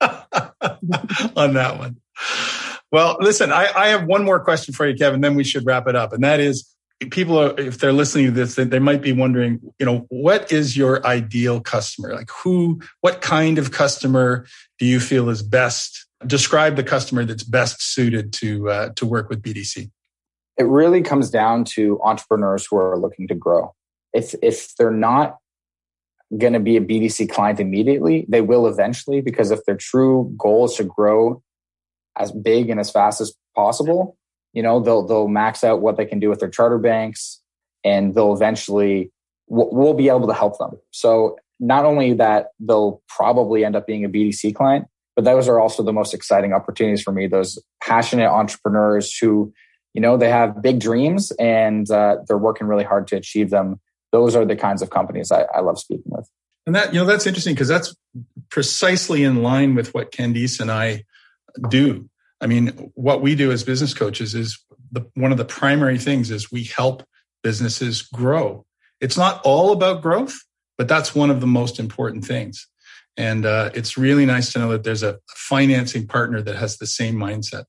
on 1.36 1.54
that 1.54 1.78
one. 1.78 1.96
Well, 2.92 3.16
listen, 3.20 3.52
I, 3.52 3.68
I 3.74 3.88
have 3.88 4.04
one 4.04 4.24
more 4.24 4.38
question 4.38 4.74
for 4.74 4.86
you, 4.86 4.94
Kevin. 4.94 5.20
Then 5.20 5.34
we 5.34 5.42
should 5.42 5.66
wrap 5.66 5.88
it 5.88 5.96
up, 5.96 6.12
and 6.12 6.22
that 6.22 6.40
is: 6.40 6.74
people 7.10 7.38
are, 7.38 7.58
if 7.58 7.78
they're 7.78 7.92
listening 7.92 8.26
to 8.26 8.30
this, 8.30 8.54
they 8.54 8.78
might 8.78 9.02
be 9.02 9.12
wondering, 9.12 9.60
you 9.78 9.86
know, 9.86 10.06
what 10.08 10.52
is 10.52 10.76
your 10.76 11.04
ideal 11.06 11.60
customer? 11.60 12.14
Like 12.14 12.30
who, 12.30 12.80
what 13.00 13.20
kind 13.20 13.58
of 13.58 13.72
customer 13.72 14.46
do 14.78 14.86
you 14.86 15.00
feel 15.00 15.28
is 15.28 15.42
best? 15.42 16.06
Describe 16.26 16.76
the 16.76 16.84
customer 16.84 17.24
that's 17.24 17.44
best 17.44 17.82
suited 17.82 18.32
to 18.34 18.70
uh, 18.70 18.88
to 18.96 19.06
work 19.06 19.28
with 19.28 19.42
BDC. 19.42 19.90
It 20.56 20.64
really 20.64 21.02
comes 21.02 21.30
down 21.30 21.64
to 21.76 22.00
entrepreneurs 22.02 22.66
who 22.66 22.76
are 22.76 22.98
looking 22.98 23.28
to 23.28 23.34
grow. 23.34 23.74
If 24.12 24.34
if 24.42 24.74
they're 24.76 24.90
not 24.90 25.38
going 26.38 26.52
to 26.52 26.60
be 26.60 26.76
a 26.76 26.80
BDC 26.80 27.30
client 27.30 27.60
immediately, 27.60 28.26
they 28.28 28.40
will 28.40 28.66
eventually 28.66 29.20
because 29.20 29.50
if 29.50 29.64
their 29.66 29.76
true 29.76 30.32
goal 30.36 30.64
is 30.66 30.74
to 30.74 30.84
grow 30.84 31.42
as 32.16 32.32
big 32.32 32.70
and 32.70 32.78
as 32.78 32.90
fast 32.90 33.20
as 33.20 33.34
possible, 33.54 34.16
you 34.52 34.62
know, 34.62 34.80
they'll 34.80 35.06
they'll 35.06 35.28
max 35.28 35.64
out 35.64 35.82
what 35.82 35.96
they 35.96 36.06
can 36.06 36.20
do 36.20 36.28
with 36.28 36.40
their 36.40 36.48
charter 36.48 36.78
banks, 36.78 37.40
and 37.84 38.14
they'll 38.14 38.32
eventually 38.32 39.10
we'll 39.46 39.94
be 39.94 40.08
able 40.08 40.26
to 40.26 40.32
help 40.32 40.58
them. 40.58 40.70
So 40.90 41.36
not 41.60 41.84
only 41.84 42.14
that 42.14 42.48
they'll 42.58 43.02
probably 43.08 43.64
end 43.64 43.76
up 43.76 43.86
being 43.86 44.04
a 44.04 44.08
BDC 44.08 44.54
client, 44.54 44.86
but 45.16 45.24
those 45.24 45.48
are 45.48 45.60
also 45.60 45.82
the 45.82 45.92
most 45.92 46.14
exciting 46.14 46.52
opportunities 46.52 47.02
for 47.02 47.12
me. 47.12 47.26
Those 47.26 47.58
passionate 47.82 48.28
entrepreneurs 48.28 49.16
who, 49.16 49.52
you 49.94 50.00
know, 50.00 50.16
they 50.16 50.28
have 50.28 50.60
big 50.60 50.80
dreams 50.80 51.30
and 51.38 51.90
uh, 51.90 52.18
they're 52.26 52.36
working 52.36 52.66
really 52.66 52.84
hard 52.84 53.06
to 53.08 53.16
achieve 53.16 53.50
them. 53.50 53.80
Those 54.12 54.36
are 54.36 54.44
the 54.44 54.56
kinds 54.56 54.82
of 54.82 54.90
companies 54.90 55.32
I, 55.32 55.42
I 55.54 55.60
love 55.60 55.78
speaking 55.78 56.04
with. 56.06 56.28
And 56.66 56.74
that, 56.74 56.92
you 56.92 57.00
know, 57.00 57.06
that's 57.06 57.26
interesting 57.26 57.54
because 57.54 57.68
that's 57.68 57.94
precisely 58.50 59.22
in 59.22 59.42
line 59.42 59.74
with 59.74 59.94
what 59.94 60.12
Candice 60.12 60.60
and 60.60 60.70
I 60.70 61.04
do. 61.68 62.08
I 62.40 62.46
mean, 62.46 62.90
what 62.94 63.22
we 63.22 63.34
do 63.34 63.52
as 63.52 63.62
business 63.62 63.94
coaches 63.94 64.34
is 64.34 64.58
the, 64.90 65.06
one 65.14 65.32
of 65.32 65.38
the 65.38 65.44
primary 65.44 65.98
things 65.98 66.30
is 66.30 66.50
we 66.50 66.64
help 66.64 67.04
businesses 67.42 68.02
grow. 68.02 68.66
It's 69.00 69.16
not 69.16 69.40
all 69.44 69.72
about 69.72 70.02
growth, 70.02 70.36
but 70.76 70.88
that's 70.88 71.14
one 71.14 71.30
of 71.30 71.40
the 71.40 71.46
most 71.46 71.78
important 71.78 72.24
things. 72.24 72.66
And 73.16 73.46
uh, 73.46 73.70
it's 73.74 73.96
really 73.96 74.26
nice 74.26 74.52
to 74.52 74.58
know 74.58 74.70
that 74.70 74.82
there's 74.82 75.02
a 75.02 75.18
financing 75.28 76.06
partner 76.06 76.42
that 76.42 76.56
has 76.56 76.78
the 76.78 76.86
same 76.86 77.14
mindset. 77.14 77.64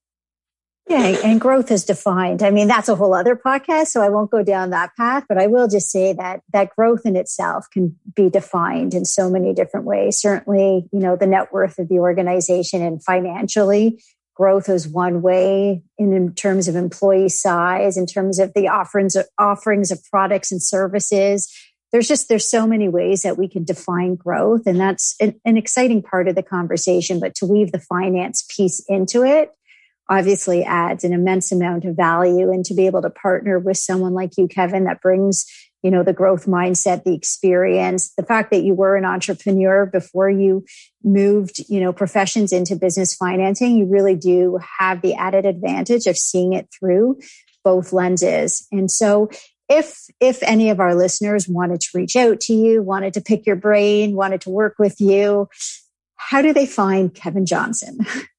Yeah, 0.87 1.17
and 1.23 1.41
growth 1.41 1.71
is 1.71 1.83
defined. 1.83 2.43
I 2.43 2.51
mean, 2.51 2.67
that's 2.67 2.89
a 2.89 2.95
whole 2.95 3.15
other 3.15 3.35
podcast, 3.35 3.87
so 3.87 4.03
I 4.03 4.09
won't 4.09 4.29
go 4.29 4.43
down 4.43 4.69
that 4.69 4.95
path, 4.95 5.25
but 5.27 5.39
I 5.39 5.47
will 5.47 5.67
just 5.67 5.89
say 5.89 6.13
that 6.13 6.41
that 6.53 6.75
growth 6.75 7.01
in 7.05 7.15
itself 7.15 7.65
can 7.71 7.97
be 8.15 8.29
defined 8.29 8.93
in 8.93 9.03
so 9.03 9.27
many 9.27 9.51
different 9.51 9.87
ways. 9.87 10.19
Certainly, 10.19 10.87
you 10.91 10.99
know, 10.99 11.15
the 11.15 11.25
net 11.25 11.51
worth 11.51 11.79
of 11.79 11.89
the 11.89 11.97
organization 11.97 12.83
and 12.83 13.03
financially 13.03 13.99
growth 14.35 14.69
is 14.69 14.87
one 14.87 15.21
way 15.21 15.81
in, 15.97 16.13
in, 16.13 16.33
terms 16.33 16.67
of 16.67 16.75
employee 16.75 17.29
size 17.29 17.97
in 17.97 18.05
terms 18.05 18.37
of 18.37 18.53
the 18.53 18.67
offerings 18.67 19.17
offerings 19.39 19.91
of 19.91 20.03
products 20.11 20.51
and 20.51 20.61
services 20.61 21.51
there's 21.91 22.07
just 22.07 22.27
there's 22.27 22.49
so 22.49 22.67
many 22.67 22.89
ways 22.89 23.21
that 23.21 23.37
we 23.37 23.47
can 23.47 23.63
define 23.63 24.15
growth 24.15 24.63
and 24.65 24.79
that's 24.79 25.15
an, 25.21 25.39
an 25.45 25.55
exciting 25.55 26.03
part 26.03 26.27
of 26.27 26.35
the 26.35 26.43
conversation 26.43 27.19
but 27.19 27.33
to 27.33 27.45
weave 27.45 27.71
the 27.71 27.79
finance 27.79 28.45
piece 28.55 28.83
into 28.89 29.23
it 29.23 29.51
obviously 30.09 30.63
adds 30.63 31.03
an 31.03 31.13
immense 31.13 31.51
amount 31.51 31.85
of 31.85 31.95
value 31.95 32.51
and 32.51 32.63
to 32.65 32.73
be 32.73 32.85
able 32.85 33.01
to 33.01 33.09
partner 33.09 33.59
with 33.59 33.77
someone 33.77 34.13
like 34.13 34.31
you 34.37 34.47
kevin 34.47 34.85
that 34.85 35.01
brings 35.01 35.45
you 35.83 35.91
know 35.91 36.03
the 36.03 36.13
growth 36.13 36.45
mindset 36.45 37.03
the 37.03 37.13
experience 37.13 38.13
the 38.17 38.23
fact 38.23 38.51
that 38.51 38.63
you 38.63 38.73
were 38.73 38.95
an 38.95 39.05
entrepreneur 39.05 39.85
before 39.85 40.29
you 40.29 40.63
moved 41.03 41.63
you 41.69 41.79
know 41.79 41.93
professions 41.93 42.51
into 42.51 42.75
business 42.75 43.15
financing 43.15 43.75
you 43.75 43.85
really 43.85 44.15
do 44.15 44.59
have 44.79 45.01
the 45.01 45.13
added 45.15 45.45
advantage 45.45 46.07
of 46.07 46.17
seeing 46.17 46.53
it 46.53 46.67
through 46.77 47.17
both 47.65 47.91
lenses. 47.91 48.65
And 48.71 48.89
so 48.89 49.29
if 49.67 50.05
if 50.21 50.41
any 50.43 50.69
of 50.69 50.79
our 50.79 50.95
listeners 50.95 51.49
wanted 51.49 51.81
to 51.81 51.89
reach 51.95 52.15
out 52.15 52.39
to 52.39 52.53
you 52.53 52.83
wanted 52.83 53.15
to 53.15 53.21
pick 53.21 53.47
your 53.47 53.55
brain 53.55 54.15
wanted 54.15 54.39
to 54.39 54.51
work 54.51 54.75
with 54.77 55.01
you 55.01 55.49
how 56.17 56.39
do 56.39 56.53
they 56.53 56.67
find 56.67 57.15
kevin 57.15 57.47
johnson 57.47 57.97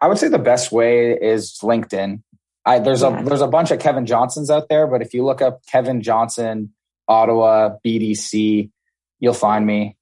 i 0.00 0.08
would 0.08 0.18
say 0.18 0.28
the 0.28 0.38
best 0.38 0.72
way 0.72 1.12
is 1.12 1.58
linkedin 1.62 2.22
I, 2.64 2.78
there's 2.78 3.02
yeah. 3.02 3.20
a 3.20 3.24
there's 3.24 3.40
a 3.40 3.46
bunch 3.46 3.70
of 3.70 3.78
Kevin 3.78 4.06
Johnsons 4.06 4.50
out 4.50 4.68
there, 4.68 4.86
but 4.86 5.02
if 5.02 5.12
you 5.12 5.24
look 5.24 5.42
up 5.42 5.64
Kevin 5.66 6.00
Johnson, 6.02 6.72
Ottawa, 7.08 7.76
BDC, 7.84 8.70
you'll 9.20 9.34
find 9.34 9.66
me. 9.66 9.96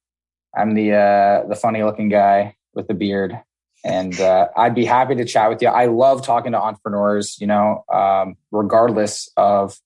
I'm 0.56 0.74
the 0.74 0.92
uh, 0.92 1.48
the 1.48 1.56
funny 1.56 1.82
looking 1.82 2.08
guy 2.08 2.56
with 2.74 2.86
the 2.86 2.94
beard, 2.94 3.38
and 3.84 4.18
uh, 4.20 4.48
I'd 4.56 4.74
be 4.74 4.84
happy 4.84 5.16
to 5.16 5.24
chat 5.24 5.50
with 5.50 5.60
you. 5.60 5.68
I 5.68 5.86
love 5.86 6.24
talking 6.24 6.52
to 6.52 6.58
entrepreneurs. 6.58 7.36
You 7.40 7.48
know, 7.48 7.84
um, 7.92 8.36
regardless 8.52 9.28
of 9.36 9.76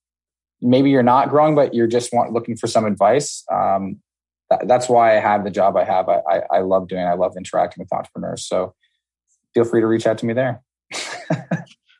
maybe 0.60 0.90
you're 0.90 1.02
not 1.02 1.30
growing, 1.30 1.54
but 1.54 1.72
you're 1.72 1.86
just 1.86 2.12
want, 2.12 2.32
looking 2.32 2.56
for 2.56 2.66
some 2.66 2.84
advice. 2.84 3.44
Um, 3.50 4.00
that, 4.50 4.68
that's 4.68 4.88
why 4.88 5.16
I 5.16 5.20
have 5.20 5.44
the 5.44 5.50
job 5.50 5.76
I 5.76 5.84
have. 5.84 6.08
I, 6.08 6.20
I, 6.30 6.42
I 6.52 6.60
love 6.60 6.88
doing. 6.88 7.04
I 7.04 7.14
love 7.14 7.36
interacting 7.36 7.82
with 7.82 7.92
entrepreneurs. 7.92 8.46
So 8.46 8.74
feel 9.56 9.64
free 9.64 9.80
to 9.80 9.86
reach 9.86 10.06
out 10.06 10.18
to 10.18 10.26
me 10.26 10.34
there. 10.34 10.62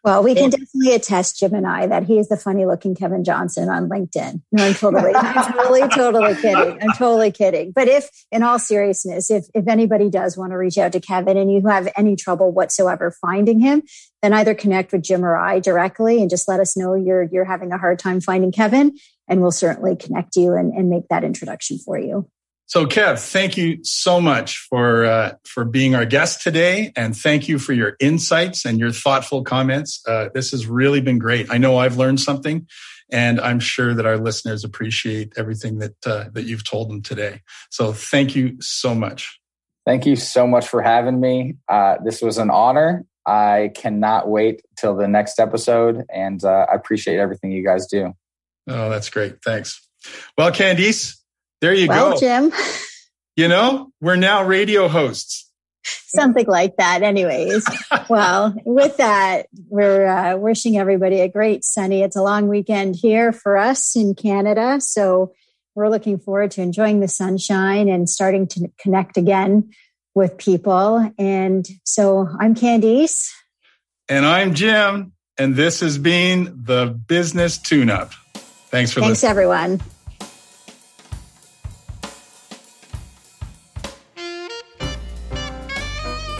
Well, 0.05 0.23
we 0.23 0.35
can 0.35 0.51
definitely 0.51 0.95
attest, 0.95 1.39
Jim 1.39 1.55
and 1.55 1.67
I, 1.67 1.87
that 1.87 2.05
he 2.05 2.19
is 2.19 2.29
the 2.29 2.37
funny 2.37 2.67
looking 2.67 2.95
Kevin 2.95 3.25
Johnson 3.25 3.71
on 3.71 3.89
LinkedIn. 3.89 4.43
No, 4.53 4.65
I'm 4.67 4.75
totally, 4.75 5.13
I'm 5.17 5.53
totally, 5.53 5.89
totally 5.89 6.35
kidding. 6.37 6.79
I'm 6.83 6.93
totally 6.97 7.33
kidding. 7.33 7.73
But 7.73 7.89
if, 7.89 8.09
in 8.31 8.45
all 8.45 8.59
seriousness, 8.59 9.31
if, 9.31 9.47
if 9.55 9.67
anybody 9.67 10.11
does 10.11 10.37
want 10.37 10.53
to 10.53 10.59
reach 10.59 10.77
out 10.77 10.93
to 10.93 11.01
Kevin 11.01 11.37
and 11.37 11.51
you 11.51 11.67
have 11.67 11.89
any 11.97 12.15
trouble 12.15 12.53
whatsoever 12.53 13.11
finding 13.21 13.59
him, 13.59 13.83
then 14.23 14.35
either 14.35 14.55
connect 14.55 14.93
with 14.93 15.03
Jim 15.03 15.25
or 15.25 15.37
I 15.37 15.59
directly 15.59 16.21
and 16.21 16.31
just 16.31 16.47
let 16.47 16.61
us 16.61 16.77
know 16.77 16.95
you're, 16.95 17.25
you're 17.25 17.47
having 17.47 17.73
a 17.73 17.79
hard 17.79 17.99
time 17.99 18.21
finding 18.21 18.53
Kevin. 18.53 18.97
And 19.27 19.41
we'll 19.41 19.51
certainly 19.51 19.97
connect 19.97 20.37
you 20.37 20.53
and, 20.53 20.73
and 20.73 20.89
make 20.89 21.09
that 21.09 21.25
introduction 21.25 21.79
for 21.79 21.99
you. 21.99 22.29
So, 22.69 22.85
Kev, 22.85 23.21
thank 23.21 23.57
you 23.57 23.79
so 23.85 24.21
much 24.21 24.59
for 24.59 25.07
uh, 25.07 25.35
for 25.45 25.64
being 25.64 25.95
our 25.95 26.05
guest 26.05 26.43
today, 26.43 26.93
and 26.97 27.17
thank 27.17 27.49
you 27.49 27.61
for 27.61 27.73
your 27.73 27.97
insights 28.01 28.64
and 28.64 28.81
your 28.81 28.91
thoughtful 28.91 29.45
comments. 29.45 30.03
Uh, 30.07 30.31
this 30.35 30.51
has 30.51 30.67
really 30.67 31.01
been 31.01 31.19
great. 31.19 31.47
I 31.49 31.59
know 31.59 31.79
I've 31.79 31.97
learned 31.97 32.21
something, 32.21 32.67
and 33.11 33.41
I'm 33.41 33.61
sure 33.61 33.95
that 33.95 34.05
our 34.05 34.19
listeners 34.19 34.64
appreciate 34.64 35.33
everything 35.37 35.79
that 35.79 35.95
uh, 36.05 36.25
that 36.33 36.47
you've 36.47 36.64
told 36.64 36.91
them 36.91 37.03
today. 37.03 37.43
So, 37.71 37.93
thank 37.93 38.35
you 38.35 38.57
so 38.61 38.97
much. 38.97 39.39
Thank 39.85 40.05
you 40.05 40.17
so 40.17 40.49
much 40.49 40.67
for 40.67 40.83
having 40.83 41.21
me. 41.21 41.55
Uh, 41.69 41.99
this 42.05 42.21
was 42.21 42.37
an 42.39 42.51
honor. 42.51 43.07
I 43.25 43.71
cannot 43.77 44.29
wait 44.29 44.62
till 44.77 44.97
the 44.97 45.07
next 45.07 45.39
episode, 45.39 46.03
and 46.12 46.43
uh, 46.43 46.67
I 46.69 46.75
appreciate 46.75 47.19
everything 47.19 47.53
you 47.53 47.64
guys 47.64 47.87
do. 47.87 48.12
Oh, 48.69 48.91
that's 48.91 49.09
great. 49.09 49.37
Thanks. 49.45 49.81
Well, 50.37 50.51
Candice, 50.51 51.17
there 51.61 51.75
you 51.75 51.89
well, 51.89 52.13
go. 52.13 52.21
Jim. 52.21 52.53
You 53.37 53.49
know, 53.49 53.93
we're 54.01 54.17
now 54.17 54.45
radio 54.45 54.89
hosts. 54.89 55.51
Something 55.85 56.47
like 56.47 56.77
that, 56.79 57.03
anyways. 57.03 57.67
well, 58.09 58.55
with 58.65 58.97
that, 58.97 59.47
we're 59.69 60.07
uh, 60.07 60.37
wishing 60.37 60.79
everybody 60.79 61.21
a 61.21 61.29
great 61.29 61.65
sunny. 61.65 62.03
It's 62.03 62.17
a 62.17 62.23
long 62.23 62.49
weekend 62.49 62.97
here 62.97 63.33
for 63.33 63.57
us 63.57 63.95
in 63.95 64.15
Canada. 64.15 64.81
So 64.81 65.35
we're 65.75 65.89
looking 65.89 66.19
forward 66.19 66.51
to 66.53 66.63
enjoying 66.63 67.01
the 67.01 67.09
sunshine 67.09 67.89
and 67.89 68.09
starting 68.09 68.47
to 68.49 68.71
connect 68.79 69.17
again 69.17 69.71
with 70.15 70.39
people. 70.39 71.13
And 71.19 71.69
so 71.85 72.29
I'm 72.41 72.55
Candice. 72.55 73.31
And 74.09 74.25
I'm 74.25 74.55
Jim. 74.55 75.13
And 75.39 75.55
this 75.55 75.81
has 75.81 75.99
been 75.99 76.63
the 76.65 76.87
Business 76.87 77.59
Tune 77.59 77.91
Up. 77.91 78.13
Thanks 78.71 78.93
for 78.93 79.01
Thanks, 79.01 79.23
listening. 79.23 79.31
everyone. 79.31 79.81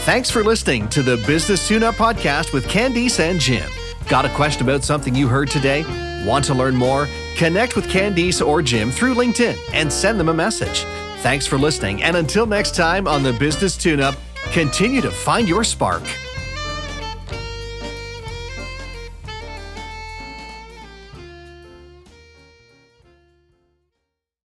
Thanks 0.07 0.31
for 0.31 0.45
listening 0.45 0.89
to 0.91 1.03
the 1.03 1.17
Business 1.27 1.67
Tune 1.67 1.83
Up 1.83 1.97
Podcast 1.97 2.53
with 2.53 2.65
Candice 2.69 3.19
and 3.19 3.41
Jim. 3.41 3.69
Got 4.07 4.25
a 4.25 4.29
question 4.29 4.63
about 4.63 4.85
something 4.85 5.17
you 5.17 5.27
heard 5.27 5.51
today? 5.51 5.85
Want 6.25 6.45
to 6.45 6.55
learn 6.55 6.77
more? 6.77 7.09
Connect 7.35 7.75
with 7.75 7.89
Candice 7.89 8.41
or 8.41 8.63
Jim 8.63 8.93
through 8.93 9.15
LinkedIn 9.15 9.59
and 9.73 9.93
send 9.93 10.21
them 10.21 10.29
a 10.29 10.33
message. 10.33 10.85
Thanks 11.23 11.45
for 11.45 11.59
listening, 11.59 12.05
and 12.05 12.17
until 12.17 12.47
next 12.47 12.77
time 12.77 13.09
on 13.09 13.25
the 13.25 13.33
Business 13.33 13.77
Tune 13.77 13.99
Up, 13.99 14.15
continue 14.53 15.01
to 15.01 15.11
find 15.11 15.49
your 15.49 15.65
spark. 15.65 16.05